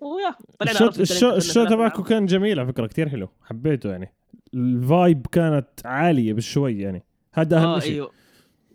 ويا 0.00 0.34
طلعنا 0.58 1.00
ال 1.36 1.42
show 1.42 1.64
تبعكم 1.64 2.02
كان 2.02 2.26
جميل 2.26 2.60
على 2.60 2.68
فكرة 2.68 2.86
كثير 2.86 3.08
حلو 3.08 3.28
حبيته 3.42 3.90
يعني. 3.90 4.14
ال 4.54 4.68
vibe 4.68 5.26
كانت 5.26 5.68
عالية 5.84 6.32
بشوي 6.32 6.78
يعني. 6.78 7.04
هذا 7.34 7.58
أهم 7.58 7.64
آه 7.64 7.78
شيء 7.78 7.92
أيوه. 7.92 8.10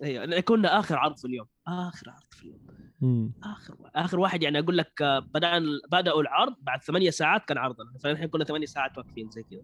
أيوه 0.04 0.40
كنا 0.40 0.80
آخر 0.80 0.98
عرض 0.98 1.18
في 1.18 1.26
اليوم. 1.26 1.48
آخر 1.68 2.10
عرض 2.10 2.32
في 2.32 2.44
اليوم. 2.44 2.60
مم. 3.02 3.32
آخر 3.44 3.76
آخر 3.96 4.20
واحد 4.20 4.44
يعني 4.44 4.60
أقول 4.60 4.78
لك 4.78 5.02
آه، 5.02 5.20
بدأنا 5.20 5.66
بدأوا 5.92 6.22
العرض 6.22 6.56
بعد 6.62 6.84
ثمانية 6.84 7.10
ساعات 7.10 7.46
كان 7.46 7.58
عرضنا. 7.58 7.94
فنحن 8.00 8.26
كنا 8.26 8.44
ثمانية 8.44 8.66
ساعات 8.66 8.98
واقفين 8.98 9.30
زي 9.30 9.44
كذا. 9.44 9.62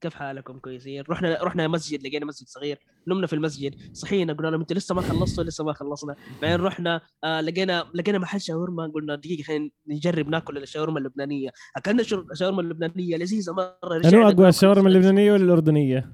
كيف 0.00 0.14
حالكم 0.14 0.58
كويسين؟ 0.58 1.04
رحنا 1.10 1.42
رحنا 1.42 1.68
مسجد 1.68 2.06
لقينا 2.06 2.26
مسجد 2.26 2.48
صغير 2.48 2.78
نمنا 3.08 3.26
في 3.26 3.32
المسجد 3.32 3.74
صحينا 3.92 4.32
قلنا 4.32 4.48
لهم 4.48 4.60
أنتوا 4.60 4.76
لسه 4.76 4.94
ما 4.94 5.00
خلصتوا 5.00 5.44
لسه 5.44 5.64
ما 5.64 5.72
خلصنا. 5.72 6.16
بعدين 6.42 6.60
رحنا 6.60 7.00
آه 7.24 7.40
لقينا 7.40 7.84
لقينا 7.94 8.18
محل 8.18 8.40
شاورما 8.40 8.92
قلنا 8.94 9.14
دقيقة 9.14 9.42
خلينا 9.42 9.70
نجرب 9.86 10.28
ناكل 10.28 10.56
الشاورما 10.56 10.98
اللبنانية. 10.98 11.50
أكلنا 11.76 12.02
الشاورما 12.32 12.62
اللبنانية 12.62 13.16
لذيذة 13.16 13.52
مرة 13.52 14.00
انو 14.04 14.28
أقوى 14.28 14.48
الشاورما 14.48 14.88
اللبنانية 14.88 15.32
ولا 15.32 15.44
الأردنية؟ 15.44 16.12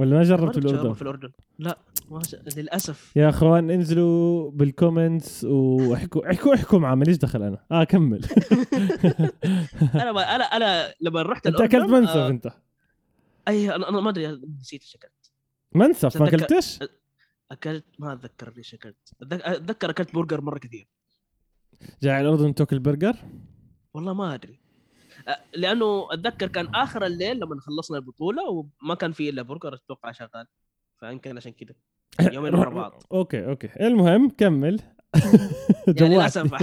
ولا 0.00 0.16
ما 0.16 0.22
جربت 0.22 0.58
الأردن؟ 0.58 0.92
في 0.92 1.02
الأردن. 1.02 1.32
لا. 1.58 1.78
للأسف. 2.56 3.16
يا 3.16 3.28
أخوان 3.28 3.70
انزلوا 3.70 4.50
بال 4.50 4.69
comments 4.69 5.44
واحكوا 5.44 6.30
احكوا 6.30 6.54
احكوا 6.54 6.78
معاه 6.78 6.94
ماليش 6.94 7.16
دخل 7.16 7.42
أنا؟ 7.42 7.64
آه 7.72 7.84
كمل. 7.84 8.24
أنا 9.94 10.12
ما 10.12 10.34
أنا 10.36 10.44
أنا 10.44 10.94
لما 11.00 11.22
رحت 11.22 11.46
أنت 11.46 11.60
أكلت 11.60 11.90
منسف 11.90 12.16
آه 12.16 12.28
أنت. 12.28 12.52
أي 13.48 13.74
أنا 13.74 14.00
ما 14.00 14.10
أدري 14.10 14.26
نسيت 14.60 14.82
إيش 14.82 14.96
أكلت. 14.96 15.32
منسف؟ 15.74 16.16
ما 16.16 16.28
أكلتش؟ 16.28 16.78
اكلت 17.50 17.84
ما 17.98 18.12
أتذكر 18.12 18.52
ليش 18.56 18.74
أكلت. 18.74 19.12
أتذكر 19.22 19.90
أكلت 19.90 20.14
برجر 20.14 20.40
مرة 20.40 20.58
كثير. 20.58 20.88
جاي 22.02 22.12
على 22.12 22.28
الأردن 22.28 22.54
تاكل 22.54 22.78
برجر؟ 22.78 23.16
والله 23.94 24.14
ما 24.14 24.34
أدري. 24.34 24.60
لأنه 25.54 26.08
أتذكر 26.10 26.46
كان 26.46 26.74
آخر 26.74 27.06
الليل 27.06 27.36
لما 27.36 27.60
خلصنا 27.60 27.98
البطولة 27.98 28.42
وما 28.50 28.94
كان 28.94 29.12
في 29.12 29.28
إلا 29.28 29.42
برجر 29.42 29.74
أتوقع 29.74 30.12
شغال. 30.12 30.46
فيمكن 31.00 31.36
عشان 31.36 31.52
كذا 31.52 31.74
يومين 32.20 32.54
ورا 32.54 32.70
بعض. 32.70 33.02
okay 33.12 33.46
okay. 33.46 33.68
المهم 33.80 34.30
كمل. 34.30 34.80
يعني 36.00 36.14
للأسف 36.14 36.54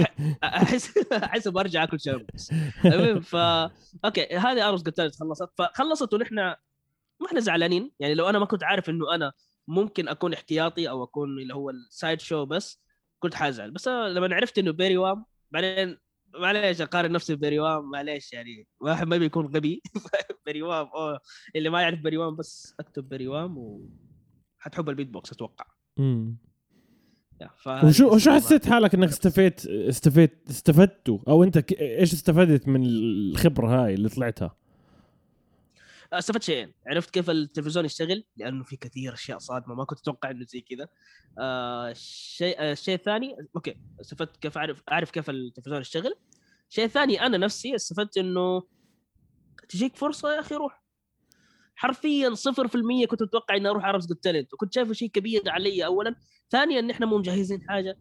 أحس 0.44 0.98
أحس 1.12 1.48
برجع 1.48 1.82
أكل 1.82 2.00
شامبوس 2.00 2.50
المهم 2.84 3.20
ف 3.20 3.36
okay 4.04 4.36
هذه 4.36 4.68
Arabs 4.68 4.82
Got 4.82 4.93
Talent 4.93 5.14
خلصت. 5.14 5.48
فخلصت 5.58 6.14
ونحن 6.14 6.34
ما 6.34 7.26
إحنا 7.26 7.40
زعلانين. 7.40 7.92
يعني 8.00 8.14
لو 8.14 8.28
أنا 8.28 8.38
ما 8.38 8.44
كنت 8.44 8.64
عارف 8.64 8.90
إنه 8.90 9.14
أنا 9.14 9.32
ممكن 9.68 10.08
أكون 10.08 10.32
احتياطي 10.32 10.90
أو 10.90 11.04
أكون 11.04 11.28
اللي 11.38 11.54
هو 11.54 11.70
ال 11.70 11.80
side 11.80 12.20
show 12.20 12.44
بس 12.44 12.80
كنت 13.18 13.34
حازعل. 13.34 13.70
بس 13.70 13.88
لما 13.88 14.34
عرفت 14.34 14.58
إنه 14.58 14.72
Berywam 14.72 15.24
بعدين 15.50 15.98
معليش 16.34 16.80
أقارن 16.80 17.12
نفسي 17.12 17.34
ب 17.34 17.41
Berywam 17.41 17.90
معليش 17.90 18.32
يعني 18.32 18.66
واحد 18.80 19.06
ما 19.06 19.16
بيكون 19.16 19.46
غبي. 19.46 19.82
Berywam 20.46 20.86
أوه 20.86 21.20
اللي 21.56 21.70
ما 21.70 21.82
يعرف 21.82 22.00
Berywam 22.00 22.36
بس 22.36 22.74
أكتب 22.80 23.08
Berywam 23.08 23.58
و 23.58 23.88
حتحب 24.62 24.88
البيت 24.88 25.08
بوكس 25.08 25.32
أتوقع. 25.32 25.66
امم 25.98 26.36
وشو 27.66 28.14
وشو 28.14 28.30
حسيت 28.30 28.66
حالك 28.66 28.94
إنك 28.94 29.08
استفدت 29.08 29.66
استفدت 29.66 30.50
استفدتوا؟ 30.50 31.18
أو 31.28 31.44
أنت 31.44 31.72
إيش 31.72 32.12
استفدت 32.12 32.68
من 32.68 32.82
الخبرة 32.84 33.84
هاي 33.84 33.94
اللي 33.94 34.08
طلعتها؟ 34.08 34.56
استفدت 36.12 36.42
شيئين. 36.42 36.72
عرفت 36.86 37.10
كيف 37.10 37.30
التلفزيون 37.30 37.84
يشتغل؟ 37.84 38.24
لأنه 38.36 38.64
في 38.64 38.76
كثير 38.76 39.14
أشياء 39.14 39.38
صادمة 39.38 39.74
ما 39.74 39.84
كنت 39.84 39.98
أتوقع 39.98 40.30
إنه 40.30 40.44
زي 40.44 40.60
كذا. 40.60 40.88
آه 41.38 41.90
الشيء 41.90 42.56
آه 42.58 42.72
الشيء 42.72 42.94
الثاني 42.94 43.36
okay 43.56 43.76
استفدت 44.00 44.36
كيف 44.36 44.58
أعرف 44.58 44.82
أعرف 44.92 45.10
كيف 45.10 45.30
التلفزيون 45.30 45.80
يشتغل. 45.80 46.14
الشيء 46.70 46.84
الثاني 46.84 47.26
أنا 47.26 47.38
نفسي 47.38 47.74
استفدت 47.74 48.16
إنه 48.16 48.62
تجيك 49.68 49.96
فرصة 49.96 50.34
يا 50.34 50.40
أخي 50.40 50.54
روح. 50.54 50.81
حرفيا 51.74 52.34
0% 52.34 53.06
كنت 53.06 53.22
أتوقع 53.22 53.56
إني 53.56 53.68
أروح 53.68 53.84
Arabs 53.84 54.06
Got 54.06 54.52
وكنت 54.52 54.74
شايفه 54.74 54.92
شيء 54.92 55.08
كبير 55.08 55.42
علي 55.46 55.86
اولا. 55.86 56.14
ثانيا 56.50 56.80
ان 56.80 56.90
إحنا 56.90 57.06
مو 57.06 57.18
مجهزين 57.18 57.62
حاجة. 57.68 57.96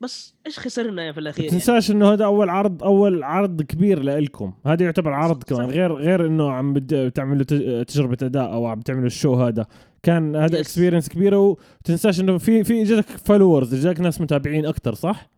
بس 0.00 0.36
إيش 0.46 0.58
خسرنا 0.58 1.02
يا 1.02 1.12
في 1.12 1.20
الأخير؟ 1.20 1.50
تنساش 1.50 1.88
يعني. 1.88 2.00
إنه 2.00 2.12
هذا 2.12 2.24
أول 2.24 2.50
عرض 2.50 2.82
أول 2.82 3.22
عرض 3.22 3.62
كبير 3.62 4.02
لكم 4.02 4.54
هذا 4.66 4.84
يعتبر 4.84 5.12
عرض 5.12 5.42
كمان. 5.42 5.70
غير 5.70 5.92
غير 5.92 6.26
إنه 6.26 6.50
عم 6.50 6.74
بتعملوا 6.76 7.44
تجربة 7.82 8.18
أداء 8.22 8.52
أو 8.52 8.66
عم 8.66 8.80
تعملوا 8.80 9.06
ال 9.06 9.12
show 9.12 9.34
هذا. 9.34 9.66
كان 10.02 10.36
هذا 10.36 10.60
experience 10.60 11.08
كبيرة 11.08 11.38
وتنساش 11.38 12.20
إنه 12.20 12.38
في 12.38 12.64
في 12.64 12.82
اجاك 12.82 13.04
followers 13.04 13.74
اجاك 13.74 14.00
ناس 14.00 14.20
متابعين 14.20 14.66
أكثر 14.66 14.94
صح؟ 14.94 15.30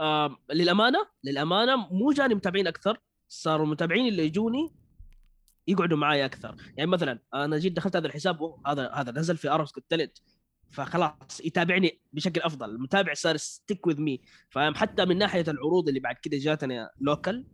آه 0.00 0.36
للأمانة 0.52 0.98
للأمانة 1.24 1.76
مو 1.76 2.12
جاني 2.12 2.34
متابعين 2.34 2.66
أكثر. 2.66 2.98
صاروا 3.28 3.66
المتابعين 3.66 4.08
اللي 4.08 4.26
يجوني 4.26 4.70
يقعدوا 5.68 5.98
معي 5.98 6.24
أكثر. 6.24 6.56
يعني 6.76 6.90
مثلا 6.90 7.18
أنا 7.34 7.58
جيت 7.58 7.72
دخلت 7.72 7.96
هذا 7.96 8.06
الحساب 8.06 8.54
هذا 8.66 8.90
هذا 8.94 9.12
نزل 9.12 9.36
في 9.36 9.48
Arabs 9.50 9.70
Got 9.70 9.87
Talent 9.87 10.22
فخلاص 10.70 11.40
يتابعني 11.44 12.00
بشكل 12.12 12.40
أفضل. 12.40 12.70
المتابع 12.70 13.14
صار 13.14 13.36
stick 13.36 13.86
with 13.86 14.00
me 14.00 14.20
فاهم 14.50 14.74
حتى 14.74 15.04
من 15.04 15.18
ناحية 15.18 15.44
العروض 15.48 15.88
اللي 15.88 16.00
بعد 16.00 16.16
كده 16.22 16.38
جاتنا 16.38 16.90
local 17.00 17.46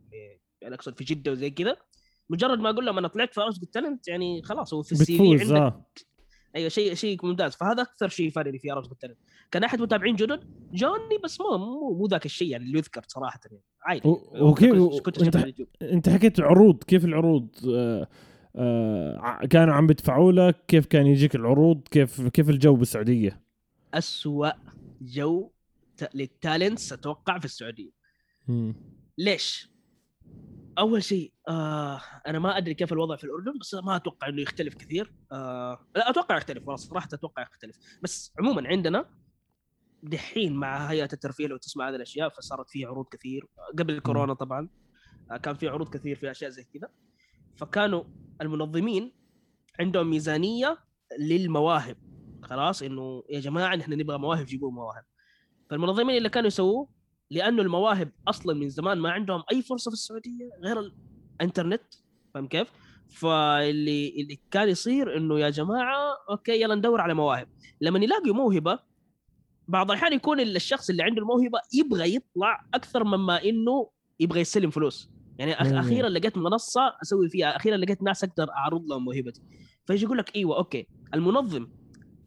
يعني 0.63 0.75
أقصد 0.75 0.99
في 0.99 1.05
جدة 1.05 1.33
وزي 1.33 1.51
كذا 1.51 1.77
مجرد 2.31 2.59
ما 2.59 2.71
أقول 2.71 2.87
لهم 2.87 2.99
أنا 2.99 3.09
طلعت 3.09 3.35
في 3.35 3.41
Arabs 3.41 3.61
Got 3.61 3.77
Talent 3.77 4.09
يعني 4.09 4.43
خلاص 4.43 4.75
هو 4.75 4.83
في 4.83 4.93
ال 4.93 5.19
CV 5.19 5.45
عندك. 5.45 5.53
آه. 5.57 5.87
أيوه 6.57 6.69
شيء 6.69 6.95
شيء 6.95 7.27
ممتاز. 7.27 7.55
فهذا 7.55 7.83
أكثر 7.83 8.09
شيء 8.09 8.31
فارق 8.31 8.61
في 8.61 8.73
Arabs 8.73 8.89
Got 9.01 9.07
Talent 9.07 9.19
كان 9.51 9.65
أحد 9.65 9.81
متابعين 9.81 10.17
جدد 10.17 10.45
جوني 10.73 11.19
بس 11.25 11.41
مو 11.41 11.59
مو, 11.59 11.95
مو 11.95 12.07
ذاك 12.07 12.27
الشيء 12.27 12.49
يعني 12.49 12.65
اللي 12.65 12.79
يذكر 12.79 13.03
صراحة 13.09 13.41
يعني. 13.51 13.63
عادي. 13.83 14.09
وكيف 14.41 15.01
كنت 15.03 15.23
انت, 15.23 15.55
أنت 15.83 16.09
حكيت 16.09 16.41
عروض. 16.41 16.83
كيف 16.85 17.05
العروض؟ 17.05 17.49
آه 17.69 18.09
آه 18.57 19.47
كانوا 19.51 19.75
عم 19.75 19.87
بيدفعوا 19.87 20.33
لك. 20.33 20.57
كيف 20.69 20.87
كان 20.87 21.07
يجيك 21.07 21.35
العروض؟ 21.35 21.89
كيف 21.91 22.29
كيف 22.29 22.51
الجو 22.51 22.77
بالسعودية؟ 22.77 23.41
أسوأ 23.95 24.51
جو 25.01 25.51
لل 26.15 26.32
talents 26.32 26.93
أتوقع 26.93 27.39
في 27.39 27.45
السعودية. 27.45 27.91
مم. 28.49 28.75
ليش؟ 29.19 29.74
أول 30.79 31.03
شيء 31.03 31.33
آه 31.49 32.01
أنا 32.27 32.39
ما 32.39 32.59
أدري 32.59 32.75
كيف 32.75 32.93
الوضع 32.93 33.17
في 33.17 33.25
الأردن 33.25 33.59
بس 33.61 33.75
ما 33.75 33.97
أتوقع 33.97 34.29
إنه 34.29 34.43
يختلف 34.43 34.75
كثير 34.75 35.13
آه 35.33 35.87
لا 35.97 36.11
أتوقع 36.11 36.37
يختلف 36.37 36.59
والله 36.59 36.77
صراحة 36.77 37.09
أتوقع 37.13 37.43
يختلف. 37.43 37.77
بس 38.03 38.33
عموما 38.39 38.69
عندنا 38.69 39.11
دحين 40.03 40.53
مع 40.53 40.87
هيئة 40.87 41.09
الترفيه 41.13 41.47
لو 41.47 41.57
تسمع 41.57 41.89
هذه 41.89 41.95
الأشياء 41.97 42.29
فصارت 42.29 42.71
في 42.71 42.85
عروض 42.85 43.07
كثير 43.09 43.47
قبل 43.79 43.95
الكورونا 43.95 44.35
طبعا 44.35 44.69
آه 45.31 45.37
كان 45.37 45.55
في 45.55 45.69
عروض 45.69 45.89
كثير 45.89 46.17
في 46.17 46.31
أشياء 46.31 46.51
زي 46.51 46.65
كذا. 46.65 46.89
فكانوا 47.57 48.05
المنظمين 48.41 49.13
عندهم 49.81 50.11
ميزانية 50.11 50.79
للمواهب 51.21 51.97
خلاص 52.43 52.83
إنه 52.83 53.25
يا 53.31 53.41
جماعة 53.41 53.77
نحن 53.77 53.93
نبغى 53.93 54.19
مواهب 54.19 54.47
جيبوا 54.47 54.71
مواهب. 54.71 55.05
فالمنظمين 55.71 56.17
اللي 56.17 56.29
كانوا 56.29 56.47
يسووه 56.47 56.89
لأنه 57.35 57.63
المواهب 57.63 58.13
أصلا 58.29 58.55
من 58.55 58.69
زمان 58.69 58.99
ما 58.99 59.11
عندهم 59.11 59.43
أي 59.53 59.63
فرصة 59.63 59.91
في 59.91 59.95
السعودية 59.95 60.51
غير 60.63 60.91
الإنترنت 61.41 61.83
فاهم 62.35 62.49
كيف؟ 62.49 62.69
فاللي 63.11 64.09
اللي 64.09 64.39
كان 64.51 64.69
يصير 64.69 65.17
إنه 65.17 65.41
يا 65.41 65.51
جماعة 65.51 65.97
okay 66.31 66.63
يلا 66.63 66.75
ندور 66.75 67.01
على 67.01 67.15
مواهب. 67.15 67.49
لما 67.81 67.99
يلاقي 67.99 68.31
موهبة 68.31 68.79
بعض 69.69 69.91
الأحيان 69.91 70.13
يكون 70.13 70.41
الشخص 70.41 70.91
اللي 70.91 71.03
عنده 71.03 71.23
الموهبة 71.23 71.61
يبغى 71.73 72.15
يطلع 72.15 72.65
أكثر 72.75 73.05
مما 73.05 73.45
إنه 73.45 73.91
يبغى 74.21 74.41
يستلم 74.41 74.71
فلوس. 74.71 75.11
يعني 75.39 75.53
أخ 75.55 75.73
أخيرا 75.73 76.09
لقيت 76.09 76.37
منصة 76.37 76.97
أسوي 77.03 77.29
فيها 77.29 77.57
أخيرا 77.57 77.77
لقيت 77.77 78.03
ناس 78.03 78.25
أقدر 78.25 78.51
أعرض 78.51 78.87
لهم 78.87 79.05
موهبتي. 79.05 79.43
فيجي 79.87 80.05
يقول 80.05 80.19
لك 80.19 80.37
إيوه 80.37 80.57
okay. 80.57 80.87
المنظم 81.15 81.69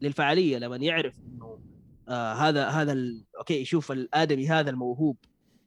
للفعالية 0.02 0.58
لما 0.58 0.76
يعرف 0.76 1.14
إنه 1.18 1.47
آه 2.08 2.32
هذا 2.32 2.68
هذا 2.68 2.96
okay 3.38 3.60
يشوف 3.60 3.92
الآدمي 3.92 4.48
هذا 4.48 4.70
الموهوب 4.70 5.16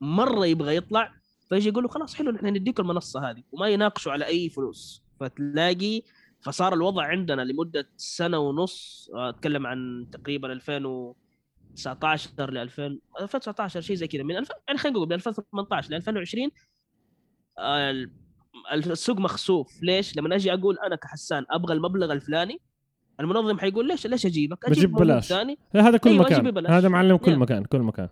مرة 0.02 0.46
يبغى 0.46 0.76
يطلع 0.76 1.14
فيجي 1.50 1.70
يقول 1.70 1.84
له 1.84 1.90
خلاص 1.90 2.16
حلو 2.16 2.32
نحن 2.32 2.48
نديك 2.48 2.80
المنصة 2.80 3.30
هذه 3.30 3.44
وما 3.52 3.68
يناقشوا 3.68 4.12
على 4.12 4.26
أي 4.26 4.50
فلوس 4.50 5.04
فتلاقي 5.20 6.02
فصار 6.42 6.74
الوضع 6.74 7.04
عندنا 7.04 7.42
لمدة 7.42 7.90
سنة 7.98 8.38
ونص 8.38 9.10
آه، 9.16 9.30
أتكلم 9.30 9.68
عن 9.68 10.08
تقريبا 10.12 10.52
2019 10.52 12.52
ل 12.52 12.58
2000 12.58 13.00
2019 13.22 13.82
شيء 13.82 13.96
زي 13.96 14.08
كذا 14.08 14.24
من 14.24 14.38
2000 14.38 14.54
يعني 14.68 14.80
خلينا 14.80 14.98
نقول 14.98 15.08
من 15.08 15.14
2018 15.14 15.92
ل 15.92 15.96
2020 15.96 16.52
السوق 18.74 19.18
مخسوف 19.18 19.84
ليش؟ 19.84 20.18
لما 20.18 20.36
أجي 20.36 20.54
أقول 20.54 20.78
أنا 20.80 20.96
كحسان 20.96 21.46
أبغى 21.50 21.74
المبلغ 21.74 22.12
الفلاني 22.12 22.62
المنظم 23.20 23.60
حيقول 23.60 23.88
ليش 23.88 24.08
ليش 24.08 24.26
أجيبك؟ 24.26 24.66
أجيب 24.66 24.92
ببلاش 24.92 25.28
ثاني. 25.28 25.58
هذا 25.76 25.98
كل 25.98 26.10
أيوة 26.10 26.24
مكان. 26.24 26.68
هذا 26.68 26.90
معلم 26.90 27.18
كل 27.18 27.36
مكان 27.36 27.64
كل 27.64 27.80
مكان. 27.80 28.10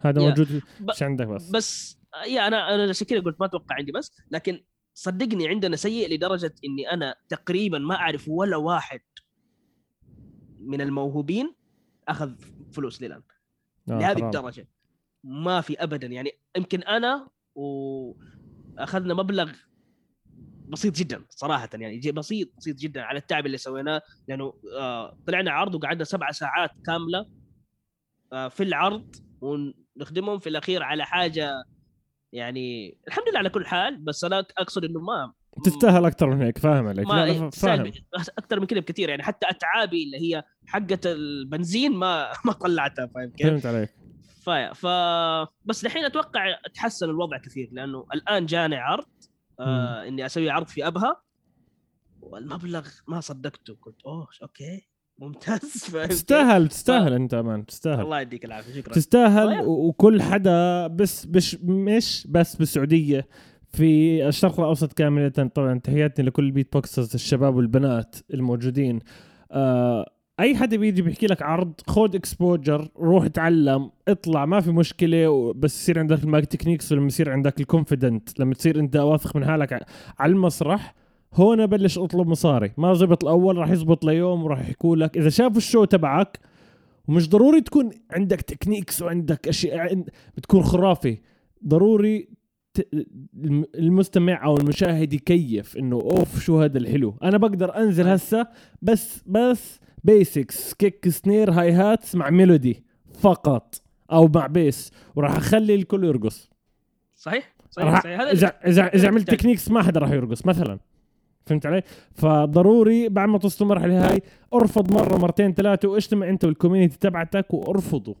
هذا 0.00 0.22
موجود 0.22 0.62
مش 0.80 1.02
عندك 1.02 1.26
بس؟ 1.26 1.50
بس 1.50 1.98
يا 2.26 2.46
أنا 2.46 2.74
أنا 2.74 2.88
عشان 2.88 3.06
كذا 3.06 3.20
قلت 3.20 3.40
ما 3.40 3.46
أتوقع 3.46 3.74
عندي 3.74 3.92
بس 3.92 4.12
لكن 4.30 4.64
صدقني 4.94 5.48
عندنا 5.48 5.76
سيء 5.76 6.14
لدرجة 6.14 6.54
إني 6.64 6.92
أنا 6.92 7.14
تقريبا 7.28 7.78
ما 7.78 7.94
أعرف 7.94 8.28
ولا 8.28 8.56
واحد 8.56 9.00
من 10.60 10.80
الموهوبين 10.80 11.54
أخذ 12.08 12.32
فلوس 12.72 13.02
للآن. 13.02 13.22
آه 13.90 13.98
لهذه 13.98 14.26
الدرجة. 14.26 14.68
ما 15.24 15.60
في 15.60 15.82
ابدا. 15.82 16.06
يعني 16.06 16.30
يمكن 16.56 16.82
أنا 16.82 17.28
و 17.54 18.14
أخذنا 18.78 19.14
مبلغ 19.14 19.52
بسيط 20.68 20.96
جدا 20.96 21.24
صراحة 21.28 21.68
يعني 21.74 22.12
بسيط 22.12 22.48
بسيط 22.58 22.76
جدا 22.76 23.02
على 23.02 23.18
التعب 23.18 23.46
اللي 23.46 23.56
سويناه 23.56 24.02
لأنه 24.28 24.54
آه 24.78 25.18
طلعنا 25.26 25.50
عرض 25.50 25.74
وقعدنا 25.74 26.04
سبع 26.04 26.30
ساعات 26.30 26.70
كاملة 26.86 27.26
آه 28.32 28.48
في 28.48 28.62
العرض 28.62 29.16
ونخدمهم. 29.40 30.38
في 30.38 30.48
الأخير 30.48 30.82
على 30.82 31.04
حاجة 31.04 31.64
يعني 32.32 32.98
الحمد 33.08 33.28
لله 33.28 33.38
على 33.38 33.50
كل 33.50 33.66
حال 33.66 33.96
بس 33.96 34.24
أنا 34.24 34.46
أقصد 34.58 34.84
إنه 34.84 35.00
ما 35.00 35.32
تستاهل 35.64 36.04
أكثر 36.04 36.30
من 36.30 36.42
هيك 36.42 36.58
فاهم 36.58 36.86
عليك؟ 36.86 37.06
ما 37.06 37.50
فاهم. 37.50 37.92
أكثر 38.38 38.60
من 38.60 38.66
كذا 38.66 38.80
بكثير 38.80 39.08
يعني 39.08 39.22
حتى 39.22 39.46
أتعابي 39.50 40.04
اللي 40.04 40.18
هي 40.18 40.44
حقة 40.66 41.00
البنزين 41.06 41.92
ما 41.92 42.32
ما 42.44 42.52
طلعتها 42.52 43.06
فاهم 43.06 43.30
كيف؟ 43.30 43.46
فهمت 43.46 43.66
عليك. 43.66 43.90
ف 44.74 44.86
بس 45.64 45.86
الحين 45.86 46.04
أتوقع 46.04 46.58
تحسن 46.74 47.10
الوضع 47.10 47.38
كثير 47.38 47.68
لأنه 47.72 48.06
الآن 48.14 48.46
جاني 48.46 48.76
عرض 48.76 49.04
آه 49.60 50.08
إني 50.08 50.26
أسوي 50.26 50.50
عرض 50.50 50.66
في 50.66 50.86
أبها. 50.86 51.22
والمبلغ 52.22 52.88
ما 53.06 53.20
صدقته. 53.20 53.76
قلت 53.82 54.02
أوه 54.06 54.28
okay 54.42 54.88
ممتاز. 55.18 55.60
تستاهل 56.10 56.68
تستاهل 56.68 57.12
أنت 57.12 57.34
man 57.34 57.66
تستاهل. 57.66 58.00
الله 58.00 58.20
يديك 58.20 58.44
العافية 58.44 58.72
شكرا. 58.80 58.94
تستاهل 58.94 59.46
طيب. 59.58 59.66
وكل 59.66 60.22
حدا 60.22 60.86
بس 60.86 61.26
مش 61.26 61.54
مش 61.62 62.26
بس 62.30 62.56
بالسعودية 62.56 63.28
في 63.72 64.28
الشرق 64.28 64.60
الأوسط 64.60 64.92
كاملة. 64.92 65.28
طبعا 65.28 65.78
تحياتي 65.78 66.22
لكل 66.22 66.44
ال 66.44 66.72
beatboxers 66.72 67.14
الشباب 67.14 67.54
والبنات 67.56 68.16
الموجودين. 68.34 68.98
آه 69.52 70.10
أي 70.40 70.56
حدا 70.56 70.76
بيجي 70.76 71.02
بيحكي 71.02 71.26
لك 71.26 71.42
عرض 71.42 71.72
خود 71.86 72.14
exposure 72.14 72.88
روح 72.98 73.24
اتعلم 73.24 73.90
اطلع 74.08 74.46
ما 74.46 74.60
في 74.60 74.70
مشكلة 74.70 75.52
بس 75.52 75.82
يصير 75.82 75.98
عندك 75.98 76.24
ال 76.24 76.29
mic 76.29 76.46
techniques 76.46 76.92
ولما 76.92 77.06
يصير 77.06 77.30
عندك 77.30 77.60
ال 77.60 77.68
confident 77.68 78.40
لما 78.40 78.54
تصير 78.54 78.80
أنت 78.80 78.96
واثق 78.96 79.36
من 79.36 79.44
حالك 79.44 79.86
على 80.18 80.32
المسرح 80.32 80.94
هون 81.34 81.66
بلش 81.66 81.98
أطلب 81.98 82.28
مصاري. 82.28 82.72
ما 82.76 82.94
زبط 82.94 83.24
الأول 83.24 83.56
راح 83.56 83.70
يزبط 83.70 84.04
ليوم 84.04 84.44
وراح 84.44 84.60
يحكوا 84.60 84.96
لك. 84.96 85.16
إذا 85.16 85.28
شافوا 85.28 85.56
ال 85.56 85.62
show 85.62 85.84
تبعك 85.84 86.38
ومش 87.08 87.28
ضروري 87.28 87.60
تكون 87.60 87.90
عندك 88.10 88.40
techniques 88.40 89.02
وعندك 89.02 89.48
أشياء 89.48 90.04
بتكون 90.36 90.62
خرافي. 90.62 91.18
ضروري 91.66 92.28
المستمع 93.74 94.44
أو 94.44 94.56
المشاهد 94.56 95.12
يكيف 95.12 95.76
إنه 95.76 95.96
أوف 95.96 96.40
شو 96.40 96.60
هذا 96.60 96.78
الحلو. 96.78 97.14
أنا 97.22 97.38
بقدر 97.38 97.76
أنزل 97.76 98.08
هسه 98.08 98.46
بس 98.82 99.22
بس 99.26 99.80
basics 100.08 100.74
kick 100.74 101.08
snare 101.08 101.50
hi-hats 101.50 102.14
مع 102.14 102.30
melody 102.30 102.84
فقط 103.20 103.82
أو 104.12 104.30
مع 104.34 104.46
bass 104.46 104.92
وراح 105.16 105.36
أخلي 105.36 105.74
الكل 105.74 106.04
يرقص. 106.04 106.50
صحيح؟ 107.14 107.54
صحيح, 107.70 108.02
صحيح. 108.02 108.20
اذا 108.20 108.46
اذا 108.66 108.86
إذا 108.86 109.08
عملت 109.08 109.30
techniques 109.30 109.70
ما 109.70 109.82
حدا 109.82 110.00
راح 110.00 110.10
يرقص 110.10 110.46
مثلا. 110.46 110.78
فهمت 111.46 111.66
علي؟ 111.66 111.82
فضروري 112.12 113.08
بعد 113.08 113.28
ما 113.28 113.38
توصلوا 113.38 113.70
المرحله 113.70 114.10
هاي 114.10 114.22
أرفض 114.54 114.92
مرة 114.92 115.18
مرتين 115.18 115.54
ثلاثة 115.54 115.88
واجتمع 115.88 116.28
أنت 116.28 116.44
وال 116.44 116.54
community 116.54 116.98
تبعتك 116.98 117.54
وارفضوا 117.54 118.14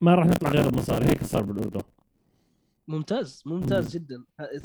ما 0.00 0.14
راح 0.14 0.26
نطلع 0.26 0.50
غير 0.50 0.68
المصاري 0.68 1.06
هيك 1.06 1.24
صار 1.24 1.42
بالأردن. 1.42 1.80
ممتاز 2.88 3.42
ممتاز 3.46 3.94
جدا. 3.94 4.24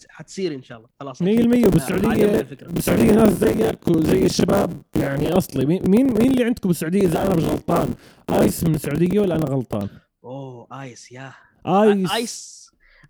حتصير 0.09 0.55
إن 0.55 0.63
شاء 0.63 0.77
الله. 0.77 0.89
خلاص 0.99 1.23
100% 1.23 1.25
بالسعودية 1.69 2.41
بالسعودية 2.41 3.11
ناس 3.11 3.33
زيك 3.33 3.87
وزي 3.87 4.25
الشباب 4.25 4.81
يعني 4.95 5.31
أصلي. 5.31 5.65
مين 5.65 5.87
مين 5.89 6.31
اللي 6.31 6.43
عندكم 6.43 6.69
بالسعودية؟ 6.69 7.01
إذا 7.01 7.27
أنا 7.27 7.35
مش 7.35 7.43
غلطان 7.43 7.93
آيس 8.29 8.63
من 8.63 8.75
السعودية 8.75 9.19
ولا 9.19 9.35
أنا 9.35 9.45
غلطان؟ 9.45 9.89
أوه 10.23 10.67
آيس 10.81 11.11
يا. 11.11 11.33
آيس. 11.67 12.11
آيس. 12.11 12.59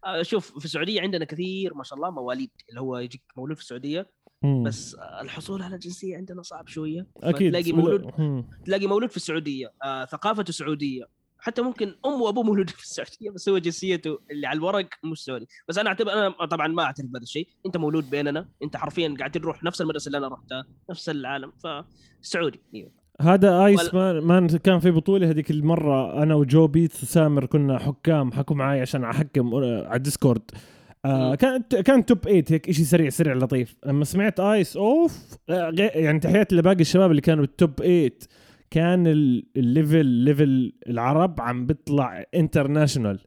آه، 0.05 0.22
شوف 0.22 0.60
في 0.60 0.66
السعودية 0.66 1.01
عندنا 1.01 1.26
كثير 1.26 1.74
ما 1.74 1.84
شاء 1.84 1.97
الله 1.97 2.12
مواليد. 2.12 2.49
اللي 2.70 2.82
هو 2.82 2.97
يجيك 2.97 3.22
مولود 3.38 3.55
في 3.55 3.62
السعودية. 3.64 4.10
مم. 4.43 4.64
بس 4.64 4.95
الحصول 5.22 5.62
على 5.62 5.76
الجنسية 5.76 6.18
عندنا 6.18 6.41
صعب 6.41 6.68
شوية. 6.68 7.07
أكيد 7.18 7.51
تلاقي 7.51 7.72
مولود. 7.72 8.12
تلاقي 8.66 8.88
مولود 8.88 9.10
في 9.10 9.18
السعودية. 9.18 9.74
آه 9.84 10.05
ثقافته 10.05 10.53
سعودية. 10.53 11.03
حتى 11.40 11.62
ممكن 11.62 11.96
امه 12.06 12.16
وابوه 12.16 12.44
مولود 12.44 12.70
في 12.80 12.84
السعودية 12.84 13.30
بس 13.36 13.50
هو 13.50 13.58
جنسيته 13.58 14.20
اللي 14.32 14.48
على 14.48 14.58
الورق 14.58 14.88
مش 15.04 15.24
سعودي 15.24 15.48
بس 15.68 15.78
أنا 15.78 15.90
اعتبر 15.90 16.14
أنا 16.14 16.30
طبعا 16.30 16.68
ما 16.68 16.84
أعترف 16.84 17.06
بهذا 17.06 17.24
الشيء. 17.24 17.48
أنت 17.66 17.78
مولود 17.78 18.10
بيننا. 18.10 18.48
أنت 18.64 18.78
حرفيا 18.78 19.16
قاعد 19.20 19.32
تروح 19.32 19.64
نفس 19.64 19.82
المدرسة 19.82 20.08
اللي 20.08 20.18
أنا 20.18 20.28
رحتها 20.28 20.66
نفس 20.90 21.10
العالم. 21.10 21.52
فسعودي 22.22 22.60
إيوه. 22.76 22.92
هذا 23.22 23.66
آيس 23.66 23.94
وال... 23.94 24.24
ما 24.26 24.48
كان 24.64 24.80
في 24.80 24.92
بطولة 24.92 25.30
هذيك 25.30 25.52
المرة 25.52 26.24
أنا 26.24 26.36
وجو 26.36 26.68
بيتس 26.68 27.04
وسامر 27.04 27.46
كنا 27.46 27.80
حكام 27.80 28.32
حكوا 28.32 28.56
معي 28.56 28.82
عشان 28.82 29.04
أحكم 29.04 29.54
آه، 29.54 29.88
على 29.88 29.98
ال 29.97 30.02
Discord. 30.02 30.41
آه 31.06 31.36
كانت 31.36 31.76
كان 31.76 32.06
top 32.06 32.18
8 32.18 32.44
هيك 32.50 32.72
شيء 32.72 32.86
سريع 32.86 33.10
سريع 33.10 33.34
لطيف. 33.34 33.76
لما 33.86 34.06
سمعت 34.06 34.40
آيس 34.40 34.78
أوف 34.78 35.38
آه 35.50 35.72
يعني 35.76 36.20
تحياتي 36.20 36.56
لباقي 36.56 36.82
الشباب 36.82 37.12
اللي 37.12 37.22
كانوا 37.22 37.46
بال 37.45 37.59
top 37.59 37.80
8 37.80 38.12
كان 38.72 39.07
ال 39.58 39.66
level 39.66 40.06
level 40.06 40.74
العرب 40.88 41.41
عم 41.41 41.65
بيطلع 41.65 42.26
international 42.36 43.20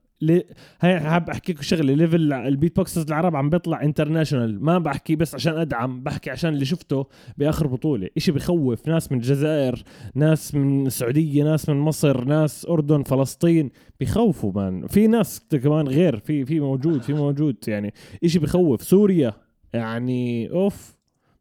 هي 0.81 1.01
حاب 1.01 1.31
احكي 1.31 1.53
لكم 1.53 1.63
شغلة 1.63 1.95
level 1.95 2.33
ال 2.33 2.77
beatboxers 2.77 3.05
العرب 3.07 3.37
عم 3.37 3.51
بيطلع 3.51 3.83
international 3.83 4.65
ما 4.65 4.79
بحكي 4.79 5.17
بس 5.17 5.35
عشان 5.35 5.59
أدعم 5.59 6.03
بحكي 6.03 6.31
عشان 6.31 6.55
اللي 6.55 6.65
شفته 6.65 7.07
بآخر 7.37 7.67
بطولة. 7.67 8.09
إشي 8.17 8.33
بخوف 8.33 8.89
ناس 8.89 9.13
من 9.13 9.19
الجزائر 9.19 9.83
ناس 10.15 10.55
من 10.55 10.87
السعودية 10.87 11.45
ناس 11.45 11.69
من 11.69 11.77
مصر 11.77 12.25
ناس 12.25 12.67
أردن 12.67 13.03
فلسطين 13.03 13.71
بخوفوا 14.01 14.53
مان. 14.53 14.87
في 14.87 15.07
ناس 15.07 15.47
كمان 15.63 15.89
غير 15.89 16.17
في 16.17 16.45
في 16.45 16.61
موجود 16.61 17.03
في 17.03 17.13
موجود 17.13 17.57
يعني. 17.69 17.95
إشي 18.25 18.39
بخوف. 18.39 18.83
سوريا 18.83 19.33
يعني 19.73 20.51
أوف 20.51 20.95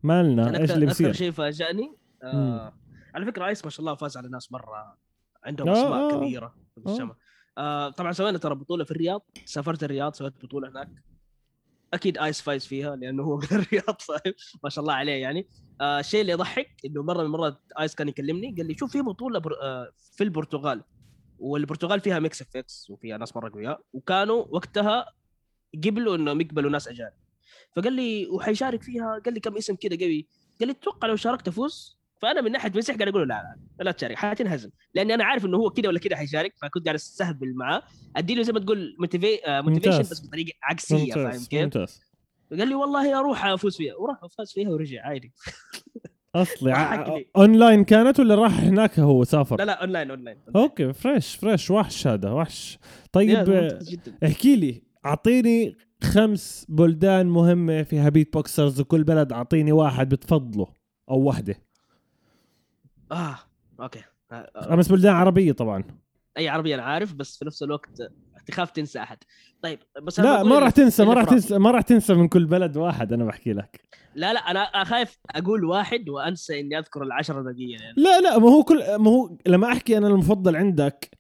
مالنا 0.03 0.59
إيش 0.59 0.71
اللي 0.71 0.85
بصير؟ 0.85 1.07
أكثر 1.07 1.17
شيء 1.17 1.31
فاجأني 1.31 1.91
آه 2.23 2.73
على 3.15 3.25
فكرة 3.25 3.47
آيس 3.47 3.65
ما 3.65 3.71
شاء 3.71 3.79
الله 3.79 3.95
فاز 3.95 4.17
على 4.17 4.29
ناس 4.29 4.51
مرة 4.51 4.97
عندهم 5.43 5.69
أسماء 5.69 5.93
آه 5.93 6.17
كبيرة 6.17 6.55
في 6.75 6.81
آه. 6.87 6.91
السماء 6.91 7.15
آه 7.57 7.89
طبعا 7.89 8.11
سوينا 8.11 8.37
ترى 8.37 8.55
بطولة 8.55 8.83
في 8.83 8.91
الرياض. 8.91 9.21
سافرت 9.45 9.83
الرياض 9.83 10.13
سويت 10.13 10.33
بطولة 10.43 10.69
هناك. 10.69 10.89
أكيد 11.93 12.17
آيس 12.17 12.41
فايز 12.41 12.65
فيها 12.65 12.95
لأنه 12.95 13.23
هو 13.23 13.37
من 13.41 13.47
الرياض 13.51 14.01
فاهم 14.01 14.33
ما 14.63 14.69
شاء 14.69 14.81
الله 14.81 14.93
عليه 14.93 15.21
يعني. 15.21 15.47
آه 15.81 15.99
الشيء 15.99 16.21
اللي 16.21 16.31
يضحك 16.31 16.75
إنه 16.85 17.03
مرة 17.03 17.17
من 17.17 17.25
المرات 17.25 17.59
آيس 17.79 17.95
كان 17.95 18.09
يكلمني 18.09 18.55
قال 18.57 18.67
لي 18.67 18.75
شوف 18.77 18.91
في 18.91 19.01
بطولة 19.01 19.39
بر... 19.39 19.53
آه 19.61 19.91
في 20.15 20.23
البرتغال. 20.23 20.83
والبرتغال 21.39 21.99
فيها 21.99 22.19
MixFX 22.19 22.89
وفيها 22.89 23.17
ناس 23.17 23.35
مرة 23.35 23.49
قوياء 23.49 23.81
وكانوا 23.93 24.45
وقتها 24.49 25.05
قبلوا 25.85 26.15
إنهم 26.15 26.41
يقبلوا 26.41 26.71
ناس 26.71 26.87
أجانب. 26.87 27.13
فقال 27.75 27.93
لي 27.93 28.27
وحيشارك 28.27 28.83
فيها؟ 28.83 29.21
قال 29.25 29.33
لي 29.33 29.39
كم 29.39 29.57
اسم 29.57 29.75
كذا 29.75 29.97
قوي؟ 29.97 30.27
قال 30.59 30.67
لي 30.67 30.73
تتوقع 30.73 31.07
لو 31.07 31.15
شاركت 31.15 31.47
أفوز 31.47 32.00
فأنا 32.21 32.41
من 32.41 32.51
ناحية 32.51 32.71
مسيح 32.75 32.95
قاعد 32.95 33.07
أقول 33.07 33.29
لا 33.29 33.55
لا 33.79 33.83
لا 33.83 33.91
تشارك 33.91 34.15
حتنهزم. 34.15 34.69
لأني 34.93 35.13
أنا 35.13 35.23
عارف 35.23 35.45
إنه 35.45 35.57
هو 35.57 35.69
كذا 35.69 35.87
ولا 35.87 35.99
كذا 35.99 36.15
حيشارك 36.15 36.53
فكنت 36.61 36.85
قاعد 36.85 36.95
أستهبل 36.95 37.53
معاه. 37.55 37.81
أديله 38.15 38.43
زي 38.43 38.53
ما 38.53 38.59
تقول 38.59 38.95
motivation 38.99 39.99
بس 39.99 40.27
بطريقة 40.27 40.53
عكسية 40.63 41.13
فاهم 41.13 41.45
كيف؟ 41.49 41.63
ممتاز. 41.63 42.01
قال 42.51 42.67
لي 42.67 42.75
والله 42.75 43.19
أروح 43.19 43.45
أفوز 43.45 43.77
فيها. 43.77 43.95
وراح 43.95 44.23
وفاز 44.23 44.51
فيها 44.51 44.69
ورجع 44.69 45.05
عادي. 45.05 45.33
أصلي 46.35 46.73
اونلاين 47.37 47.83
كانت 47.83 48.19
ولا 48.19 48.35
راح 48.35 48.59
هناك 48.59 48.99
هو 48.99 49.23
سافر؟ 49.23 49.57
لا 49.57 49.63
لا 49.63 49.81
online 49.81 50.09
online 50.09 50.37
okay 50.55 50.93
fresh 50.93 51.35
fresh 51.35 51.71
وحش 51.71 52.07
هذا 52.07 52.31
وحش. 52.31 52.79
طيب 53.11 53.49
احكي 54.25 54.55
لي 54.55 54.83
أعطيني 55.05 55.75
خمس 56.03 56.65
بلدان 56.69 57.25
مهمة 57.25 57.83
فيها 57.83 58.09
beatboxers 58.09 58.81
وكل 58.81 59.03
بلد 59.03 59.33
أعطيني 59.33 59.71
واحد 59.71 60.09
بتفضله 60.09 60.67
أو 61.09 61.23
وحدة. 61.23 61.55
آه 63.11 63.35
أوكي. 63.79 64.03
آه. 64.31 64.51
خمس 64.69 64.87
بلدان 64.87 65.13
عربية 65.13 65.51
طبعا. 65.51 65.83
أي 66.37 66.49
عربية 66.49 66.75
أنا 66.75 66.83
عارف 66.83 67.13
بس 67.13 67.37
في 67.37 67.45
نفس 67.45 67.63
الوقت 67.63 67.89
تخاف 68.47 68.71
تنسى 68.71 68.99
أحد. 68.99 69.17
طيب 69.61 69.79
بس 70.01 70.19
لا 70.19 70.43
ما 70.43 70.59
راح 70.59 70.69
تنسى 70.69 71.05
ما 71.05 71.13
راح 71.13 71.23
تنسى 71.23 71.57
ما 71.57 71.71
راح 71.71 71.81
تنسى 71.81 72.13
من 72.13 72.27
كل 72.27 72.45
بلد 72.45 72.77
واحد 72.77 73.13
أنا 73.13 73.25
بحكي 73.25 73.53
لك. 73.53 73.81
لا 74.15 74.33
لا 74.33 74.39
أنا 74.39 74.83
خايف 74.83 75.19
أقول 75.29 75.65
واحد 75.65 76.09
وأنسى 76.09 76.59
إني 76.59 76.79
أذكر 76.79 77.03
العشرة 77.03 77.41
دقيقة 77.41 77.83
يعني. 77.83 77.93
لا 77.97 78.19
لا 78.19 78.39
ما 78.39 78.49
هو 78.49 78.63
كل 78.63 78.95
ما 78.95 79.11
هو 79.11 79.37
لما 79.47 79.71
أحكي 79.71 79.97
أنا 79.97 80.07
المفضل 80.07 80.55
عندك 80.55 81.17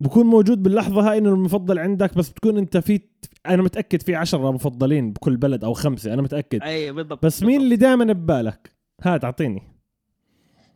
بكون 0.00 0.26
موجود 0.26 0.62
باللحظة 0.62 1.10
هاي 1.10 1.18
إنه 1.18 1.30
المفضل 1.30 1.78
عندك 1.78 2.14
بس 2.18 2.30
بتكون 2.30 2.58
أنت 2.58 2.76
في 2.76 3.00
أنا 3.46 3.62
متأكد 3.62 4.02
في 4.02 4.14
عشرة 4.14 4.52
مفضلين 4.52 5.12
بكل 5.12 5.36
بلد 5.36 5.64
أو 5.64 5.72
خمسة 5.72 6.14
أنا 6.14 6.22
متأكد. 6.22 6.62
أي 6.62 6.92
بالضبط 6.92 7.24
بس 7.24 7.40
بالضبط. 7.40 7.46
مين 7.50 7.60
اللي 7.60 7.76
دائما 7.76 8.04
ببالك؟ 8.12 8.72
هات 9.02 9.24
اعطيني 9.24 9.75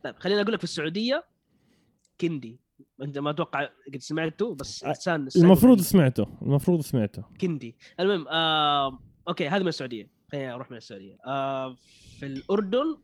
طيب 0.04 0.14
خليني 0.18 0.40
أقول 0.40 0.52
لك 0.52 0.58
في 0.58 0.64
السعودية 0.64 1.24
كندي. 2.20 2.60
أنت 3.02 3.18
ما 3.18 3.30
أتوقع 3.30 3.68
قد 3.94 4.00
سمعته 4.00 4.54
بس 4.54 4.84
إنسان 4.84 5.28
المفروض 5.36 5.80
سمعته 5.80 6.26
المفروض 6.42 6.80
سمعته. 6.80 7.24
كندي. 7.40 7.76
المهم 8.00 8.28
آه... 8.28 8.98
okay 9.28 9.48
هذا 9.48 9.62
من 9.62 9.68
السعودية. 9.68 10.10
خليني 10.32 10.52
أروح 10.54 10.70
من 10.70 10.76
السعودية. 10.76 11.18
آه... 11.26 11.76
في 12.18 12.26
الأردن. 12.26 12.96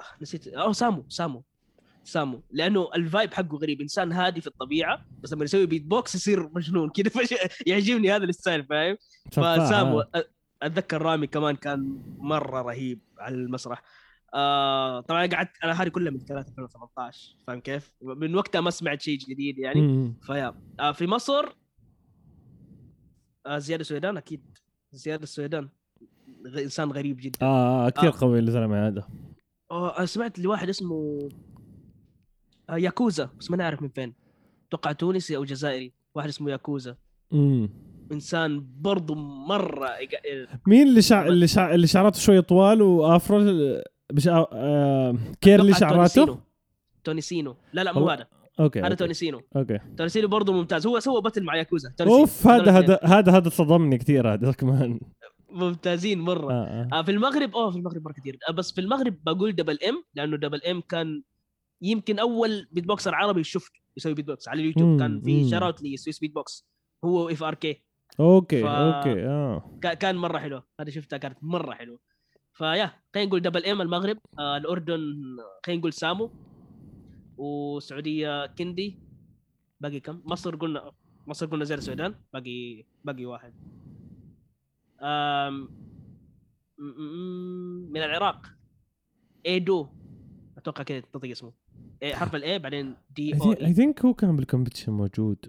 آه، 0.00 0.22
نسيت. 0.22 0.48
أو 0.48 0.72
سامو 0.72 1.04
سامو 1.08 1.44
سامو. 2.04 2.42
لأنه 2.50 2.88
ال 2.94 3.02
vibe 3.02 3.34
حقه 3.34 3.56
غريب. 3.56 3.80
إنسان 3.80 4.12
هادي 4.12 4.40
في 4.40 4.46
الطبيعة 4.46 5.06
بس 5.20 5.32
لما 5.32 5.44
يسوي 5.44 5.66
بيت 5.66 5.82
بوكس 5.82 6.14
يصير 6.14 6.50
مجنون. 6.54 6.90
كذا 6.96 7.10
يعجبني 7.66 8.12
هذا 8.12 8.24
الستايل 8.24 8.64
فاهم؟ 8.64 8.96
فسامو 9.32 10.04
أتذكر 10.62 11.02
رامي 11.02 11.26
كمان 11.26 11.56
كان 11.56 12.02
مرة 12.18 12.62
رهيب 12.62 13.00
على 13.18 13.34
المسرح. 13.34 13.82
آه 14.34 15.00
طبعا 15.00 15.26
قعدت 15.26 15.50
أنا 15.64 15.82
هذه 15.82 15.88
كلها 15.88 16.10
من 16.10 16.20
2018 16.20 17.36
فاهم 17.46 17.60
كيف؟ 17.60 17.94
من 18.02 18.34
وقتها 18.34 18.60
ما 18.60 18.70
سمعت 18.70 19.00
شيء 19.00 19.18
جديد 19.18 19.58
يعني. 19.58 20.14
فيا. 20.22 20.54
آه 20.80 20.92
في 20.92 21.06
مصر 21.06 21.56
آه 23.46 23.58
زياد 23.58 23.80
السويدان 23.80 24.16
أكيد. 24.16 24.42
زياد 24.92 25.22
السويدان 25.22 25.68
إنسان 26.46 26.92
غريب 26.92 27.16
جدا. 27.20 27.46
آه, 27.46 27.86
آه 27.86 27.90
كثير 27.90 28.14
آه. 28.14 28.20
قوي 28.20 28.38
الزلمه 28.38 28.86
هذا. 28.88 29.08
أنا 29.72 30.06
سمعت 30.06 30.38
لواحد 30.38 30.68
اسمه 30.68 31.28
آه 32.70 32.76
ياكوزا 32.76 33.30
بس 33.38 33.50
ما 33.50 33.56
نعرف 33.56 33.82
من 33.82 33.88
فين. 33.88 34.14
أتوقع 34.68 34.92
تونسي 34.92 35.36
أو 35.36 35.44
جزائري. 35.44 35.92
واحد 36.14 36.28
اسمه 36.28 36.50
ياكوزا. 36.50 36.96
امم 37.32 37.68
إنسان 38.12 38.66
برضه 38.80 39.14
مرة 39.48 39.90
مين 40.66 40.88
اللي 40.88 41.02
شع... 41.02 41.26
اللي 41.26 41.46
شع... 41.46 41.74
اللي 41.74 41.86
شعراته 41.86 42.20
شوي 42.20 42.42
طوال 42.42 42.82
و 42.82 42.91
afro؟ 42.91 43.38
مش 44.12 44.28
آه 44.28 45.16
curly 45.40 45.74
شعراته؟ 45.74 46.38
تونيسينو 47.04 47.56
لا 47.72 47.84
لا 47.84 47.92
مو 47.92 48.08
هذا. 48.08 48.26
okay 48.60 48.80
هذا 48.80 48.94
تونيسينو 48.94 49.40
okay. 49.56 49.78
تونيسينو 49.96 50.28
برضه 50.28 50.52
ممتاز. 50.52 50.86
هو 50.86 51.00
سوى 51.00 51.20
battle 51.20 51.42
مع 51.42 51.56
ياكوزا. 51.56 51.92
أوف 52.00 52.46
هذا 52.46 52.78
هذا 52.78 52.98
هذا 53.04 53.36
هذا 53.36 53.48
صدمني 53.48 53.98
كثير 53.98 54.34
هذا 54.34 54.52
كمان. 54.52 55.00
ممتازين 55.50 56.20
مرة. 56.20 56.52
آه 56.52 56.88
آه. 56.92 56.98
آه 56.98 57.02
في 57.02 57.10
المغرب 57.10 57.54
أوه 57.56 57.70
في 57.70 57.76
المغرب 57.76 58.04
مرة 58.04 58.12
كثير. 58.12 58.38
آه 58.48 58.52
بس 58.52 58.72
في 58.72 58.80
المغرب 58.80 59.14
بقول 59.24 59.52
دبل 59.52 59.78
ام 59.88 60.04
لأنه 60.14 60.36
دبل 60.36 60.62
ام 60.62 60.80
كان 60.80 61.22
يمكن 61.82 62.18
أول 62.18 62.68
beatboxer 62.72 63.14
عربي 63.14 63.44
شفته 63.44 63.80
يسوي 63.96 64.14
بيت 64.14 64.26
بوكس 64.26 64.48
على 64.48 64.60
اليوتيوب. 64.60 64.88
مم. 64.88 64.98
كان 64.98 65.20
في 65.20 65.50
shout 65.50 65.70
out 65.70 65.82
لي 65.82 65.96
سويس 65.96 66.18
بيت 66.18 66.34
بوكس 66.34 66.66
هو 67.04 67.28
إف 67.28 67.42
آر 67.42 67.54
كي. 67.54 67.82
okay 68.20 68.62
ف... 68.62 68.66
okay 68.66 69.26
آه. 69.26 69.70
كان 69.80 70.16
مرة 70.16 70.38
حلو. 70.38 70.62
هذا 70.80 70.90
شفتها 70.90 71.16
كانت 71.16 71.38
مرة 71.42 71.74
حلوة 71.74 71.98
فيا 72.54 72.92
خلينا 73.14 73.28
نقول 73.28 73.40
دبل 73.40 73.66
ام 73.66 73.80
المغرب. 73.80 74.18
آه 74.38 74.56
الأردن 74.56 75.00
خلينا 75.66 75.80
نقول 75.80 75.92
سامو. 75.92 76.30
وسعودية 77.36 78.46
كندي. 78.46 78.98
باقي 79.80 80.00
كم؟ 80.00 80.22
مصر 80.24 80.56
قلنا 80.56 80.92
مصر 81.26 81.46
قلنا 81.46 81.64
زي 81.64 81.74
السودان. 81.74 82.14
باقي 82.32 82.84
باقي 83.04 83.24
واحد. 83.24 83.54
أم... 85.02 85.68
من 87.90 88.02
العراق. 88.02 88.46
ايدو 89.46 89.86
أتوقع 90.58 90.82
كذا 90.82 91.00
تنطق 91.00 91.28
اسمه. 91.28 91.52
إيه 92.02 92.14
حرف 92.14 92.34
ال 92.34 92.46
E 92.46 92.58
بعدين 92.58 92.96
D 93.16 93.34
O 93.34 93.52
I 93.52 93.74
think 93.74 94.04
هو 94.04 94.14
كان 94.14 94.36
بال 94.36 94.45
competition 94.45 94.92
موجود. 94.92 95.46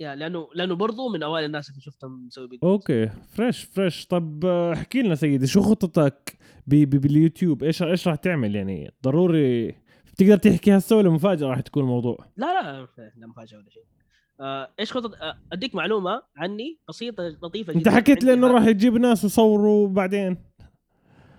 yeah 0.00 0.14
لأنه 0.14 0.48
لأنه 0.54 0.74
برضو 0.74 1.08
من 1.08 1.22
أوائل 1.22 1.44
الناس 1.44 1.70
اللي 1.70 1.80
شفتهم 1.80 2.26
مسوي 2.26 2.48
فيديو 2.48 2.70
okay 2.70 3.08
fresh 3.08 3.64
fresh 3.64 4.06
طب 4.06 4.44
احكي 4.44 5.02
لنا 5.02 5.14
سيدي 5.14 5.46
شو 5.46 5.74
بي 6.66 6.86
بي 6.86 6.98
باليوتيوب؟ 6.98 7.62
إيش 7.64 7.82
إيش 7.82 8.08
راح 8.08 8.16
تعمل؟ 8.16 8.56
يعني 8.56 8.90
ضروري 9.02 9.74
تقدر 10.16 10.36
تحكي 10.36 10.76
هسه 10.76 10.96
ولا 10.96 11.10
مفاجأة 11.10 11.46
راح 11.46 11.60
تكون 11.60 11.82
الموضوع؟ 11.82 12.18
لا 12.36 12.62
لا 12.62 12.88
لا 13.16 13.26
مفاجأة 13.26 13.58
ولا 13.58 13.70
شيء. 13.70 13.82
آه 14.40 14.72
إيش 14.80 14.92
خطط؟ 14.92 15.14
آه 15.14 15.38
أديك 15.52 15.74
معلومة 15.74 16.22
عني 16.36 16.78
بسيطة 16.88 17.22
لطيفة 17.42 17.72
جدا. 17.72 17.78
انت 17.78 17.88
حكيت 17.88 18.24
لي 18.24 18.32
انه 18.32 18.46
راح 18.46 18.66
يجيب 18.66 18.94
ناس 18.94 19.24
يصوروا 19.24 19.88
بعدين. 19.88 20.36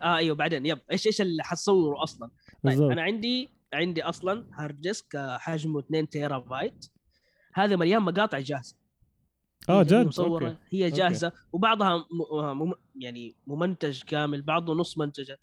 آه 0.01 0.16
أيوه 0.16 0.36
بعدين. 0.36 0.66
yep. 0.66 0.80
إيش 0.91 1.08
إيش 1.08 1.22
اللي 1.22 1.43
حتصوره 1.43 2.03
أصلا؟ 2.03 2.28
طيب 2.28 2.64
بالزبط. 2.64 2.91
أنا 2.91 3.01
عندي 3.01 3.49
عندي 3.74 4.03
أصلا 4.03 4.45
hard 4.54 4.82
disk 4.82 5.18
حجمه 5.18 5.80
2 5.80 6.10
تيرا 6.10 6.39
بايت 6.39 6.86
هذا 7.58 7.76
مليان 7.76 8.01
مقاطع 8.01 8.39
جاهزة 8.39 8.76
آه 9.70 9.84
جد 9.84 10.08
مصورة 10.08 10.47
okay. 10.48 10.58
هي 10.72 10.91
جاهزة 10.91 11.28
okay. 11.28 11.38
وبعضها 11.53 11.97
م... 11.97 12.74
يعني 12.95 13.36
ممنتج 13.47 14.03
كامل 14.03 14.41
بعضه 14.41 14.74
نص 14.74 14.97
منتجة 14.97 15.39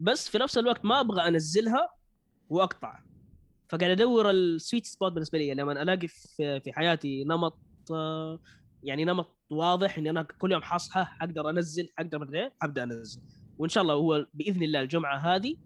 بس 0.00 0.28
في 0.28 0.38
نفس 0.38 0.58
الوقت 0.58 0.84
ما 0.84 1.00
أبغى 1.00 1.28
أنزلها 1.28 1.88
وأقطع 2.48 3.00
فقاعد 3.68 3.90
أدور 3.90 4.30
ال 4.30 4.39
sweet 4.39 4.86
spot 4.86 5.12
بالنسبة 5.12 5.38
لي 5.38 5.54
لما 5.54 5.82
ألاقي 5.82 6.08
في, 6.08 6.60
في 6.60 6.72
حياتي 6.72 7.24
نمط 7.24 7.58
يعني 8.82 9.04
نمط 9.04 9.36
واضح 9.50 9.98
إني 9.98 10.10
أنا 10.10 10.22
كل 10.22 10.52
يوم 10.52 10.62
حاصحى 10.62 11.04
حقدر 11.04 11.50
أنزل 11.50 11.88
حقدر 11.98 12.18
مدري 12.18 12.50
أبدأ 12.62 12.82
أنزل 12.82 13.20
وإن 13.58 13.68
شاء 13.68 13.82
الله 13.82 13.94
هو 13.94 14.26
بإذن 14.34 14.62
الله 14.62 14.80
الجمعة 14.80 15.18
هذه 15.18 15.56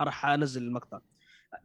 راح 0.00 0.26
أنزل 0.26 0.62
المقطع 0.62 1.00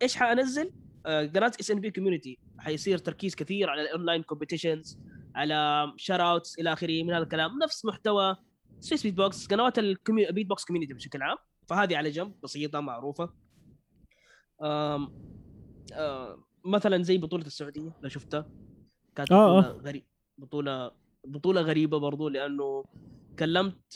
إيش 0.01 0.15
حأنزل؟ 0.15 0.71
آه، 1.05 1.25
قناة 1.25 1.51
SNB 1.59 1.91
community 1.91 2.39
حيصير 2.59 2.97
تركيز 2.97 3.35
كثير 3.35 3.69
على 3.69 3.81
ال 3.81 3.87
online 3.87 4.23
competitions 4.23 4.99
على 5.35 5.87
shout 5.97 6.31
outs 6.31 6.59
إلى 6.59 6.73
آخره 6.73 7.03
من 7.03 7.13
هذا 7.13 7.23
الكلام. 7.23 7.59
نفس 7.63 7.85
محتوى 7.85 8.35
سويس 8.79 9.03
بيت 9.03 9.13
بوكس 9.13 9.47
قنوات 9.47 9.79
ال 9.79 10.47
beatbox 10.47 10.65
community 10.65 10.93
بشكل 10.93 11.21
عام. 11.21 11.37
فهذه 11.67 11.97
على 11.97 12.09
جنب 12.09 12.41
بسيطة 12.43 12.79
معروفة. 12.79 13.33
آم 14.63 15.13
آم 15.93 16.43
مثلا 16.65 17.03
زي 17.03 17.17
بطولة 17.17 17.45
السعودية 17.45 17.97
لو 18.01 18.09
شفتها. 18.09 18.49
كانت 19.15 19.31
آه. 19.31 19.59
بطولة 19.59 19.81
غريب 19.81 20.03
بطولة 20.37 20.91
بطولة 21.25 21.61
غريبة 21.61 21.97
برضو 21.97 22.29
لأنه 22.29 22.83
كلمت 23.39 23.93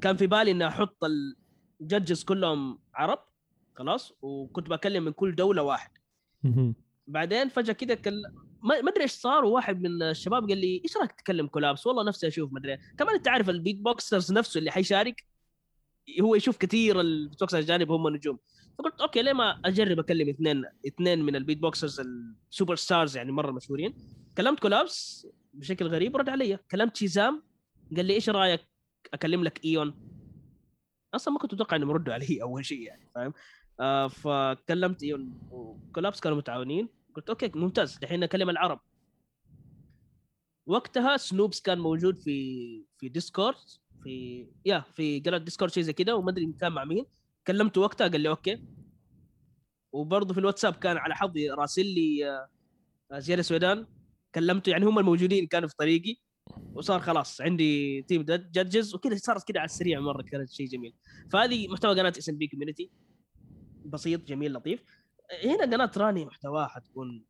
كان 0.00 0.16
في 0.16 0.26
بالي 0.26 0.50
إني 0.50 0.66
أحط 0.66 1.04
ال 1.80 1.86
judges 1.86 2.24
كلهم 2.24 2.78
عرب. 2.94 3.18
خلاص 3.78 4.12
وكنت 4.22 4.68
بكلم 4.68 5.04
من 5.04 5.12
كل 5.12 5.34
دولة 5.34 5.62
واحد. 5.62 5.90
بعدين 7.06 7.48
فجأة 7.48 7.72
كذا 7.72 7.94
كل... 7.94 8.22
ما 8.62 8.88
أدري 8.88 9.02
إيش 9.02 9.10
صار 9.10 9.44
وواحد 9.44 9.80
من 9.80 10.02
الشباب 10.02 10.48
قال 10.48 10.58
لي 10.58 10.82
إيش 10.84 10.96
رايك 10.96 11.12
تكلم 11.12 11.46
كولابس؟ 11.46 11.86
والله 11.86 12.04
نفسي 12.04 12.28
أشوف 12.28 12.52
ما 12.52 12.58
أدري. 12.58 12.78
كمان 12.98 13.14
أنت 13.14 13.28
عارف 13.28 13.50
ال 13.50 13.76
beatboxers 13.76 14.32
نفسه 14.32 14.58
اللي 14.58 14.70
حيشارك 14.70 15.24
هو 16.20 16.34
يشوف 16.34 16.56
كثير 16.56 17.00
ال 17.00 17.40
beatboxers 17.40 17.54
الاجانب 17.54 17.90
هم 17.92 18.08
نجوم. 18.08 18.38
فقلت 18.78 19.00
okay 19.00 19.22
ليه 19.22 19.32
ما 19.32 19.60
أجرب 19.64 19.98
أكلم 19.98 20.28
اثنين 20.28 20.64
اثنين 20.86 21.22
من 21.24 21.36
ال 21.36 21.58
beatboxers 21.58 22.00
ال 22.00 22.76
superstars 22.76 23.16
يعني 23.16 23.32
مرة 23.32 23.52
مشهورين. 23.52 23.94
كلمت 24.36 24.60
كولابس 24.60 25.26
بشكل 25.52 25.86
غريب 25.86 26.16
رد 26.16 26.28
علي. 26.28 26.58
كلمت 26.70 26.96
شيزام 26.96 27.42
قال 27.96 28.04
لي 28.04 28.14
إيش 28.14 28.28
رأيك 28.30 28.60
أكلم 29.14 29.44
لك 29.44 29.64
إيون؟ 29.64 29.94
أصلا 31.14 31.34
ما 31.34 31.40
كنت 31.40 31.52
أتوقع 31.52 31.76
انهم 31.76 31.90
يردوا 31.90 32.14
علي 32.14 32.42
أول 32.42 32.64
شيء 32.64 32.80
يعني 32.80 33.10
فاهم؟ 33.14 33.32
آه 33.80 34.08
فكلمت 34.08 35.02
إيون 35.02 35.40
وكولابس 35.50 36.20
كانوا 36.20 36.38
متعاونين. 36.38 36.88
قلت 37.16 37.28
okay 37.28 37.50
ممتاز. 37.54 37.98
الحين 38.02 38.20
نكلم 38.20 38.50
العرب. 38.50 38.80
وقتها 40.66 41.16
سنوبس 41.16 41.60
كان 41.60 41.78
موجود 41.78 42.18
في 42.18 42.84
في 42.98 43.08
ديسكورد 43.08 43.56
في 44.02 44.46
يا 44.64 44.80
في 44.80 45.20
قناة 45.20 45.38
ديسكورد 45.38 45.70
شيء 45.72 45.82
زي 45.82 45.92
كذا 45.92 46.12
وما 46.12 46.30
أدري 46.30 46.54
كان 46.60 46.72
مع 46.72 46.84
مين. 46.84 47.06
كلمته 47.46 47.80
وقتها 47.80 48.08
قال 48.08 48.20
لي 48.20 48.28
okay. 48.28 48.62
وبرضه 49.92 50.34
في 50.34 50.40
الواتساب 50.40 50.74
كان 50.74 50.96
على 50.96 51.14
حظي 51.14 51.50
راسل 51.50 51.86
لي 51.86 52.30
آه، 53.10 53.18
زياده 53.18 53.40
السودان 53.40 53.86
كلمته 54.34 54.70
يعني 54.70 54.86
هم 54.86 54.98
الموجودين 54.98 55.46
كانوا 55.46 55.68
في 55.68 55.74
طريقي. 55.76 56.16
وصار 56.74 57.00
خلاص 57.00 57.40
عندي 57.40 58.02
team 58.02 58.22
judges 58.22 58.94
وكذا 58.94 59.16
صارت 59.16 59.48
كذا 59.48 59.60
على 59.60 59.64
السريع 59.66 60.00
مرة 60.00 60.22
كانت 60.22 60.50
شيء 60.50 60.66
جميل. 60.66 60.94
فهذه 61.32 61.68
محتوى 61.68 62.00
قناة 62.00 62.12
SNB 62.18 62.46
community 62.46 62.90
بسيط 63.90 64.28
جميل 64.28 64.52
لطيف. 64.52 64.84
هنا 65.44 65.62
قناه 65.62 65.90
راني 65.96 66.24
محتواها 66.24 66.66
حتكون 66.66 67.24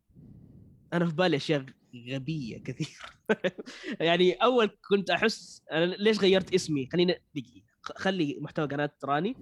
أنا 0.93 1.07
في 1.07 1.15
بالي 1.15 1.37
أشياء 1.37 1.67
غبية 2.11 2.63
كثير. 2.63 2.99
يعني 4.01 4.33
أول 4.33 4.71
كنت 4.89 5.11
أحس 5.11 5.63
أنا 5.73 5.85
ليش 5.85 6.19
غيرت 6.19 6.55
اسمي؟ 6.55 6.89
خلينا 6.93 7.19
دقيقة. 7.35 7.67
خلي 7.83 8.39
محتوى 8.41 8.67
قناة 8.67 8.91
راني. 9.05 9.37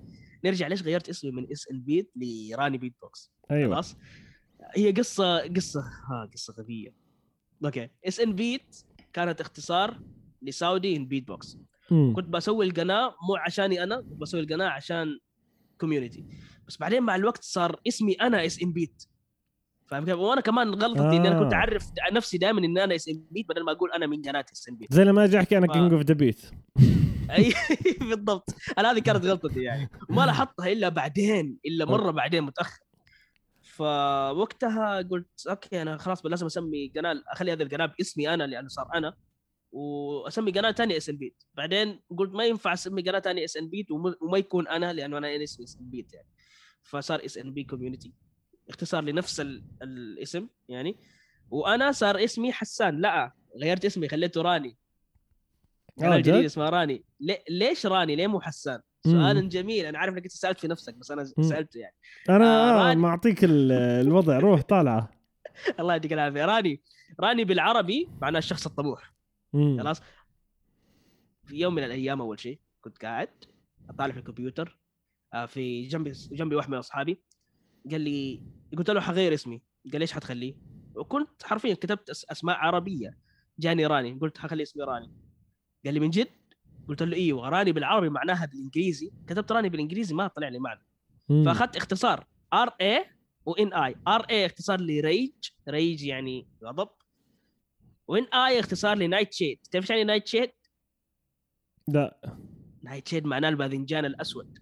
نرجع 0.44 0.66
ليش 0.66 0.82
غيرت 0.82 1.08
اسمي 1.08 1.30
من 1.30 1.52
اس 1.52 1.68
ان 1.70 1.80
بيت 1.80 2.12
لراني 2.16 2.78
بيت 2.78 2.94
بوكس؟ 3.02 3.32
أيوه. 3.50 3.74
خلاص؟ 3.74 3.96
هي 4.76 4.92
قصة 4.92 5.38
قصة 5.38 5.80
ها 5.80 6.30
قصة 6.32 6.54
غبية. 6.58 6.94
okay. 7.64 7.88
اس 8.08 8.20
ان 8.20 8.34
بيت 8.34 8.76
كانت 9.12 9.40
اختصار 9.40 10.00
ل 10.42 10.96
Saudi 10.96 11.07
in 11.07 11.26
beatbox. 11.26 11.59
كنت 11.88 12.28
بسوي 12.28 12.66
القناة 12.66 13.14
مو 13.28 13.36
عشاني 13.36 13.82
أنا 13.82 14.00
كنت 14.00 14.20
بسوي 14.20 14.40
القناة 14.40 14.68
عشان 14.68 15.18
community 15.80 16.24
بس 16.68 16.76
بعدين 16.78 17.02
مع 17.02 17.16
الوقت 17.16 17.44
صار 17.44 17.80
اسمي 17.88 18.12
أنا 18.12 18.46
اس 18.46 18.62
ان 18.62 18.72
بيت 18.72 19.02
فاهم 19.86 20.04
كيف؟ 20.04 20.14
وأنا 20.18 20.40
كمان 20.40 20.74
غلطتي 20.74 21.02
آه. 21.02 21.10
إني 21.10 21.28
أنا 21.28 21.42
كنت 21.42 21.52
أعرف 21.54 21.86
نفسي 22.12 22.38
دائما 22.38 22.58
ان 22.58 22.78
أنا 22.78 22.94
اس 22.94 23.08
ان 23.09 23.26
بيت 23.30 23.48
بدل 23.48 23.64
ما 23.64 23.72
أقول 23.72 23.92
أنا 23.92 24.06
من 24.06 24.22
قناة 24.22 24.44
اس 24.52 24.68
ان 24.68 24.76
بيت 24.76 24.92
زي 24.92 25.04
لما 25.04 25.24
أجي 25.24 25.38
أحكي 25.38 25.58
أنا 25.58 25.66
King 25.66 25.92
of 25.92 26.02
the 26.02 26.14
Beat 26.14 26.40
أي 27.30 27.52
بالضبط. 28.00 28.54
أنا 28.78 28.90
هذه 28.92 28.98
كانت 28.98 29.24
غلطتي 29.24 29.62
يعني. 29.62 29.90
وما 30.10 30.26
لاحظتها 30.26 30.72
إلا 30.72 30.88
بعدين 30.88 31.58
إلا 31.66 31.84
مرة 31.84 32.10
بعدين 32.10 32.42
متأخر. 32.42 32.80
فوقتها 33.62 35.02
قلت 35.02 35.46
okay 35.48 35.82
أنا 35.82 35.96
خلاص 35.96 36.26
لازم 36.26 36.46
أسمي 36.46 36.92
قناة 36.96 37.22
أخلي 37.32 37.52
هذا 37.52 37.62
القناة 37.62 37.86
باسمي 37.98 38.34
أنا 38.34 38.44
لأنه 38.44 38.68
صار 38.68 38.88
أنا 38.94 39.14
وأسمي 39.72 40.50
قناة 40.50 40.72
ثانية 40.72 40.96
اس 40.96 41.08
ان 41.08 41.16
بيت 41.16 41.42
بعدين 41.54 42.00
قلت 42.18 42.30
ما 42.34 42.46
ينفع 42.46 42.72
أسمي 42.72 43.02
قناة 43.02 43.20
ثانية 43.20 43.44
اس 43.44 43.56
ان 43.56 43.68
بيت 43.68 43.86
وما 44.22 44.38
يكون 44.38 44.68
أنا 44.68 44.92
لأنه 44.92 45.18
أنا 45.18 45.44
اسمي 45.44 45.64
اس 45.64 45.76
ان 45.80 45.90
بيت 45.90 46.14
يعني. 46.14 46.28
فصار 46.87 47.24
SNB 47.24 47.64
community 47.64 48.12
اختصار 48.68 49.05
لنفس 49.05 49.41
الاسم 49.82 50.49
يعني. 50.68 50.97
وأنا 51.51 51.93
صار 51.93 52.24
اسمي 52.24 52.53
حسان. 52.53 53.01
لا 53.01 53.32
غيرت 53.62 53.84
اسمي 53.84 54.09
خليته 54.09 54.43
راني. 54.43 54.76
قناه 55.99 56.18
جديد 56.18 56.45
اسمها 56.45 56.70
راني. 56.70 57.05
ليش 57.51 57.87
راني؟ 57.87 58.16
ليه 58.16 58.26
مو 58.26 58.41
حسان؟ 58.41 58.80
سؤال 59.05 59.49
جميل. 59.49 59.87
أنا 59.87 59.99
عارف 59.99 60.14
إنك 60.14 60.22
أنت 60.22 60.32
سألت 60.32 60.61
في 60.61 60.68
نفسك 60.68 60.95
بس 60.95 61.11
أنا 61.11 61.24
سالته 61.24 61.78
يعني. 61.78 61.95
أنا 62.28 62.91
آه 62.91 62.95
معطيك 62.95 63.39
الوضع. 63.45 64.39
روح 64.47 64.62
طالعه 64.62 65.11
الله 65.80 65.95
يديك 65.95 66.12
العافية. 66.12 66.45
راني. 66.45 66.82
راني 67.20 67.45
بالعربي 67.45 68.09
معناه 68.20 68.39
الشخص 68.39 68.66
الطموح. 68.66 69.14
خلاص؟ 69.53 70.01
في 71.45 71.57
يوم 71.57 71.74
من 71.74 71.84
الأيام 71.84 72.20
أول 72.20 72.41
شيء 72.41 72.61
كنت 72.80 72.99
قاعد 73.03 73.28
أطالع 73.91 74.12
في 74.12 74.18
الكمبيوتر. 74.18 74.68
آه، 74.68 74.86
في 75.47 75.87
جنبي 75.87 76.12
جنبي 76.12 76.57
واحد 76.57 76.70
من 76.70 76.78
أصحابي. 76.78 77.22
قال 77.91 78.01
لي 78.01 78.43
قلت 78.78 78.91
له 78.91 79.01
حغير 79.01 79.34
اسمي. 79.34 79.62
قال 79.93 80.01
ليش 80.01 80.12
حتخليه؟ 80.12 80.55
وكنت 80.95 81.43
حرفيا 81.43 81.74
كتبت 81.74 82.11
أسماء 82.11 82.57
عربية. 82.57 83.18
جاني 83.59 83.87
راني. 83.87 84.18
قلت 84.20 84.39
حخلي 84.39 84.62
اسمي 84.62 84.84
راني. 84.84 85.12
قال 85.84 85.95
لي 85.95 86.01
من 86.01 86.11
جد؟ 86.11 86.28
قلت 86.89 87.03
له 87.03 87.16
إيوه 87.16 87.49
راني 87.49 87.72
بالعربي 87.72 88.09
معناها 88.09 88.47
بالإنجليزي. 88.47 89.12
كتبت 89.26 89.53
راني 89.53 89.68
بالإنجليزي 89.68 90.14
ما 90.14 90.26
طلع 90.26 90.49
لي 90.49 90.59
معنى. 90.59 90.87
فأخذت 91.28 91.76
اختصار 91.76 92.26
RA 92.52 92.68
و 92.80 93.04
NI 93.46 93.72
RA 93.72 94.46
اختصار 94.47 94.80
ل 94.80 94.94
rage 94.94 95.50
rage 95.68 96.04
يعني 96.05 96.49
غضب. 96.64 96.89
و 98.09 98.24
NI 98.24 98.61
اختصار 98.61 98.97
ل 98.96 99.32
nightshade 99.32 99.59
تعرف 99.70 99.84
إيش 99.84 99.91
يعني 99.91 100.05
nightshade؟ 100.04 100.50
لا. 101.89 102.39
nightshade 102.82 103.26
معناه 103.26 103.49
الباذنجان 103.49 104.05
الأسود. 104.05 104.59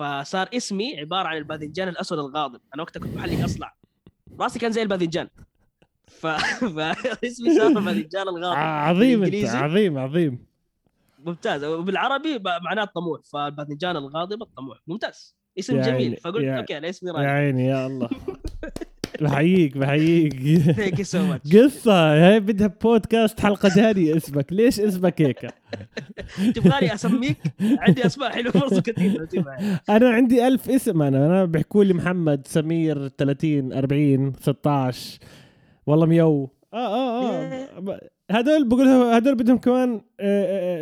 فصار 0.00 0.48
اسمي 0.54 1.00
عبارة 1.00 1.28
عن 1.28 1.36
الباذنجان 1.36 1.88
الأسود 1.88 2.18
الغاضب. 2.18 2.60
أنا 2.74 2.82
وقتها 2.82 3.00
كنت 3.00 3.16
محلي 3.16 3.44
أصلع. 3.44 3.74
راسي 4.40 4.58
كان 4.58 4.72
زي 4.72 4.82
الباذنجان. 4.82 5.28
ف... 6.06 6.26
فاسمي 6.76 7.58
صار 7.58 7.66
الباذنجان 7.66 8.28
الغاضب. 8.28 8.58
عظيم 8.58 9.22
أنت 9.22 9.44
عظيم 9.44 9.98
عظيم. 9.98 10.46
ممتاز. 11.18 11.64
وبالعربي 11.64 12.38
معناه 12.64 12.82
الطموح 12.82 13.20
فالباذنجان 13.32 13.96
الغاضب 13.96 14.42
الطموح. 14.42 14.78
ممتاز. 14.86 15.36
اسم 15.58 15.80
جميل. 15.80 16.16
فقلت 16.16 16.44
okay 16.44 16.78
أنا 16.78 16.88
اسمي 16.88 17.10
رايح 17.10 17.28
يا 17.28 17.34
عيني 17.34 17.66
يا 17.66 17.86
الله. 17.86 18.08
بحييك 19.20 19.78
بحييك. 19.78 20.34
thank 20.58 20.98
you 20.98 21.04
so 21.04 21.22
much 21.22 21.56
قصة 21.56 22.14
هي 22.28 22.40
بدها 22.40 22.66
بودكاست 22.66 23.40
حلقة 23.40 23.68
ثانية 23.68 24.16
اسمك. 24.16 24.52
ليش 24.52 24.80
اسمك 24.80 25.22
هيك؟ 25.22 25.46
تبغاني 26.54 26.94
أسميك؟ 26.94 27.36
عندي 27.60 28.06
أسماء 28.06 28.30
حلوة 28.30 28.52
فرصة 28.52 28.80
كثيرة 28.80 29.28
أنا 29.90 30.10
عندي 30.10 30.46
ألف 30.46 30.70
اسم 30.70 31.02
أنا. 31.02 31.26
أنا 31.26 31.44
بيحكوا 31.44 31.84
لي 31.84 31.94
محمد 31.94 32.46
سمير 32.46 33.08
30 33.08 33.72
40 33.72 34.32
16 34.40 35.18
والله 35.86 36.06
ميو. 36.06 36.50
آه 36.74 36.76
آه 36.76 37.68
آه. 37.78 38.00
هدول 38.30 38.68
بقول 38.68 38.88
هدول 38.88 39.34
بدهم 39.34 39.58
كمان 39.58 40.00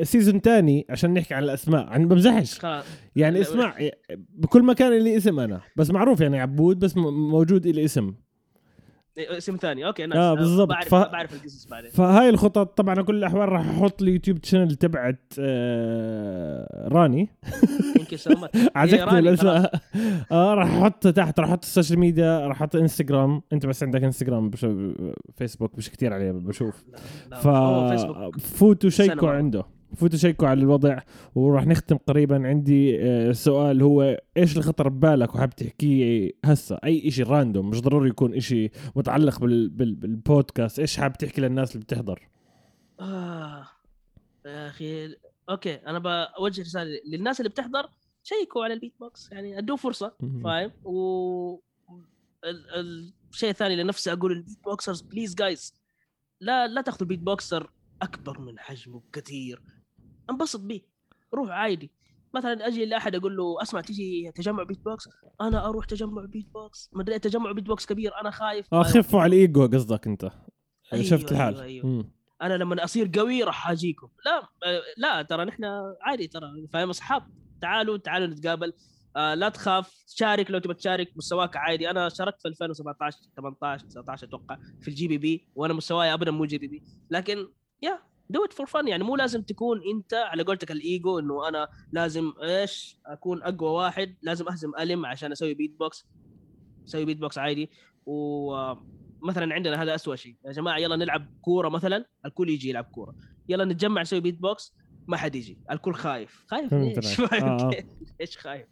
season 0.02 0.34
آه، 0.34 0.41
ثاني 0.41 0.86
آه، 0.89 0.93
عشان 0.93 1.14
نحكي 1.14 1.34
عن 1.34 1.43
الأسماء. 1.43 1.86
عن 1.86 2.09
بمزحش. 2.09 2.61
يعني 3.16 3.41
اسمع 3.41 3.74
بكل 4.34 4.62
مكان 4.62 4.99
لي 4.99 5.16
اسم 5.16 5.41
أنا. 5.41 5.61
بس 5.76 5.91
معروف 5.91 6.20
يعني 6.20 6.41
عبود 6.41 6.78
بس 6.78 6.97
موجود 6.97 7.66
لي 7.66 7.84
اسم. 7.84 8.14
اسم 9.18 9.56
ثاني. 9.56 9.86
okay 9.86 10.06
nice 10.06 10.20
آه 10.20 10.34
بالضبط. 10.34 10.68
بعرف, 10.68 10.88
ف... 10.88 10.94
بعرف 10.94 11.34
القصص 11.34 11.66
بعدين. 11.66 11.90
فهاي 11.90 12.28
الخطط 12.28 12.76
طبعا 12.78 13.02
كل 13.02 13.16
الأحوال 13.16 13.48
راح 13.48 13.68
أحط 13.68 14.02
اليوتيوب 14.02 14.44
channel 14.44 14.74
تبعت 14.74 15.32
آه 15.38 16.88
راني. 16.88 17.28
عزكتني 18.76 19.18
الاسماء 19.18 19.72
آه 20.32 20.54
راح 20.54 20.74
أحط 20.74 21.08
تحت 21.08 21.40
راح 21.40 21.48
أحط 21.48 21.64
ال 21.64 21.69
social 21.69 21.98
media 21.98 22.46
راح 22.46 22.62
أحط 22.62 22.76
انستغرام 22.76 23.42
أنت 23.52 23.66
بس 23.66 23.82
عندك 23.82 24.02
انستغرام 24.02 24.50
بش... 24.50 24.66
فيسبوك 25.36 25.78
مش 25.78 25.90
كثير 25.90 26.12
عليه 26.12 26.30
بشوف. 26.32 26.84
ف 27.42 27.48
فوتوا 28.38 28.90
شيكوا 28.90 29.30
عنده. 29.30 29.64
فوتوا 29.97 30.18
شيكوا 30.18 30.49
على 30.49 30.61
الوضع 30.61 30.99
وراح 31.34 31.66
نختم 31.66 31.97
قريبا. 31.97 32.47
عندي 32.47 33.03
آه، 33.03 33.32
سؤال 33.32 33.82
هو 33.82 34.20
إيش 34.36 34.53
اللي 34.53 34.62
خطر 34.62 34.89
ببالك 34.89 35.34
وحاب 35.34 35.51
تحكيه 35.51 36.30
هسه؟ 36.45 36.78
أي 36.84 37.11
شيء 37.11 37.26
random 37.26 37.70
مش 37.70 37.80
ضروري 37.80 38.09
يكون 38.09 38.41
شيء 38.41 38.70
متعلق 38.97 39.41
بال... 39.41 39.68
بال... 39.68 39.95
بالبودكاست. 39.95 40.78
إيش 40.78 40.97
حاب 40.97 41.12
تحكي 41.12 41.41
للناس 41.41 41.72
اللي 41.72 41.84
بتحضر؟ 41.84 42.28
آه. 43.01 43.66
يا 44.47 44.68
أخي 44.68 45.16
okay 45.50 45.74
أنا 45.74 45.99
بوجه 46.39 46.61
رسالة 46.61 47.01
للناس 47.07 47.41
اللي 47.41 47.49
بتحضر 47.49 47.89
شيكوا 48.22 48.64
على 48.64 48.74
البيت 48.74 48.95
بوكس 49.01 49.32
يعني 49.32 49.59
أدوه 49.59 49.76
فرصة 49.76 50.12
فاهم؟ 50.45 50.72
و 50.84 51.61
الشيء 53.30 53.51
الثاني 53.51 53.72
اللي 53.72 53.84
نفسي 53.84 54.12
أقول 54.12 54.32
ال 54.32 54.64
beatboxers 54.64 55.00
please 55.00 55.34
guys 55.34 55.74
لا 56.41 56.66
لا 56.66 56.80
تأخذوا 56.80 57.03
البيت 57.03 57.18
بوكسر 57.18 57.70
أكبر 58.03 58.41
من 58.41 58.59
حجمه 58.59 59.01
بكثير. 59.01 59.62
انبسط 60.30 60.60
به 60.60 60.80
روح 61.34 61.50
عادي. 61.50 61.90
مثلا 62.34 62.66
أجي 62.66 62.84
لأحد 62.84 63.14
أقول 63.14 63.36
له 63.36 63.62
أسمع 63.62 63.80
تيجي 63.80 64.32
تجمع 64.34 64.62
بيت 64.62 64.78
بوكس 64.78 65.08
أنا 65.40 65.68
أروح 65.68 65.84
تجمع 65.86 66.24
بيت 66.24 66.48
بوكس 66.52 66.90
ما 66.92 67.02
أدري 67.02 67.18
تجمع 67.18 67.52
بيت 67.52 67.64
بوكس 67.64 67.86
كبير 67.86 68.20
أنا 68.20 68.30
خايف. 68.30 68.74
آه 68.74 68.82
خفوا 68.82 69.20
على 69.20 69.36
الإيجو 69.36 69.66
قصدك 69.66 70.06
أنت. 70.06 70.30
أيوة 70.92 71.04
شفت 71.04 71.32
الحال. 71.32 71.60
أيوة 71.60 71.64
أيوة. 71.64 72.10
أنا 72.42 72.54
لما 72.54 72.84
أصير 72.84 73.10
قوي 73.14 73.42
راح 73.42 73.70
أجيكم. 73.70 74.08
لا 74.26 74.48
لا 74.96 75.22
ترى 75.22 75.44
نحن 75.44 75.64
عادي 76.02 76.26
ترى. 76.26 76.66
فاهم؟ 76.72 76.88
أصحاب. 76.88 77.22
تعالوا 77.60 77.96
تعالوا 77.96 78.26
نتقابل. 78.26 78.72
آه 79.16 79.34
لا 79.34 79.48
تخاف. 79.48 80.04
شارك 80.06 80.50
لو 80.50 80.58
تبغى 80.58 80.74
تشارك 80.74 81.12
مستواك 81.16 81.56
عادي. 81.56 81.90
أنا 81.90 82.08
شاركت 82.08 82.42
في 82.42 82.48
2017 82.48 83.18
18 83.36 83.86
19 83.86 84.26
أتوقع 84.26 84.58
في 84.80 84.88
ال 84.88 85.09
GBB 85.09 85.48
وأنا 85.54 85.74
مستواي 85.74 86.14
ابدا 86.14 86.30
مو 86.30 86.44
GBB. 86.44 86.82
لكن 87.10 87.48
yeah 87.82 87.98
do 88.30 88.44
it 88.44 88.52
for 88.52 88.66
fun 88.66 88.88
يعني 88.88 89.04
مو 89.04 89.16
لازم 89.16 89.42
تكون 89.42 89.80
انت 89.94 90.14
على 90.14 90.42
قولتك 90.42 90.70
الإيجو 90.70 91.18
إنه 91.18 91.48
أنا 91.48 91.68
لازم 91.92 92.32
إيش 92.42 92.98
أكون 93.06 93.42
أقوى 93.42 93.70
واحد 93.70 94.14
لازم 94.22 94.48
أهزم 94.48 94.72
Alem 94.80 95.06
عشان 95.06 95.32
أسوي 95.32 95.54
بيت 95.54 95.78
بوكس 95.78 96.06
أسوي 96.88 97.04
بيت 97.04 97.18
بوكس 97.18 97.38
عادي. 97.38 97.70
ومثلا 98.06 99.54
عندنا 99.54 99.82
هذا 99.82 99.94
اسوء 99.94 100.14
شيء. 100.14 100.36
يا 100.44 100.52
جماعة 100.52 100.78
يلا 100.78 100.96
نلعب 100.96 101.26
كورة 101.42 101.68
مثلا 101.68 102.04
الكل 102.26 102.48
يجي 102.48 102.68
يلعب 102.68 102.84
كورة. 102.84 103.14
يلا 103.48 103.64
نتجمع 103.64 104.02
نسوي 104.02 104.20
بيت 104.20 104.40
بوكس 104.40 104.74
ما 105.06 105.16
حد 105.16 105.34
يجي 105.34 105.58
الكل 105.70 105.94
خايف. 105.94 106.44
خايف 106.46 106.74
ليش؟ 106.74 107.20
آه. 107.20 107.70
إيش 108.20 108.38
خايف؟ 108.38 108.66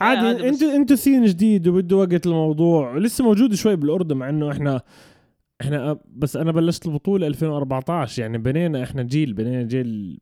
عادي 0.00 0.48
أنتوا 0.48 0.76
أنتوا 0.76 0.96
scene 0.96 1.24
جديد 1.24 1.68
وبده 1.68 1.96
وقت 1.96 2.26
الموضوع 2.26 2.96
لسه 2.98 3.24
موجود 3.24 3.54
شوي 3.54 3.76
بالأردن 3.76 4.16
مع 4.16 4.28
إنه 4.28 4.52
إحنا 4.52 4.82
إحنا 5.60 5.98
بس 6.06 6.36
أنا 6.36 6.52
بلشت 6.52 6.86
البطولة 6.86 7.26
2014 7.26 8.22
يعني 8.22 8.38
بنينا 8.38 8.82
إحنا 8.82 9.02
جيل 9.02 9.32
بنينا 9.32 9.62
جيل 9.62 10.20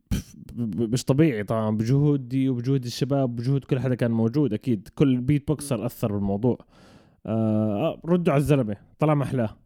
مش 0.57 1.05
طبيعي 1.05 1.45
طبعا 1.45 1.77
بجهودي 1.77 2.49
وبجهود 2.49 2.85
الشباب 2.85 3.37
بجهود 3.37 3.65
كل 3.65 3.79
حدا 3.81 3.95
كان 3.95 4.11
موجود 4.11 4.53
أكيد 4.53 4.89
كل 4.95 5.21
beatboxer 5.21 5.87
أثر 5.87 6.13
بالموضوع. 6.13 6.59
آه, 7.27 7.89
آه، 7.89 8.01
ردوا 8.05 8.33
على 8.33 8.41
الزلمة 8.41 8.77
طلع 8.99 9.15
محلاه 9.15 9.57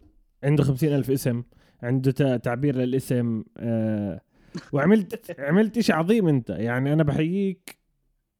عنده 0.45 0.63
خمسين 0.63 0.95
ألف 0.95 1.11
اسم 1.11 1.43
عنده 1.83 2.37
تعبير 2.37 2.77
للاسم 2.77 3.45
آه 3.59 4.21
وعملت 4.73 5.35
عملت 5.39 5.81
شيء 5.81 5.95
عظيم 5.97 6.29
أنت. 6.29 6.51
يعني 6.51 6.93
أنا 6.93 7.03
بحييك 7.03 7.79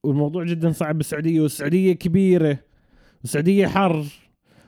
والموضوع 0.05 0.45
جدا 0.45 0.73
صعب 0.73 0.99
بالسعوديه 0.99 1.41
والسعودية 1.41 1.93
كبيرة 1.93 2.59
والسعودية 3.21 3.67
حر 3.67 4.05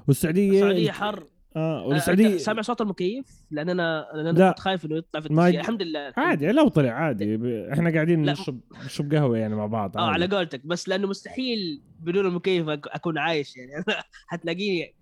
والسعودية 0.08 0.52
السعودية 0.52 0.90
حر. 0.92 1.26
آه 1.57 1.86
والسعودية 1.86 2.36
سامع 2.36 2.62
صوت 2.62 2.80
المكيف؟ 2.80 3.26
لأن 3.50 3.68
أنا 3.68 4.07
لأن 4.14 4.26
أنا 4.26 4.50
كنت 4.50 4.59
خايف 4.59 4.84
إنه 4.84 4.96
يطلع 4.96 5.20
في 5.20 5.26
التسجيل 5.26 5.61
الحمد 5.61 5.82
لله. 5.82 6.12
عادي 6.16 6.52
لو 6.52 6.68
طلع 6.68 6.90
عادي. 6.90 7.34
إحنا 7.72 7.90
قاعدين 7.90 8.22
نشرب 8.22 8.61
نشرب 8.84 9.14
قهوة 9.14 9.38
يعني 9.38 9.55
مع 9.55 9.66
بعض 9.66 9.96
آه 9.96 10.11
على 10.11 10.26
قولتك. 10.26 10.66
بس 10.66 10.88
لأنه 10.88 11.07
مستحيل 11.09 11.82
بدون 12.00 12.26
المكيف 12.26 12.68
أكون 12.68 13.18
عايش 13.18 13.57
يعني. 13.57 13.84
حتلاقيني 14.28 14.94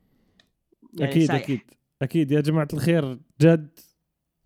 يعني 0.99 1.13
أكيد 1.13 1.25
سايح. 1.29 1.43
أكيد. 1.43 1.61
أكيد 2.03 2.31
يا 2.31 2.41
جماعة 2.41 2.69
الخير 2.73 3.19
جد. 3.41 3.79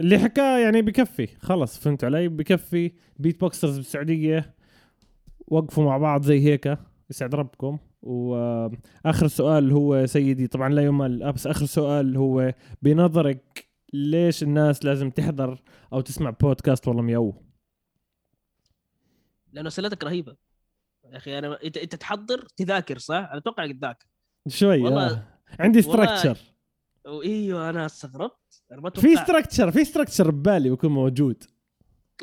اللي 0.00 0.18
حكاه 0.18 0.58
يعني 0.58 0.82
بكفي. 0.82 1.26
خلص 1.26 1.78
فهمت 1.78 2.04
علي؟ 2.04 2.28
بكفي. 2.28 2.92
بيت 3.16 3.40
بوكسرز 3.40 3.76
بالسعودية. 3.76 4.54
وقفوا 5.48 5.84
مع 5.84 5.98
بعض 5.98 6.22
زي 6.22 6.40
هيك. 6.40 6.78
يسعد 7.10 7.34
ربكم. 7.34 7.78
وآخر 8.06 9.26
سؤال 9.26 9.72
هو 9.72 10.06
سيدي 10.06 10.46
طبعا 10.46 10.68
لا 10.68 10.82
يمل 10.82 11.32
بس 11.32 11.46
آخر 11.46 11.66
سؤال 11.66 12.16
هو 12.16 12.54
بنظرك 12.82 13.68
ليش 13.92 14.42
الناس 14.42 14.84
لازم 14.84 15.10
تحضر 15.10 15.62
أو 15.92 16.00
تسمع 16.00 16.30
بودكاست 16.30 16.88
والله 16.88 17.02
ميو 17.02 17.34
لأنه 19.52 19.68
أسئلتك 19.68 20.04
رهيبة. 20.04 20.36
يا 21.04 21.16
أخي 21.16 21.38
أنا 21.38 21.58
أنت 21.64 21.76
أنت 21.76 21.94
تحضر 21.94 22.46
تذاكر 22.56 22.98
صح؟ 22.98 23.14
أنا 23.14 23.36
أتوقع 23.36 23.64
انك 23.64 23.78
تذاكر 23.78 24.06
شوي 24.48 24.82
والله 24.82 25.06
آه. 25.06 25.22
عندي 25.60 25.82
structure 25.82 26.38
إيوه 27.06 27.70
أنا 27.70 27.86
استغربت. 27.86 28.60
في 28.94 29.16
structure 29.16 29.70
في 29.70 29.84
structure 29.84 30.30
ببالي 30.30 30.70
بيكون 30.70 30.90
موجود. 30.90 31.44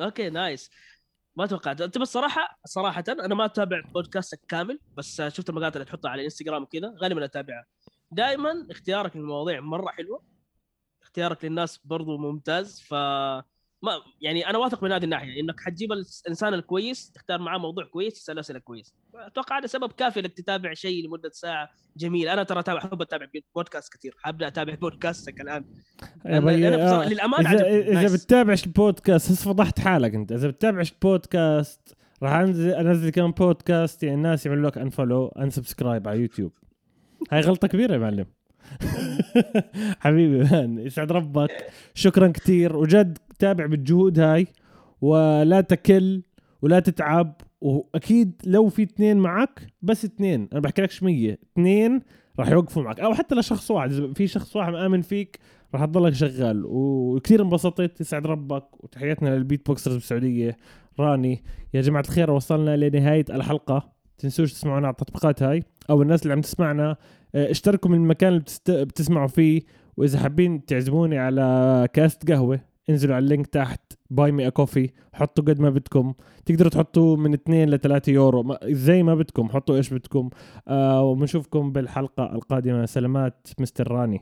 okay 0.02 0.30
nice 0.30 0.72
ما 1.36 1.46
توقعت 1.46 1.82
انت 1.82 1.98
بس 1.98 2.08
صراحة 2.14 2.60
صراحة 2.66 3.04
أنا 3.10 3.36
ما 3.36 3.46
أتابع 3.46 3.82
بودكاستك 3.94 4.40
كامل 4.48 4.80
بس 4.98 5.22
شفت 5.22 5.50
المقاطع 5.50 5.76
اللي 5.76 5.86
تحطها 5.86 6.10
على 6.10 6.20
الانستغرام 6.20 6.64
وكذا 6.64 6.94
غالبا 7.02 7.26
أتابعها. 7.26 7.66
دائما 8.12 8.68
اختيارك 8.72 9.16
للمواضيع 9.16 9.60
مرة 9.60 9.90
حلوة 9.90 10.24
اختيارك 11.02 11.46
للناس 11.46 11.80
برضو 11.86 12.18
ممتاز 12.18 12.82
ف 12.82 12.94
ما 13.84 13.92
يعني 14.22 14.50
أنا 14.50 14.58
واثق 14.58 14.84
من 14.84 14.92
هذه 14.92 15.04
الناحية 15.04 15.42
إنك 15.42 15.60
حتجيب 15.60 15.92
الإنسان 15.92 16.54
الكويس 16.54 17.12
تختار 17.12 17.40
معاه 17.42 17.58
موضوع 17.58 17.84
كويس 17.84 18.14
تسال 18.14 18.40
أسئلة 18.40 18.60
كويس. 18.60 18.94
أتوقع 19.16 19.60
هذا 19.60 19.68
سبب 19.68 19.92
كافي 19.92 20.20
إنك 20.20 20.34
تتابع 20.34 20.74
شيء 20.74 21.08
لمدة 21.08 21.30
ساعة 21.34 21.70
جميل 21.98 22.30
أنا 22.30 22.44
ترى 22.44 22.60
أتابع 22.60 22.80
أحب 22.80 23.02
أتابع 23.02 23.26
بودكاست 23.56 23.94
كثير. 23.94 24.16
حابدا 24.18 24.48
أتابع 24.48 24.74
بودكاستك 24.76 25.42
الآن. 25.42 25.66
أنا 26.26 27.04
آه. 27.04 27.10
للامانه 27.10 27.52
اذا, 27.52 27.68
إذا 28.02 28.16
بتتابعش 28.16 28.66
البودكاست 28.66 29.32
هسه 29.32 29.54
فضحت 29.54 29.80
حالك 29.80 30.16
أنت. 30.16 30.32
إذا 30.32 30.48
بتتابعش 30.48 30.92
البودكاست 30.92 31.96
راح 32.24 32.34
انزل 32.34 32.70
أنزل 32.70 33.10
كم 33.10 33.32
بودكاست 33.32 34.04
يعني 34.04 34.16
الناس 34.16 34.46
يعملوا 34.46 34.70
لك 34.70 34.78
unfollow 34.78 35.28
unsubscribe 35.28 36.08
على 36.08 36.20
يوتيوب. 36.20 36.52
هاي 37.32 37.42
غلطة 37.42 37.68
كبيرة 37.68 37.94
يا 37.94 37.98
معلم. 37.98 38.26
حبيبي 40.04 40.44
man 40.44 40.80
يسعد 40.88 41.12
ربك. 41.12 41.72
شكرا 41.94 42.28
كثير 42.28 42.76
وجد 42.76 43.18
تابع 43.40 43.66
بالجهود 43.66 44.20
هاي 44.20 44.48
ولا 45.02 45.62
تكل 45.62 46.22
ولا 46.62 46.80
تتعب. 46.80 47.42
وأكيد 47.62 48.42
لو 48.46 48.70
في 48.70 48.84
اثنين 48.84 49.18
معك 49.18 49.68
بس 49.82 50.06
اثنين. 50.06 50.48
أنا 50.54 50.60
بحكي 50.62 50.82
لكش 50.82 51.04
100 51.04 51.38
اثنين 51.54 52.02
راح 52.40 52.50
يوقفوا 52.50 52.84
معك. 52.84 53.00
أو 53.00 53.14
حتى 53.14 53.36
لشخص 53.36 53.72
واحد. 53.72 53.92
إذا 53.92 54.14
في 54.14 54.28
شخص 54.28 54.56
واحد 54.56 54.74
مآمن 54.74 55.02
فيك 55.02 55.40
راح 55.74 55.86
تضلك 55.86 56.14
شغال. 56.14 56.64
وكثير 56.66 57.42
انبسطت. 57.42 58.02
يسعد 58.02 58.28
ربك. 58.28 58.84
وتحياتنا 58.84 59.30
لل 59.30 59.68
beatboxers 59.68 59.94
بالسعودية. 59.94 60.58
راني 61.00 61.44
يا 61.74 61.82
جماعة 61.82 62.02
الخير 62.02 62.32
وصلنا 62.32 62.78
لنهاية 62.78 63.26
الحلقة. 63.30 63.94
تنسوش 64.18 64.54
تسمعونا 64.54 64.88
على 64.88 64.94
التطبيقات 64.94 65.44
هاي. 65.44 65.64
أو 65.90 66.02
الناس 66.02 66.24
اللي 66.24 66.34
عم 66.34 66.42
تسمعنا 66.42 66.96
آه، 67.36 67.52
اشتركوا 67.52 67.92
من 67.92 67.98
المكان 67.98 68.30
اللي 68.30 68.40
بتست... 68.40 68.72
بتسمعوا 68.72 69.28
فيه. 69.28 69.62
وإذا 69.98 70.20
حابين 70.20 70.66
تعزموني 70.66 71.18
على 71.18 71.88
كاست 71.94 72.32
قهوة 72.32 72.73
انزلوا 72.90 73.16
على 73.16 73.24
ال 73.24 73.28
link 73.28 73.48
تحت 73.48 73.94
buy 74.10 74.32
me 74.32 74.52
coffee 74.52 74.90
حطوا 75.14 75.44
قد 75.44 75.60
ما 75.60 75.70
بدكم. 75.70 76.14
تقدروا 76.46 76.70
تحطوا 76.70 77.18
من 77.18 77.34
2 77.34 77.70
ل 77.70 77.80
3 77.80 78.10
يورو. 78.10 78.58
زي 78.64 79.04
ما 79.04 79.16
بدكم 79.16 79.50
حطوا 79.50 79.76
إيش 79.76 79.94
بدكم. 79.94 80.30
آه 80.68 81.04
وبنشوفكم 81.04 81.72
بالحلقة 81.72 82.36
القادمة. 82.36 82.86
سلامات 82.86 83.48
مستر 83.60 83.92
راني. 83.92 84.22